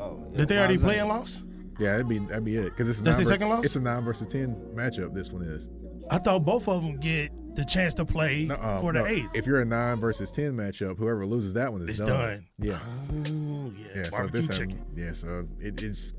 Oh, 0.00 0.24
did 0.36 0.48
they 0.48 0.58
already 0.58 0.78
play 0.78 0.98
and 0.98 1.08
lost? 1.08 1.42
Yeah, 1.80 1.92
that'd 1.92 2.08
be 2.08 2.18
that'd 2.18 2.44
be 2.44 2.56
it 2.56 2.64
because 2.64 2.88
it's 2.88 3.00
a 3.00 3.02
That's 3.02 3.16
nine 3.18 3.24
their 3.24 3.24
ver- 3.24 3.34
second 3.40 3.48
loss? 3.48 3.64
It's 3.64 3.76
a 3.76 3.80
nine 3.80 4.04
versus 4.04 4.26
ten 4.28 4.54
matchup. 4.74 5.12
This 5.14 5.30
one 5.32 5.42
is 5.42 5.70
I 6.10 6.18
thought 6.18 6.44
both 6.44 6.68
of 6.68 6.82
them 6.82 6.98
get 6.98 7.32
the 7.56 7.64
chance 7.64 7.94
to 7.94 8.04
play 8.04 8.48
uh, 8.50 8.80
for 8.80 8.92
the 8.92 9.00
no, 9.00 9.06
eighth. 9.06 9.30
If 9.34 9.46
you're 9.46 9.60
a 9.60 9.64
nine 9.64 10.00
versus 10.00 10.30
ten 10.30 10.52
matchup, 10.56 10.98
whoever 10.98 11.24
loses 11.26 11.54
that 11.54 11.72
one 11.72 11.82
is 11.82 11.88
It's 11.90 11.98
done. 11.98 12.08
done. 12.08 12.44
Yeah, 12.58 12.78
Oh, 13.12 13.72
yeah, 13.76 13.86
yeah. 13.96 14.02
So 14.04 14.10
barbecue 14.10 14.40
this 14.42 14.58
chicken. 14.58 14.76
time, 14.78 14.86
yeah. 14.96 15.12
So 15.12 15.46
it, 15.60 15.82
it's 15.82 16.12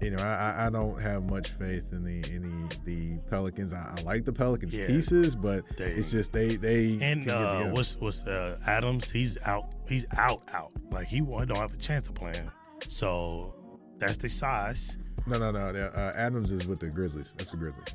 you 0.00 0.10
know 0.10 0.22
I, 0.22 0.52
I- 0.58 0.66
I 0.66 0.70
don't 0.70 1.00
have 1.00 1.24
much 1.24 1.50
faith 1.50 1.84
in 1.92 2.04
the 2.04 2.18
in 2.32 2.42
the, 2.68 2.76
the 2.84 3.18
Pelicans. 3.30 3.72
I, 3.72 3.94
I 3.98 4.02
like 4.02 4.24
the 4.24 4.32
Pelicans 4.32 4.74
Yeah. 4.74 4.86
pieces, 4.86 5.34
but 5.34 5.64
They- 5.76 5.92
it's 5.92 6.10
just 6.10 6.32
they 6.32 6.56
they 6.56 6.98
And 7.00 7.28
uh, 7.28 7.64
what's 7.68 7.96
what's 8.00 8.26
uh, 8.26 8.58
Adams? 8.66 9.10
He's 9.10 9.38
out. 9.44 9.66
He's 9.88 10.06
out. 10.16 10.42
Out. 10.52 10.70
Like 10.90 11.06
he 11.08 11.20
won't- 11.22 11.48
don't 11.48 11.58
have 11.58 11.74
a 11.74 11.78
chance 11.78 12.08
of 12.08 12.14
playing. 12.14 12.50
So 12.88 13.54
that's 13.98 14.16
the 14.18 14.28
size. 14.28 14.98
no 15.26 15.38
no 15.38 15.50
no. 15.50 15.68
Uh, 15.68 16.12
Adams 16.14 16.52
is 16.52 16.66
with 16.68 16.78
the 16.78 16.88
Grizzlies. 16.90 17.34
That's 17.36 17.50
the 17.50 17.56
Grizzlies. 17.56 17.94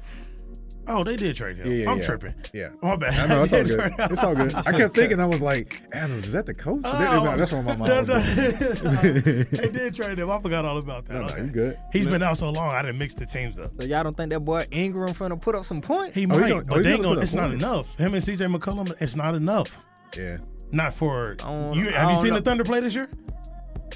Oh, 0.88 1.04
they 1.04 1.16
did 1.16 1.36
trade 1.36 1.58
him. 1.58 1.72
Yeah, 1.72 1.78
yeah, 1.84 1.90
I'm 1.92 1.98
yeah. 1.98 2.04
tripping. 2.04 2.36
Yeah. 2.54 2.70
Oh, 2.82 2.90
my 2.90 2.96
bad. 2.98 3.14
I 3.20 3.28
know 3.28 3.44
it's 3.44 3.54
all 3.54 3.64
They 3.64 3.64
did 3.70 3.78
good. 3.98 4.12
It's 4.12 4.24
all 4.24 4.36
good. 4.36 4.54
I 4.56 4.72
kept 4.74 4.96
thinking 4.96 5.20
I 5.20 5.26
was 5.26 5.42
like 5.42 5.82
Adams. 5.94 6.28
Is 6.28 6.34
that 6.34 6.46
the 6.46 6.54
coach? 6.54 6.82
Oh, 6.84 7.24
no, 7.24 7.38
that's 7.38 7.52
what 7.52 7.64
my 7.64 7.76
mom 7.76 7.88
no, 7.88 8.00
was 8.02 8.84
no. 8.84 8.92
they 9.02 9.70
did 9.70 9.94
trade 9.94 10.20
him. 10.20 10.30
I 10.30 10.42
forgot 10.42 10.66
all 10.66 10.78
about 10.78 11.06
that. 11.06 11.14
No, 11.14 11.20
no, 11.22 11.26
Okay. 11.28 11.42
you 11.44 11.48
good. 11.48 11.80
He's 11.92 12.06
been 12.06 12.22
out 12.24 12.38
so 12.38 12.50
long, 12.50 12.70
I 12.72 12.82
didn't 12.82 12.98
mix 13.00 13.14
the 13.14 13.26
teams 13.26 13.60
up. 13.60 13.72
So 13.80 13.88
y'all 13.88 14.04
don't 14.04 14.16
think 14.16 14.32
that 14.32 14.42
boy 14.42 14.66
Ingram 14.72 15.14
finna 15.14 15.40
put 15.42 15.56
up 15.56 15.66
some 15.66 15.82
points? 15.82 16.16
He 16.16 16.26
Oh, 16.26 16.34
he 16.36 16.40
might, 16.42 16.52
oh, 16.52 16.56
gonna- 16.56 16.62
oh, 16.62 16.64
but 16.68 16.76
he's 16.78 16.84
they 16.86 16.94
ain't 16.94 17.02
gonna 17.04 17.04
gonna, 17.04 17.16
put 17.16 17.18
up 17.18 17.24
it's 17.24 17.34
not 17.34 17.48
points. 17.50 17.64
enough. 17.64 17.98
Him 17.98 18.14
and 18.14 18.24
CJ 18.24 18.56
McCollum, 18.58 19.02
it's 19.02 19.16
not 19.16 19.36
enough. 19.36 19.86
Yeah. 20.18 20.38
Not 20.72 20.94
for 20.94 21.36
you. 21.74 21.90
Have 21.92 22.12
you 22.12 22.18
seen 22.18 22.30
know. 22.30 22.36
the 22.36 22.42
Thunder 22.42 22.64
play 22.64 22.80
this 22.80 22.96
year? 22.96 23.08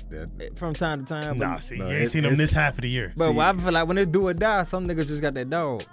That, 0.09 0.29
eh, 0.39 0.49
From 0.55 0.73
time 0.73 1.05
to 1.05 1.09
time. 1.21 1.37
Nah, 1.39 1.55
but, 1.55 1.63
see, 1.63 1.77
no, 1.79 1.87
you 1.89 1.97
ain't 1.97 2.09
seen 2.09 2.23
them 2.23 2.35
this 2.35 2.53
half 2.53 2.75
of 2.75 2.81
the 2.81 2.89
year. 2.89 3.13
but 3.17 3.35
I 3.37 3.53
feel 3.53 3.71
like 3.73 3.87
when 3.87 3.95
they 3.97 4.05
do 4.05 4.27
or 4.27 4.33
die, 4.33 4.63
some 4.63 4.85
niggas 4.87 5.07
just 5.07 5.21
got 5.21 5.33
that 5.33 5.49
dog. 5.49 5.83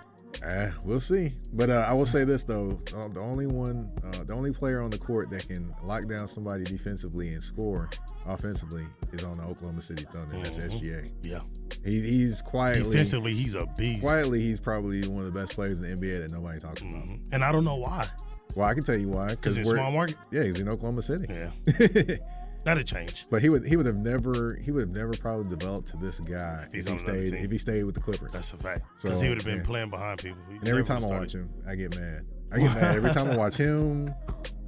Uh, 0.45 0.71
we'll 0.85 1.01
see. 1.01 1.33
But 1.55 1.71
uh, 1.71 1.87
I 1.89 1.93
will 1.95 2.05
say 2.07 2.25
this 2.25 2.45
though: 2.45 2.79
uh, 2.97 3.09
the 3.09 3.21
only 3.21 3.47
one, 3.47 3.91
uh, 4.05 4.25
the 4.25 4.35
only 4.35 4.53
player 4.53 4.83
on 4.83 4.91
the 4.91 4.99
court 4.99 5.31
that 5.31 5.49
can 5.49 5.73
lock 5.85 6.07
down 6.07 6.29
somebody 6.29 6.65
defensively 6.65 7.33
and 7.33 7.43
score 7.43 7.89
offensively 8.27 8.85
is 9.13 9.25
on 9.25 9.33
the 9.39 9.43
Oklahoma 9.45 9.81
City 9.83 10.05
Thunder. 10.13 10.37
That's 10.43 10.59
Mhm. 10.59 10.71
SGA. 10.81 11.11
Yeah. 11.23 11.41
He, 11.85 12.01
he's 12.03 12.43
quietly, 12.43 12.91
Defensively, 12.91 13.35
he's 13.35 13.55
a 13.55 13.67
beast. 13.77 14.01
quietly, 14.03 14.41
he's 14.41 14.61
probably 14.61 15.07
one 15.09 15.25
of 15.25 15.33
the 15.33 15.39
best 15.39 15.53
players 15.55 15.81
in 15.81 15.87
the 15.87 15.97
NBA 16.07 16.21
that 16.21 16.31
nobody 16.33 16.59
talks 16.59 16.81
about. 16.83 16.95
Mhm. 17.07 17.21
And 17.33 17.43
I 17.45 17.51
don't 17.53 17.65
know 17.65 17.77
why. 17.77 18.07
Well, 18.55 18.69
I 18.69 18.75
can 18.75 18.83
tell 18.85 18.97
you 18.97 19.09
why. 19.09 19.29
Because 19.29 19.57
in 19.57 19.65
we're- 19.65 19.79
small 19.79 19.91
market. 19.91 20.17
Yeah, 20.31 20.43
he's 20.45 20.61
in 20.61 20.69
Oklahoma 20.69 21.03
City. 21.03 21.27
Yeah. 21.29 21.51
That'll 22.65 22.83
change. 22.83 23.27
But 23.31 23.43
he 23.43 23.49
would 23.51 23.67
he 23.67 23.77
would 23.77 23.87
have 23.87 23.97
never 23.97 24.59
he 24.65 24.71
would 24.71 24.81
have 24.81 24.91
never 24.91 25.13
probably 25.13 25.49
developed 25.49 25.89
to 25.89 25.97
this 25.99 26.19
guy 26.21 26.65
if, 26.69 26.73
he's 26.73 26.89
he 26.89 26.99
stayed 26.99 27.27
team. 27.27 27.45
if 27.45 27.51
he 27.51 27.59
stayed 27.59 27.85
with 27.85 27.95
the 27.95 28.01
Clippers. 28.01 28.33
That's 28.33 28.53
a 28.53 28.57
fact. 28.57 28.85
So, 28.97 29.09
Because 29.09 29.21
he 29.21 29.29
would 29.29 29.39
have 29.39 29.47
been 29.47 29.59
yeah. 29.59 29.65
playing 29.65 29.91
behind 29.91 30.19
people. 30.19 30.41
He 30.51 30.57
And 30.57 30.69
every 30.69 30.85
time 30.85 31.05
I 31.05 31.09
watch 31.09 31.35
him, 31.35 31.51
I 31.69 31.75
get 31.75 31.99
mad. 31.99 32.25
I 32.51 32.59
get 32.59 32.75
mad 32.75 32.97
every 32.97 33.11
time 33.11 33.31
I 33.31 33.37
watch 33.37 33.57
him 33.57 34.09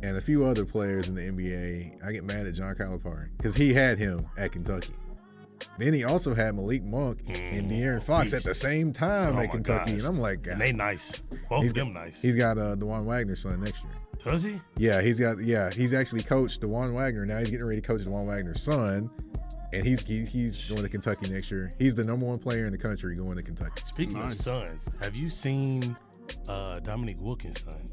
and 0.02 0.16
a 0.16 0.20
few 0.20 0.44
other 0.44 0.64
players 0.64 1.08
in 1.08 1.14
the 1.14 1.22
NBA. 1.22 2.04
I 2.04 2.12
get 2.12 2.24
mad 2.24 2.46
at 2.46 2.54
John 2.54 2.74
Calipari 2.74 3.28
because 3.36 3.54
he 3.56 3.72
had 3.72 3.98
him 3.98 4.26
at 4.36 4.52
Kentucky. 4.52 4.92
Then 5.78 5.94
he 5.94 6.04
also 6.04 6.34
had 6.34 6.54
Malik 6.54 6.84
Monk 6.84 7.20
and 7.28 7.70
De'Aaron 7.70 8.02
Fox 8.02 8.34
at 8.34 8.42
the 8.42 8.54
same 8.54 8.92
time 8.92 9.36
Oh 9.36 9.40
at 9.40 9.50
Kentucky, 9.50 9.92
gosh. 9.92 10.00
and 10.00 10.08
I'm 10.08 10.20
like, 10.20 10.46
And 10.46 10.60
they 10.60 10.72
nice. 10.72 11.22
Both 11.48 11.64
of 11.64 11.74
them 11.74 11.94
got, 11.94 12.04
nice. 12.04 12.20
He's 12.20 12.36
got 12.36 12.58
uh, 12.58 12.76
Dajuan 12.76 13.04
Wagner's 13.04 13.40
son 13.40 13.62
next 13.62 13.82
year. 13.82 13.92
Does 14.18 14.42
he? 14.42 14.60
Yeah, 14.76 15.00
he's 15.00 15.20
got 15.20 15.40
yeah, 15.42 15.70
he's 15.70 15.94
actually 15.94 16.22
coached 16.22 16.60
Dajuan 16.60 16.94
Wagner. 16.94 17.24
Now 17.26 17.38
he's 17.38 17.50
getting 17.50 17.66
ready 17.66 17.80
to 17.80 17.86
coach 17.86 18.00
Dajuan 18.00 18.26
Wagner's 18.26 18.62
son. 18.62 19.10
And 19.72 19.84
he's 19.84 20.02
he, 20.02 20.24
he's 20.24 20.68
going 20.68 20.82
to 20.82 20.88
Kentucky 20.88 21.28
next 21.30 21.50
year. 21.50 21.72
He's 21.78 21.94
the 21.94 22.04
number 22.04 22.24
one 22.24 22.38
player 22.38 22.64
in 22.64 22.72
the 22.72 22.78
country 22.78 23.16
going 23.16 23.36
to 23.36 23.42
Kentucky. 23.42 23.82
Speaking 23.84 24.16
of 24.16 24.32
sons, 24.32 24.88
have 25.00 25.16
you 25.16 25.28
seen 25.28 25.96
uh, 26.48 26.78
Dominique 26.80 27.20
Wilkins' 27.20 27.62
son? 27.62 27.90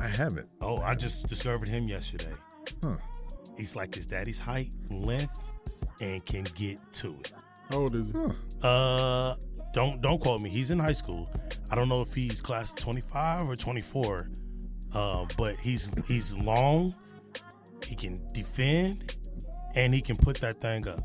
I 0.00 0.08
haven't. 0.08 0.48
Oh, 0.60 0.78
I 0.78 0.94
just 0.94 1.28
discovered 1.28 1.68
him 1.68 1.88
yesterday. 1.88 2.32
Huh. 2.82 2.96
He's 3.56 3.74
like 3.74 3.94
his 3.94 4.06
daddy's 4.06 4.38
height, 4.38 4.70
length, 4.90 5.38
and 6.00 6.24
can 6.26 6.44
get 6.54 6.78
to 6.94 7.16
it. 7.20 7.32
How 7.70 7.78
old 7.78 7.94
is 7.94 8.10
he? 8.10 8.18
Huh. 8.18 8.68
Uh, 8.68 9.36
don't 9.72 10.02
don't 10.02 10.20
quote 10.20 10.40
me. 10.40 10.50
He's 10.50 10.70
in 10.70 10.78
high 10.78 10.92
school. 10.92 11.30
I 11.70 11.74
don't 11.74 11.88
know 11.88 12.02
if 12.02 12.12
he's 12.12 12.40
class 12.40 12.72
twenty 12.72 13.02
five 13.02 13.48
or 13.48 13.56
twenty 13.56 13.82
four. 13.82 14.28
Uh, 14.94 15.26
but 15.36 15.54
he's 15.56 15.90
he's 16.06 16.34
long. 16.34 16.94
He 17.86 17.94
can 17.94 18.20
defend, 18.32 19.16
and 19.74 19.92
he 19.94 20.00
can 20.00 20.16
put 20.16 20.38
that 20.40 20.60
thing 20.60 20.86
up. 20.88 21.00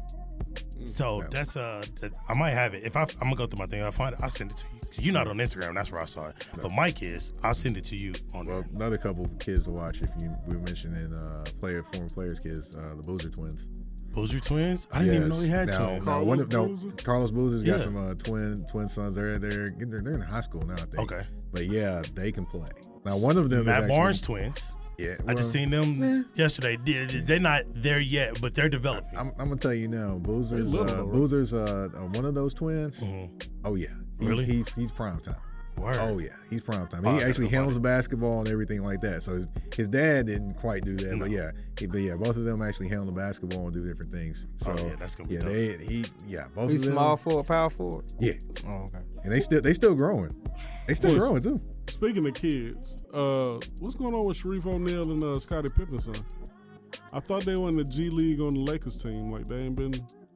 So 0.85 1.21
Yeah. 1.21 1.27
that's 1.31 1.55
uh, 1.55 1.83
that, 2.01 2.11
I 2.27 2.33
might 2.33 2.49
have 2.51 2.73
it. 2.73 2.83
If 2.83 2.95
I, 2.97 3.03
I'm 3.03 3.07
gonna 3.21 3.35
go 3.35 3.45
through 3.47 3.59
my 3.59 3.67
thing, 3.67 3.83
I 3.83 3.91
find 3.91 4.13
it. 4.13 4.19
I'll 4.21 4.29
send 4.29 4.51
it 4.51 4.57
to 4.57 4.65
you. 4.73 4.79
'Cause 4.81 4.99
You're 4.99 5.13
not 5.13 5.27
on 5.27 5.37
Instagram. 5.37 5.73
That's 5.75 5.91
where 5.91 6.01
I 6.01 6.05
saw 6.05 6.27
it. 6.27 6.47
But 6.61 6.71
Mike 6.71 7.01
is. 7.01 7.33
I'll 7.41 7.53
send 7.55 7.77
it 7.77 7.83
to 7.85 7.95
you 7.95 8.13
on 8.35 8.45
Well, 8.45 8.61
there. 8.61 8.69
another 8.75 8.97
couple 8.97 9.25
kids 9.39 9.63
to 9.63 9.71
watch. 9.71 10.01
If 10.01 10.09
you 10.21 10.29
we 10.47 10.55
were 10.55 10.61
mentioning 10.61 11.11
uh, 11.13 11.43
player 11.59 11.83
former 11.91 12.09
players 12.09 12.39
kids, 12.39 12.75
uh, 12.75 12.93
the 12.95 13.01
Boozer 13.03 13.29
twins. 13.29 13.67
Boozer 14.11 14.39
twins. 14.39 14.87
I 14.91 14.99
didn't 14.99 15.15
even 15.15 15.29
know 15.29 15.39
he 15.39 15.47
had 15.47 15.69
now, 15.69 15.87
twins. 15.87 16.05
now, 16.05 16.23
one 16.23 16.39
of, 16.39 16.51
no, 16.51 16.65
Carlos 16.67 16.81
Boozer? 16.83 16.95
Carlos 17.03 17.31
Boozer's 17.31 17.63
got 17.63 17.79
some 17.79 17.97
uh, 17.97 18.13
twin 18.13 18.63
twin 18.69 18.87
sons. 18.87 19.15
They're 19.15 19.39
they're 19.39 19.69
they're 19.77 19.99
they're 20.01 20.13
in 20.13 20.21
high 20.21 20.41
school 20.41 20.61
now. 20.61 20.73
I 20.73 20.77
think. 20.77 20.99
Okay. 20.99 21.25
But 21.51 21.65
yeah, 21.67 22.03
they 22.13 22.31
can 22.31 22.45
play. 22.45 22.67
Now 23.05 23.17
one 23.17 23.37
of 23.37 23.49
them 23.49 23.59
is 23.61 23.65
Matt 23.65 23.83
actually, 23.83 23.89
Barnes 23.89 24.21
twins. 24.21 24.75
Yeah, 24.97 25.15
I 25.27 25.33
just 25.33 25.51
seen 25.51 25.69
them 25.71 26.03
eh. 26.03 26.23
yesterday. 26.35 26.77
They- 26.77 27.05
They're 27.21 27.39
not 27.39 27.63
there 27.69 27.99
yet, 27.99 28.39
but 28.39 28.53
they're 28.53 28.69
developing. 28.69 29.17
I'm, 29.17 29.29
I'm 29.39 29.49
gonna 29.49 29.55
tell 29.57 29.73
you 29.73 29.87
now, 29.87 30.19
Boozer's 30.21 30.73
uh, 30.73 30.83
though. 30.83 31.07
Boozer's 31.07 31.53
uh, 31.53 31.89
uh, 31.95 31.99
one 32.09 32.25
of 32.25 32.35
those 32.35 32.53
twins. 32.53 32.99
Mhm. 32.99 33.47
Oh 33.65 33.75
yeah, 33.75 33.87
he's, 34.19 34.27
Really? 34.29 34.45
He's 34.45 34.71
he's 34.73 34.91
prime 34.91 35.19
time. 35.19 35.35
Word. 35.75 35.95
Oh 35.99 36.19
yeah, 36.19 36.29
he's 36.51 36.61
prime 36.61 36.87
time. 36.87 37.01
Oh, 37.03 37.09
he 37.13 37.17
gotta 37.17 37.27
actually 37.29 37.47
handles 37.49 37.73
the 37.73 37.79
basketball 37.79 38.37
and 38.41 38.47
everything 38.49 38.83
like 38.83 39.01
that. 39.01 39.23
So 39.23 39.33
his, 39.33 39.47
his 39.75 39.87
dad 39.87 40.27
didn't 40.27 40.53
quite 40.53 40.85
do 40.85 40.95
that, 40.97 41.13
No. 41.13 41.17
but 41.25 41.31
yeah, 41.31 41.49
he, 41.79 41.87
but 41.87 41.97
yeah, 42.01 42.13
both 42.15 42.37
of 42.37 42.43
them 42.43 42.61
actually 42.61 42.89
handle 42.89 43.07
the 43.07 43.11
basketball 43.11 43.65
and 43.65 43.73
do 43.73 43.83
different 43.83 44.11
things. 44.11 44.45
So 44.57 44.75
Oh, 44.77 44.85
yeah, 44.85 44.95
that's 44.99 45.15
gonna 45.15 45.29
be 45.29 45.33
yeah, 45.35 45.39
dope. 45.41 45.51
they 45.51 45.77
he 45.85 46.05
yeah 46.27 46.45
both 46.53 46.69
He's 46.69 46.83
of 46.83 46.89
them. 46.89 46.95
small 46.97 47.17
forward, 47.17 47.47
power 47.47 47.71
forward. 47.71 48.05
Yeah, 48.19 48.33
Oh, 48.67 48.83
okay. 48.83 48.99
and 49.23 49.33
they 49.33 49.39
still 49.39 49.61
they 49.61 49.73
still 49.73 49.95
growing. 49.95 50.29
They 50.87 50.93
still 50.93 51.17
growing 51.17 51.41
too. 51.41 51.59
Speaking 51.87 52.27
of 52.27 52.33
kids, 52.33 53.03
uh, 53.13 53.59
what's 53.79 53.95
going 53.95 54.13
on 54.13 54.25
with 54.25 54.37
Shareef 54.37 54.65
O'Neal 54.65 55.11
and 55.11 55.23
uh, 55.23 55.39
Scottie 55.39 55.69
Pippen's 55.69 56.05
son? 56.05 56.15
I 57.11 57.19
thought 57.19 57.45
they 57.45 57.55
were 57.55 57.69
in 57.69 57.75
the 57.75 57.83
G 57.83 58.09
League 58.09 58.41
on 58.41 58.53
the 58.53 58.59
Lakers 58.59 59.01
team. 59.01 59.31
Like 59.31 59.47
they 59.47 59.59
ain't 59.59 59.75
been. 59.75 59.93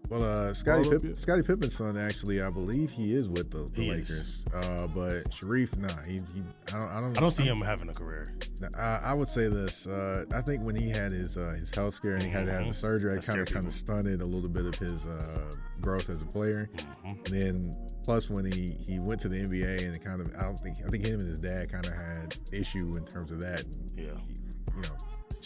Well, 0.10 0.24
uh, 0.24 0.50
up 0.52 0.56
Scottie 0.56 1.42
Pippen's 1.44 1.76
son 1.76 1.98
actually, 1.98 2.42
I 2.42 2.50
believe 2.50 2.90
he 2.92 3.14
is 3.14 3.28
with 3.28 3.52
the, 3.52 3.66
the 3.74 3.82
He 3.82 3.90
Lakers. 3.92 4.10
is. 4.10 4.46
Uh, 4.54 4.88
but 4.88 5.30
Shareef, 5.32 5.76
nah, 5.78 5.88
he, 6.08 6.22
he 6.34 6.44
I 6.74 6.80
don't 6.80 6.90
I 6.90 7.02
don't 7.02 7.18
I 7.18 7.22
don't 7.22 7.32
see 7.32 7.44
him 7.44 7.60
having 7.60 7.90
a 7.90 7.94
career. 7.94 8.34
I, 8.78 9.00
I 9.04 9.14
would 9.14 9.28
say 9.28 9.48
this. 9.50 9.86
Uh, 9.86 10.24
I 10.34 10.42
think 10.42 10.64
when 10.64 10.76
he 10.76 10.90
had 10.90 11.12
his 11.12 11.38
uh, 11.38 11.56
his 11.60 11.74
health 11.76 11.94
scare 11.96 12.14
and 12.14 12.24
he 12.24 12.30
had 12.30 12.46
to 12.46 12.52
have 12.52 12.66
the 12.66 12.72
Mhm. 12.72 12.76
surgery, 12.76 13.16
That 13.16 13.24
it 13.24 13.28
kind 13.28 13.40
of 13.42 13.48
kind 13.54 13.66
of 13.66 13.74
stunted 13.74 14.22
a 14.22 14.26
little 14.26 14.50
bit 14.50 14.66
of 14.66 14.76
his 14.76 15.06
uh, 15.08 15.52
growth 15.82 16.10
as 16.10 16.22
a 16.22 16.26
player. 16.26 16.70
Mhm. 17.06 17.26
And 17.26 17.26
then 17.28 17.76
plus 18.04 18.30
when 18.30 18.50
he, 18.50 18.78
he 18.88 19.00
went 19.00 19.20
to 19.22 19.28
the 19.30 19.38
NBA 19.42 19.86
and 19.86 19.94
it 19.96 20.04
kind 20.04 20.22
of 20.22 20.34
I 20.38 20.44
don't 20.44 20.58
think 20.60 20.78
I 20.86 20.88
think 20.88 21.06
him 21.06 21.20
and 21.20 21.28
his 21.28 21.40
dad 21.40 21.70
kind 21.72 21.86
of 21.86 21.94
had 21.94 22.36
issue 22.54 22.94
in 22.96 23.06
terms 23.06 23.32
of 23.32 23.40
that. 23.42 23.64
Yeah, 23.94 24.04
You 24.76 24.82
know, 24.84 24.98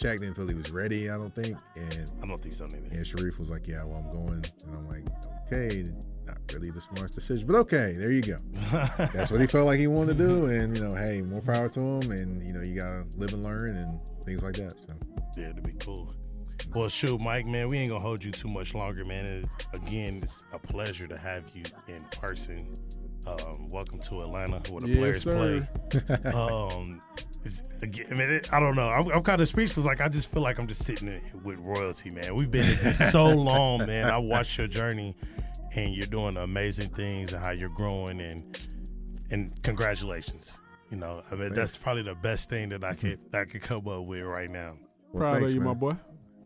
Shaq 0.02 0.20
didn't 0.20 0.34
feel 0.34 0.48
he 0.48 0.54
was 0.54 0.70
ready. 0.70 1.08
I 1.10 1.16
don't 1.16 1.34
think, 1.34 1.56
and 1.76 2.10
I 2.22 2.26
don't 2.26 2.40
think 2.40 2.54
so 2.54 2.66
neither. 2.66 2.88
and 2.90 3.04
Shareef 3.04 3.38
was 3.38 3.50
like, 3.50 3.66
"Yeah, 3.68 3.84
well, 3.84 3.98
I'm 3.98 4.10
going," 4.10 4.44
and 4.66 4.74
I'm 4.76 4.88
like, 4.88 5.06
"Okay, 5.46 5.84
not 6.26 6.38
really 6.52 6.70
the 6.70 6.80
smartest 6.80 7.14
decision, 7.14 7.46
but 7.46 7.56
okay, 7.56 7.94
there 7.96 8.10
you 8.10 8.22
go." 8.22 8.36
That's 9.12 9.30
what 9.30 9.40
he 9.40 9.46
felt 9.46 9.66
like 9.66 9.78
he 9.78 9.86
wanted 9.86 10.18
to 10.18 10.26
do, 10.26 10.46
and 10.46 10.76
you 10.76 10.82
know, 10.88 10.94
hey, 10.96 11.22
more 11.22 11.40
power 11.40 11.68
to 11.68 11.80
him, 11.80 12.10
and 12.10 12.42
you 12.46 12.52
know, 12.52 12.62
you 12.62 12.74
gotta 12.74 13.04
live 13.16 13.32
and 13.32 13.42
learn 13.44 13.76
and 13.76 14.00
things 14.24 14.42
like 14.42 14.54
that. 14.54 14.72
So. 14.86 14.94
yeah, 15.36 15.50
it'd 15.50 15.62
be 15.62 15.72
cool. 15.78 16.12
Well, 16.74 16.88
shoot, 16.88 17.20
Mike, 17.20 17.46
man, 17.46 17.68
we 17.68 17.78
ain't 17.78 17.90
gonna 17.90 18.00
hold 18.00 18.24
you 18.24 18.30
too 18.32 18.48
much 18.48 18.74
longer, 18.74 19.04
man. 19.04 19.24
It, 19.24 19.66
again, 19.72 20.20
it's 20.22 20.42
a 20.52 20.58
pleasure 20.58 21.06
to 21.06 21.18
have 21.18 21.44
you 21.54 21.64
in 21.88 22.02
person. 22.20 22.74
Um, 23.26 23.68
welcome 23.68 24.00
to 24.00 24.22
Atlanta, 24.22 24.58
where 24.72 24.80
the 24.80 24.88
Yes, 24.88 25.22
players 25.22 25.22
sir. 25.22 25.68
play. 25.92 26.32
Um, 26.32 27.00
again, 27.82 28.06
I 28.10 28.14
mean, 28.14 28.30
it, 28.30 28.52
I 28.52 28.60
don't 28.60 28.76
know. 28.76 28.88
I'm, 28.88 29.08
I'm 29.08 29.22
kind 29.22 29.40
of 29.40 29.48
speechless. 29.48 29.84
Like 29.84 30.00
I 30.00 30.08
just 30.08 30.30
feel 30.30 30.42
like 30.42 30.58
I'm 30.58 30.66
just 30.66 30.84
sitting 30.84 31.08
in, 31.08 31.20
with 31.42 31.58
royalty, 31.58 32.10
man. 32.10 32.34
We've 32.34 32.50
been 32.50 32.68
at 32.68 32.80
this 32.80 33.12
so 33.12 33.26
long, 33.34 33.86
man. 33.86 34.08
I 34.08 34.18
watched 34.18 34.58
your 34.58 34.68
journey, 34.68 35.16
and 35.76 35.94
you're 35.94 36.06
doing 36.06 36.36
amazing 36.36 36.90
things, 36.90 37.32
and 37.32 37.42
how 37.42 37.50
you're 37.50 37.68
growing, 37.70 38.20
and 38.20 38.68
and 39.30 39.62
congratulations. 39.62 40.60
You 40.90 40.98
know, 40.98 41.22
I 41.30 41.36
mean, 41.36 41.54
that's 41.54 41.76
probably 41.76 42.02
the 42.02 42.14
best 42.14 42.50
thing 42.50 42.68
that 42.70 42.84
I 42.84 42.94
could 42.94 43.18
that 43.32 43.40
I 43.40 43.44
could 43.46 43.62
come 43.62 43.88
up 43.88 44.04
with 44.04 44.22
right 44.22 44.50
now. 44.50 44.74
Well, 45.12 45.20
Proud 45.22 45.34
thanks, 45.34 45.50
of 45.50 45.54
you, 45.54 45.60
man. 45.60 45.68
my 45.68 45.74
boy. 45.74 45.96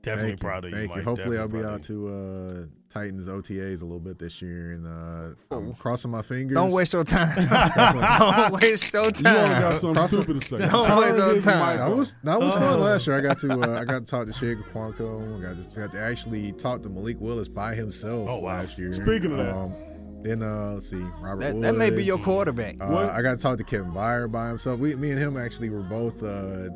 Definitely 0.03 0.31
Thank 0.33 0.41
proud 0.41 0.65
of 0.65 0.71
you, 0.71 0.77
Thank 0.77 0.91
Mike. 0.91 0.99
you. 0.99 1.05
Hopefully, 1.05 1.39
I'll 1.39 1.49
be 1.49 1.65
out 1.65 1.83
to 1.85 2.09
uh, 2.09 2.67
Titans 2.97 3.29
OTAs 3.29 3.83
a 3.83 3.85
little 3.85 4.01
bit 4.01 4.19
this 4.19 4.41
year, 4.41 4.73
and 4.73 4.87
uh, 4.87 5.55
I'm 5.55 5.75
crossing 5.75 6.11
my 6.11 6.23
fingers. 6.23 6.55
Don't 6.55 6.73
waste 6.73 6.93
your 6.95 7.05
time. 7.05 7.37
Don't 7.77 8.53
waste 8.63 8.93
your 8.93 9.11
time. 9.11 9.35
You 9.35 9.39
only 9.41 9.51
time. 9.55 9.61
got 9.63 9.81
something 9.81 9.95
Cross- 9.97 10.11
stupid 10.11 10.41
to 10.41 10.47
say. 10.47 10.59
Don't 10.59 10.87
Turn 10.87 10.99
waste 10.99 11.17
your 11.17 11.43
time. 11.43 11.69
mic 11.69 11.79
That 11.87 11.97
was 11.97 12.17
that 12.25 12.39
was 12.41 12.55
fun 12.55 12.81
last 12.81 13.07
year. 13.07 13.17
I 13.19 13.21
got 13.21 13.39
to 13.41 13.53
uh, 13.53 13.81
I 13.81 13.85
got 13.85 14.05
to 14.07 14.11
talk 14.11 14.27
to 14.27 14.33
Chig 14.33 14.63
Okonkwo. 14.63 15.39
I 15.39 15.43
got, 15.43 15.57
just 15.57 15.75
got 15.77 15.93
to 15.93 16.01
actually 16.01 16.53
talk 16.53 16.83
to 16.85 16.89
Malik 16.89 17.21
Willis 17.21 17.49
by 17.49 17.75
himself 17.75 18.29
Oh, 18.29 18.39
wow. 18.39 18.55
last 18.61 18.79
year. 18.79 18.93
Speaking 18.93 19.33
of 19.33 19.39
that. 19.39 19.55
um, 19.55 19.75
then 20.23 20.43
uh, 20.43 20.73
let's 20.73 20.89
see, 20.91 20.97
Robert. 21.21 21.41
That, 21.41 21.61
that 21.61 21.75
may 21.77 21.91
be 21.91 22.03
your 22.03 22.19
quarterback. 22.19 22.77
Uh, 22.81 22.87
What? 22.87 23.11
I 23.11 23.21
got 23.23 23.33
to 23.33 23.37
talk 23.37 23.59
to 23.59 23.65
Kevin 23.65 23.93
Byard 23.93 24.33
by 24.33 24.49
himself. 24.49 24.81
We, 24.81 24.95
me 24.97 25.11
and 25.11 25.19
him 25.19 25.37
actually 25.37 25.69
were 25.71 25.83
both 25.83 26.23
uh, 26.23 26.69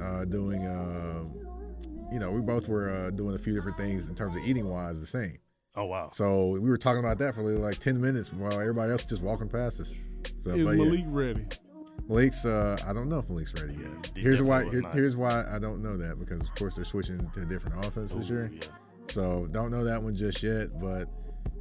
uh, 0.00 0.24
doing, 0.26 0.64
uh, 0.64 1.24
you 2.12 2.18
know, 2.20 2.30
we 2.30 2.40
both 2.40 2.68
were 2.68 2.88
uh, 2.88 3.10
doing 3.10 3.34
a 3.34 3.38
few 3.38 3.54
different 3.54 3.76
things 3.76 4.06
in 4.06 4.14
terms 4.14 4.36
of 4.36 4.42
eating 4.44 4.68
wise, 4.68 5.00
the 5.00 5.06
same. 5.06 5.36
Oh 5.78 5.84
wow. 5.84 6.08
So 6.12 6.48
we 6.48 6.68
were 6.68 6.76
talking 6.76 6.98
about 6.98 7.18
that 7.18 7.34
for 7.36 7.42
like 7.42 7.78
ten 7.78 8.00
minutes 8.00 8.32
while 8.32 8.58
everybody 8.58 8.90
else 8.90 9.02
was 9.02 9.10
just 9.10 9.22
walking 9.22 9.48
past 9.48 9.78
us. 9.80 9.94
So, 10.42 10.50
Is 10.50 10.64
but 10.66 10.76
yeah, 10.76 10.84
Malik 10.84 11.04
ready? 11.06 11.46
Malik's. 12.08 12.44
Uh, 12.44 12.76
I 12.84 12.92
don't 12.92 13.08
know 13.08 13.20
if 13.20 13.28
Malik's 13.28 13.54
ready 13.54 13.74
yet. 13.74 14.10
he 14.14 14.22
Here's 14.22 14.42
why. 14.42 14.64
here- 14.64 14.82
here's 14.92 15.16
why 15.16 15.44
I 15.48 15.60
don't 15.60 15.80
know 15.80 15.96
that 15.96 16.18
because 16.18 16.40
of 16.40 16.52
course 16.56 16.74
they're 16.74 16.84
switching 16.84 17.30
to 17.30 17.42
a 17.42 17.44
different 17.44 17.84
offense 17.86 18.12
this 18.12 18.28
year. 18.28 18.50
yeah. 18.52 18.60
So 19.08 19.46
don't 19.52 19.70
know 19.70 19.84
that 19.84 20.02
one 20.02 20.16
just 20.16 20.42
yet, 20.42 20.80
but 20.80 21.08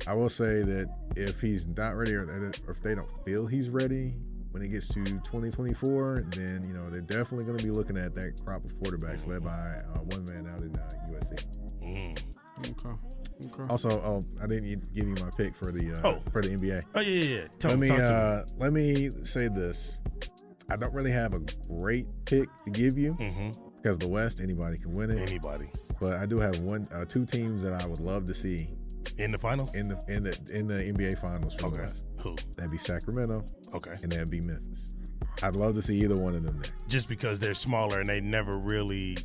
I 0.07 0.15
will 0.15 0.29
say 0.29 0.63
that 0.63 0.89
if 1.15 1.39
he's 1.39 1.67
not 1.67 1.95
ready 1.95 2.15
or, 2.15 2.23
or 2.23 2.71
if 2.71 2.81
they 2.81 2.95
don't 2.95 3.09
feel 3.23 3.45
he's 3.45 3.69
ready 3.69 4.15
when 4.51 4.63
it 4.63 4.69
gets 4.69 4.87
to 4.87 5.03
2024, 5.03 6.25
then 6.31 6.63
you 6.67 6.73
know 6.73 6.89
they're 6.89 7.01
definitely 7.01 7.45
going 7.45 7.57
to 7.57 7.63
be 7.63 7.69
looking 7.71 7.97
at 7.97 8.15
that 8.15 8.43
crop 8.43 8.65
of 8.65 8.75
quarterbacks 8.79 9.27
led 9.27 9.43
by 9.43 9.51
uh, 9.93 9.99
one 9.99 10.25
man 10.25 10.47
out 10.51 10.61
in 10.61 10.75
uh, 10.75 10.89
USC. 11.11 11.45
Mm. 11.83 12.23
Okay. 12.59 12.89
Okay. 13.45 13.63
Also, 13.69 13.89
oh, 13.89 14.23
I 14.41 14.47
didn't 14.47 14.93
give 14.93 15.07
you 15.07 15.15
my 15.23 15.29
pick 15.37 15.55
for 15.55 15.71
the 15.71 15.93
uh, 15.93 16.01
Oh. 16.07 16.19
for 16.31 16.41
the 16.41 16.49
NBA. 16.49 16.81
Oh 16.95 16.99
yeah, 17.01 17.07
yeah. 17.23 17.35
yeah. 17.41 17.47
Tell 17.59 17.71
let 17.71 17.79
me 17.79 17.89
uh, 17.91 18.43
let 18.57 18.73
me 18.73 19.09
say 19.23 19.47
this: 19.47 19.95
I 20.71 20.75
don't 20.75 20.93
really 20.93 21.11
have 21.11 21.33
a 21.35 21.39
great 21.67 22.07
pick 22.25 22.47
to 22.65 22.71
give 22.71 22.97
you 22.97 23.13
me. 23.19 23.29
hmm 23.31 23.49
because 23.83 23.99
the 23.99 24.07
West 24.07 24.41
anybody 24.41 24.77
can 24.77 24.91
win 24.93 25.11
it. 25.11 25.19
Anybody. 25.19 25.69
But 26.01 26.13
I 26.13 26.25
do 26.25 26.39
have 26.39 26.59
one, 26.59 26.87
uh, 26.91 27.05
two 27.05 27.25
teams 27.25 27.61
that 27.63 27.81
I 27.81 27.85
would 27.85 27.99
love 27.99 28.25
to 28.25 28.33
see 28.33 28.69
in 29.17 29.31
the 29.31 29.37
finals. 29.37 29.75
in 29.75 29.87
the 29.87 30.03
in 30.07 30.23
the 30.23 30.37
in 30.51 30.67
the 30.67 30.73
NBA 30.91 31.19
Finals 31.21 31.53
from 31.53 31.71
the 31.73 31.79
West. 31.81 32.03
who? 32.19 32.35
That'd 32.55 32.71
be 32.71 32.77
Sacramento 32.79 33.45
Okay, 33.75 33.93
and 34.01 34.11
that'd 34.11 34.31
be 34.31 34.41
Memphis. 34.41 34.91
I'd 35.43 35.55
love 35.55 35.75
to 35.75 35.81
see 35.83 35.95
either 36.01 36.15
one 36.15 36.33
of 36.35 36.43
them 36.43 36.59
there. 36.59 36.71
just 36.87 37.07
because 37.07 37.39
they're 37.39 37.53
smaller 37.53 37.99
and 37.99 38.09
they 38.09 38.19
never 38.19 38.57
really 38.57 39.17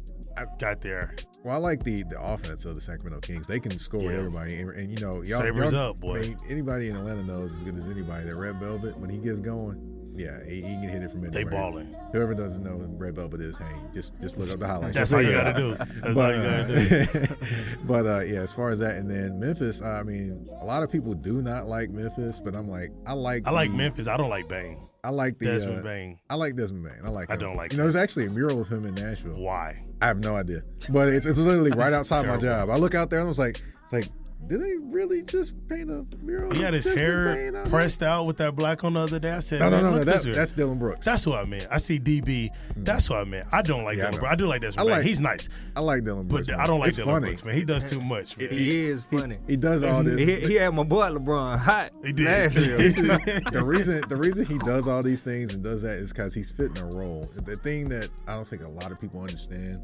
got 0.59 0.81
there. 0.81 1.15
Well, 1.45 1.55
I 1.55 1.59
like 1.59 1.83
the 1.83 2.03
the 2.05 2.21
offense 2.21 2.65
of 2.65 2.75
the 2.75 2.81
Sacramento 2.81 3.21
Kings. 3.21 3.47
They 3.47 3.59
can 3.61 3.77
score 3.79 3.99
with 4.01 4.11
Yeah. 4.13 4.19
everybody, 4.19 4.61
and, 4.61 4.71
and, 4.71 4.91
you 4.91 5.05
know, 5.05 5.23
y'all, 5.23 5.41
Sabres 5.41 5.73
y'all- 5.73 5.91
up, 5.91 6.01
boy. 6.01 6.19
I 6.19 6.21
mean, 6.23 6.37
anybody 6.49 6.89
in 6.89 6.97
Atlanta 6.97 7.23
knows 7.25 7.51
as 7.53 7.59
good 7.59 7.77
as 7.77 7.87
anybody 7.87 8.25
that 8.27 8.37
Red 8.37 8.57
Velvet 8.61 8.97
when 8.99 9.11
he 9.11 9.19
gets 9.19 9.41
going. 9.41 9.89
Yeah, 10.15 10.45
he, 10.47 10.57
he 10.57 10.61
can 10.75 10.89
hit 10.91 11.03
it 11.03 11.11
from 11.11 11.25
anywhere. 11.25 11.31
They 11.31 11.45
balling. 11.45 11.97
Whoever 12.13 12.35
doesn't 12.35 12.63
know 12.63 12.77
Red 12.99 13.15
Velvet 13.17 13.41
is, 13.41 13.57
hey, 13.57 13.65
just 13.95 14.13
just 14.21 14.37
look 14.37 14.51
up 14.51 14.59
the 14.61 14.67
highlights. 14.67 14.95
That's 14.95 15.11
all 15.15 15.23
you 15.23 15.33
gotta 15.33 15.55
do. 15.59 15.75
That's 15.75 16.07
all 16.07 16.13
but, 16.15 16.37
you 16.37 16.43
gotta 16.43 17.07
do. 17.07 17.19
uh, 17.33 17.77
but 17.85 18.07
uh, 18.07 18.21
yeah, 18.21 18.41
as 18.43 18.53
far 18.53 18.71
as 18.71 18.79
that, 18.81 18.97
and 18.97 19.09
then 19.11 19.41
Memphis, 19.41 19.81
I 19.81 20.03
mean, 20.03 20.49
a 20.61 20.67
lot 20.67 20.83
of 20.83 20.93
people 20.93 21.15
do 21.15 21.41
not 21.41 21.67
like 21.67 21.89
Memphis, 21.91 22.41
but 22.45 22.55
I'm 22.55 22.69
like, 22.69 22.91
I 23.07 23.15
like, 23.15 23.47
I 23.47 23.51
like 23.53 23.71
the- 23.71 23.77
Memphis. 23.79 24.07
I 24.07 24.19
don't 24.19 24.29
like 24.29 24.49
Bane. 24.49 24.77
I 25.05 25.11
like 25.11 25.39
the 25.39 25.47
Desmond 25.47 25.81
uh, 25.81 25.83
Bane. 25.83 26.17
I 26.31 26.37
like 26.37 26.55
Desmond 26.55 26.85
Bane. 26.85 27.01
I 27.05 27.09
like. 27.09 27.29
I 27.29 27.35
him. 27.35 27.41
don't 27.41 27.57
like 27.57 27.73
You 27.73 27.79
know, 27.79 27.85
there's 27.85 27.97
actually 27.97 28.27
a 28.27 28.31
mural 28.31 28.61
of 28.61 28.69
him 28.69 28.87
in 28.87 28.95
Nashville. 28.95 29.35
Why? 29.35 29.85
I 30.01 30.07
have 30.07 30.19
no 30.19 30.37
idea, 30.37 30.63
but 30.91 31.09
it's 31.09 31.27
it's 31.27 31.39
literally 31.39 31.73
right 31.73 31.93
outside 31.93 32.23
terrible. 32.23 32.43
my 32.43 32.49
job. 32.49 32.71
I 32.71 32.77
look 32.77 32.95
out 32.95 33.11
there 33.11 33.19
and 33.19 33.27
I 33.27 33.29
was 33.29 33.39
like, 33.39 33.63
it's 33.85 33.93
like, 33.93 34.07
did 34.47 34.61
they 34.63 34.77
really 34.77 35.23
just 35.23 35.55
paint 35.69 35.91
a 35.91 36.05
mural? 36.23 36.53
He 36.53 36.61
had 36.63 36.75
his 36.75 36.89
hair 36.89 37.35
Bane 37.35 37.47
out 37.49 37.65
there? 37.65 37.71
pressed 37.71 38.03
out 38.03 38.27
with 38.27 38.37
that 38.39 38.57
black 38.57 38.85
on 38.85 38.95
the 38.95 39.01
other 39.01 39.19
day. 39.19 39.31
I 39.33 39.41
said, 39.41 39.61
No, 39.61 39.71
no, 39.71 39.81
no, 39.81 39.91
no. 39.99 40.05
That, 40.05 40.23
that's 40.35 40.53
Dillon 40.53 40.79
Brooks. 40.79 41.07
That's 41.07 41.27
what 41.27 41.39
I 41.39 41.45
meant. 41.45 41.69
I 41.71 41.79
see 41.79 41.99
DB. 41.99 42.49
Mm. 42.51 42.51
That's 42.77 43.09
what 43.09 43.21
I 43.21 43.25
meant. 43.25 43.47
I 43.53 43.63
don't 43.63 43.85
like 43.85 43.97
Yeah, 43.99 44.09
I 44.09 44.11
Dillon. 44.11 44.21
Brooks. 44.21 44.33
I 44.33 44.37
do 44.37 44.47
like 44.47 44.61
Desmond 44.63 44.89
I 44.91 44.93
like- 44.97 45.05
He's 45.07 45.21
nice, 45.21 45.49
I 45.77 45.81
like 45.81 46.05
Dillon 46.05 46.27
Brooks, 46.27 46.47
but 46.49 46.53
man. 46.57 46.61
I 46.61 46.67
don't 46.67 46.81
like 46.81 46.89
it's 46.89 46.97
Dillon 46.97 47.15
funny. 47.15 47.27
Brooks, 47.29 47.45
man. 47.45 47.55
He 47.55 47.65
does 47.65 47.85
too 47.91 48.01
much, 48.01 48.37
man. 48.37 48.49
He 48.51 48.81
is 48.81 49.05
funny. 49.05 49.37
He 49.47 49.57
does 49.57 49.83
all 49.85 50.03
this. 50.03 50.21
He, 50.21 50.47
he 50.49 50.55
had 50.55 50.75
my 50.75 50.83
boy 50.83 51.09
LeBron 51.09 51.59
hot 51.59 51.91
He 52.05 52.13
did. 52.13 52.27
last 52.27 52.57
year. 52.59 52.77
the 52.79 53.63
reason 53.65 54.03
the 54.09 54.17
reason 54.17 54.45
he 54.45 54.59
does 54.59 54.89
all 54.89 55.03
these 55.03 55.23
things 55.23 55.55
and 55.55 55.63
does 55.63 55.83
that 55.83 55.99
is 55.99 56.13
because 56.13 56.35
he's 56.35 56.51
fitting 56.51 56.79
a 56.83 56.87
role. 56.97 57.31
The 57.35 57.57
thing 57.57 57.89
that 57.91 58.09
I 58.27 58.35
don't 58.35 58.47
think 58.47 58.63
a 58.63 58.69
lot 58.69 58.91
of 58.93 59.01
people 59.01 59.21
understand 59.21 59.79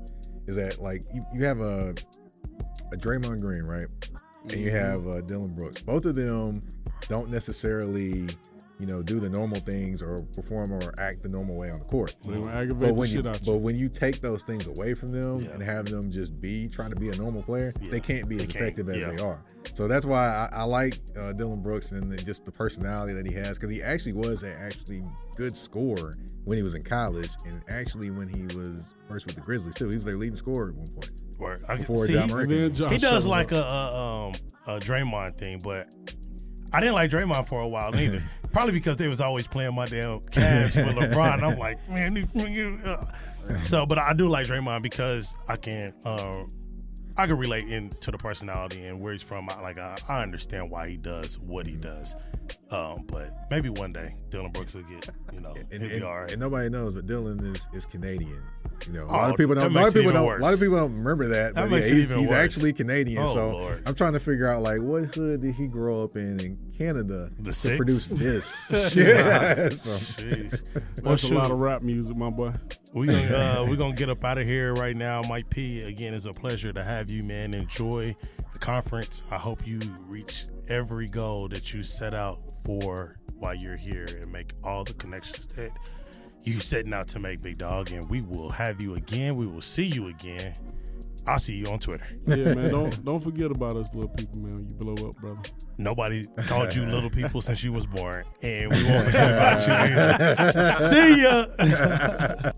is 0.47 0.57
that 0.57 0.81
like 0.81 1.03
you, 1.15 1.25
you 1.35 1.45
have 1.45 1.61
a 1.61 1.95
a 2.93 2.97
Draymond 2.97 3.41
Green, 3.41 3.63
right? 3.65 3.87
And 4.51 4.61
you 4.61 4.70
have 4.70 5.07
uh, 5.07 5.20
Dillon 5.22 5.55
Brooks. 5.55 5.82
Both 5.82 6.05
of 6.07 6.14
them 6.14 6.62
don't 7.09 7.30
necessarily, 7.30 8.28
you 8.81 8.87
know, 8.87 9.03
do 9.03 9.18
the 9.18 9.29
normal 9.29 9.59
things 9.61 10.03
or 10.03 10.22
perform 10.35 10.72
or 10.72 10.95
act 11.01 11.22
the 11.22 11.29
normal 11.29 11.57
way 11.57 11.68
on 11.70 11.79
the 11.81 11.85
court. 11.87 12.14
So 12.20 12.31
they 12.31 12.39
gonna 12.39 12.53
aggravate 12.53 12.81
But 12.81 12.87
the 12.89 12.95
when 12.95 13.09
you 13.11 13.16
shit 13.16 13.26
out 13.26 13.41
but 13.45 13.57
when 13.57 13.74
you 13.76 13.89
take 13.89 14.20
those 14.20 14.43
things 14.45 14.68
away 14.68 14.95
from 14.95 15.09
them 15.09 15.39
Yeah. 15.41 15.51
and 15.51 15.62
have 15.62 15.87
them 15.87 16.12
just 16.12 16.41
be 16.41 16.68
trying 16.68 16.91
to 16.91 16.97
be 16.97 17.09
a 17.09 17.16
normal 17.16 17.43
player, 17.43 17.72
Yeah. 17.81 17.91
they 17.91 18.01
can't 18.01 18.29
be 18.29 18.37
They 18.37 18.45
as 18.45 18.49
can't. 18.51 18.62
effective 18.62 18.89
as 18.89 18.99
Yeah. 18.99 19.11
they 19.11 19.22
are. 19.22 19.43
So 19.74 19.89
that's 19.89 20.07
why 20.07 20.29
I, 20.29 20.59
I 20.61 20.62
like 20.62 20.95
uh, 21.18 21.33
Dillon 21.33 21.61
Brooks 21.61 21.91
and 21.93 22.11
the- 22.12 22.16
just 22.22 22.45
the 22.45 22.53
personality 22.53 23.12
that 23.14 23.26
he 23.26 23.35
has 23.35 23.59
because 23.59 23.70
he 23.74 23.83
actually 23.83 24.12
was 24.12 24.45
an 24.45 24.55
actually 24.59 25.03
good 25.37 25.57
scorer 25.57 26.14
when 26.45 26.57
he 26.57 26.62
was 26.62 26.74
in 26.74 26.85
college 26.85 27.31
and 27.47 27.61
actually 27.68 28.11
when 28.11 28.29
he 28.29 28.43
was 28.57 28.95
first 29.09 29.26
with 29.26 29.35
the 29.35 29.41
Grizzlies 29.41 29.74
too. 29.74 29.89
He 29.89 29.97
was 29.97 30.05
their 30.05 30.16
leading 30.16 30.37
scorer 30.37 30.68
at 30.68 30.74
one 30.76 30.87
point. 30.89 31.11
Word. 31.39 31.64
I, 31.68 31.76
Before 31.76 32.07
see, 32.07 32.12
John 32.14 32.29
he- 32.29 32.35
Morant 32.35 32.51
And 32.53 32.61
then 32.61 32.74
Josh 32.74 32.93
he 32.93 32.99
does 32.99 33.26
like 33.26 33.51
a, 33.53 33.57
a 33.61 34.26
um 34.29 34.35
a 34.68 34.79
Draymond 34.81 35.37
thing, 35.37 35.61
but 35.62 35.89
I 36.72 36.81
didn't 36.81 36.95
like 36.95 37.11
Draymond 37.11 37.49
for 37.49 37.61
a 37.61 37.68
while 37.68 37.95
either. 37.99 38.22
Probably 38.53 38.72
because 38.72 38.96
they 38.96 39.09
was 39.09 39.20
always 39.20 39.46
playing 39.46 39.74
my 39.74 39.86
damn 39.86 40.20
Cavs 40.20 40.74
with 40.76 40.96
LeBron. 40.96 41.42
I'm 41.42 41.59
like, 41.59 41.88
man, 41.88 42.28
uh. 42.84 43.61
so. 43.61 43.86
But 43.86 43.99
I 43.99 44.12
do 44.12 44.28
like 44.28 44.46
Draymond 44.46 44.82
because 44.82 45.34
I 45.49 45.57
can 45.57 45.94
um 46.05 46.51
I 47.18 47.26
can 47.26 47.36
relate 47.36 47.68
into 47.68 48.12
the 48.12 48.18
personality 48.18 48.86
and 48.86 49.01
where 49.01 49.12
he's 49.12 49.24
from. 49.24 49.51
I, 49.51 49.61
like 49.61 49.78
I, 49.78 49.96
I 50.09 50.22
understand 50.22 50.70
why 50.70 50.88
he 50.88 50.96
does 50.96 51.38
what 51.40 51.66
he 51.66 51.76
does. 51.76 52.14
Um, 52.70 53.05
but 53.07 53.30
maybe 53.51 53.68
one 53.68 53.92
day 53.92 54.14
Dillon 54.30 54.53
Brooks 54.53 54.74
will 54.74 54.82
get 54.84 55.09
you 55.32 55.40
know 55.40 55.55
And, 55.70 55.82
he'll 55.82 55.99
be 55.99 56.03
all 56.03 56.20
right. 56.20 56.30
and 56.30 56.40
nobody 56.40 56.68
knows, 56.68 56.94
but 56.94 57.07
Dillon 57.07 57.40
is 57.44 57.68
is 57.74 57.84
Canadian. 57.86 58.42
You 58.87 58.93
know, 58.95 59.05
a 59.05 59.09
Oh, 59.09 59.12
lot 59.12 59.31
of 59.31 59.37
people 59.37 59.55
don't. 59.55 59.70
A 59.70 59.74
lot 59.74 59.89
of 59.89 59.95
people 59.95 60.12
don't. 60.12 60.41
A 60.41 60.43
lot 60.43 60.55
of 60.55 60.61
people 60.61 60.76
don't 60.76 60.95
remember 60.95 61.29
that. 61.29 61.55
That 61.55 61.62
but 61.62 61.70
makes 61.70 61.87
yeah, 61.89 61.93
it 61.95 61.97
he's, 61.99 62.09
even 62.09 62.18
he's 62.20 62.29
worse. 62.31 62.39
actually 62.39 62.72
Canadian. 62.72 63.22
Oh, 63.22 63.26
so 63.26 63.51
Lord. 63.51 63.83
I'm 63.87 63.95
trying 63.95 64.12
to 64.12 64.20
figure 64.20 64.47
out 64.49 64.62
like 64.62 64.81
what 64.81 65.14
hood 65.14 65.41
did 65.43 65.55
he 65.55 65.66
grow 65.66 66.05
up 66.05 66.16
in 66.16 66.39
in 66.41 66.59
Canada 66.76 67.31
The 67.39 67.51
to 67.51 67.53
six? 67.55 67.76
produce 67.76 68.07
this? 68.07 68.95
yeah. 68.97 69.68
so, 69.70 69.91
Well, 71.03 71.12
That's 71.14 71.24
a 71.31 71.35
lot 71.35 71.51
of 71.51 71.61
rap 71.61 71.83
music, 71.83 72.16
my 72.16 72.31
boy. 72.31 72.53
We 72.93 73.07
gonna 73.07 73.62
uh, 73.62 73.66
we 73.68 73.76
gonna 73.76 73.95
get 73.95 74.09
up 74.11 74.24
out 74.24 74.39
of 74.39 74.47
here 74.47 74.74
right 74.74 74.97
now. 74.97 75.22
Mike 75.22 75.51
P. 75.51 75.83
Again, 75.83 76.14
it's 76.14 76.24
a 76.24 76.33
pleasure 76.33 76.72
to 76.72 76.83
have 76.83 77.11
you, 77.11 77.22
man. 77.22 77.55
Enjoy 77.55 78.14
the 78.53 78.59
conference. 78.59 79.22
I 79.31 79.37
hope 79.37 79.66
you 79.66 79.81
reach 80.07 80.47
every 80.68 81.07
goal 81.09 81.49
that 81.49 81.72
you 81.74 81.83
set 81.83 82.14
out 82.14 82.39
for 82.64 83.16
while 83.39 83.55
you're 83.55 83.76
here 83.76 84.07
and 84.20 84.33
make 84.33 84.53
all 84.64 84.85
the 84.85 84.95
connections 84.95 85.47
that 85.49 85.70
you 86.45 86.61
setting 86.61 86.93
out 86.95 87.09
to 87.09 87.18
make, 87.18 87.43
big 87.43 87.59
dog. 87.59 87.91
And 87.91 88.09
we 88.09 88.22
will 88.22 88.51
have 88.51 88.80
you 88.80 88.95
again. 88.95 89.36
We 89.36 89.47
will 89.47 89.61
see 89.61 89.86
you 89.86 90.09
again. 90.09 90.55
I'll 91.26 91.39
see 91.39 91.57
you 91.57 91.66
on 91.66 91.78
Twitter. 91.78 92.07
Yeah, 92.26 92.55
man. 92.55 92.70
Don't 92.70 93.05
don't 93.05 93.20
forget 93.20 93.51
about 93.51 93.76
us 93.76 93.95
little 93.95 94.09
people, 94.09 94.41
man. 94.41 94.66
You 94.66 94.74
blow 94.74 95.09
up, 95.09 95.16
brother. 95.16 95.41
Nobody 95.76 96.24
called 96.47 96.74
you 96.74 96.86
little 96.86 97.11
people 97.11 97.43
since 97.43 97.62
you 97.62 97.70
was 97.70 97.84
born, 97.84 98.24
and 98.43 98.70
we 98.72 98.84
won't 98.84 99.05
forget 99.05 99.30
about 99.32 99.66
you. 99.66 99.72
Either. 99.74 100.62
See 100.72 101.22
ya. 101.22 102.53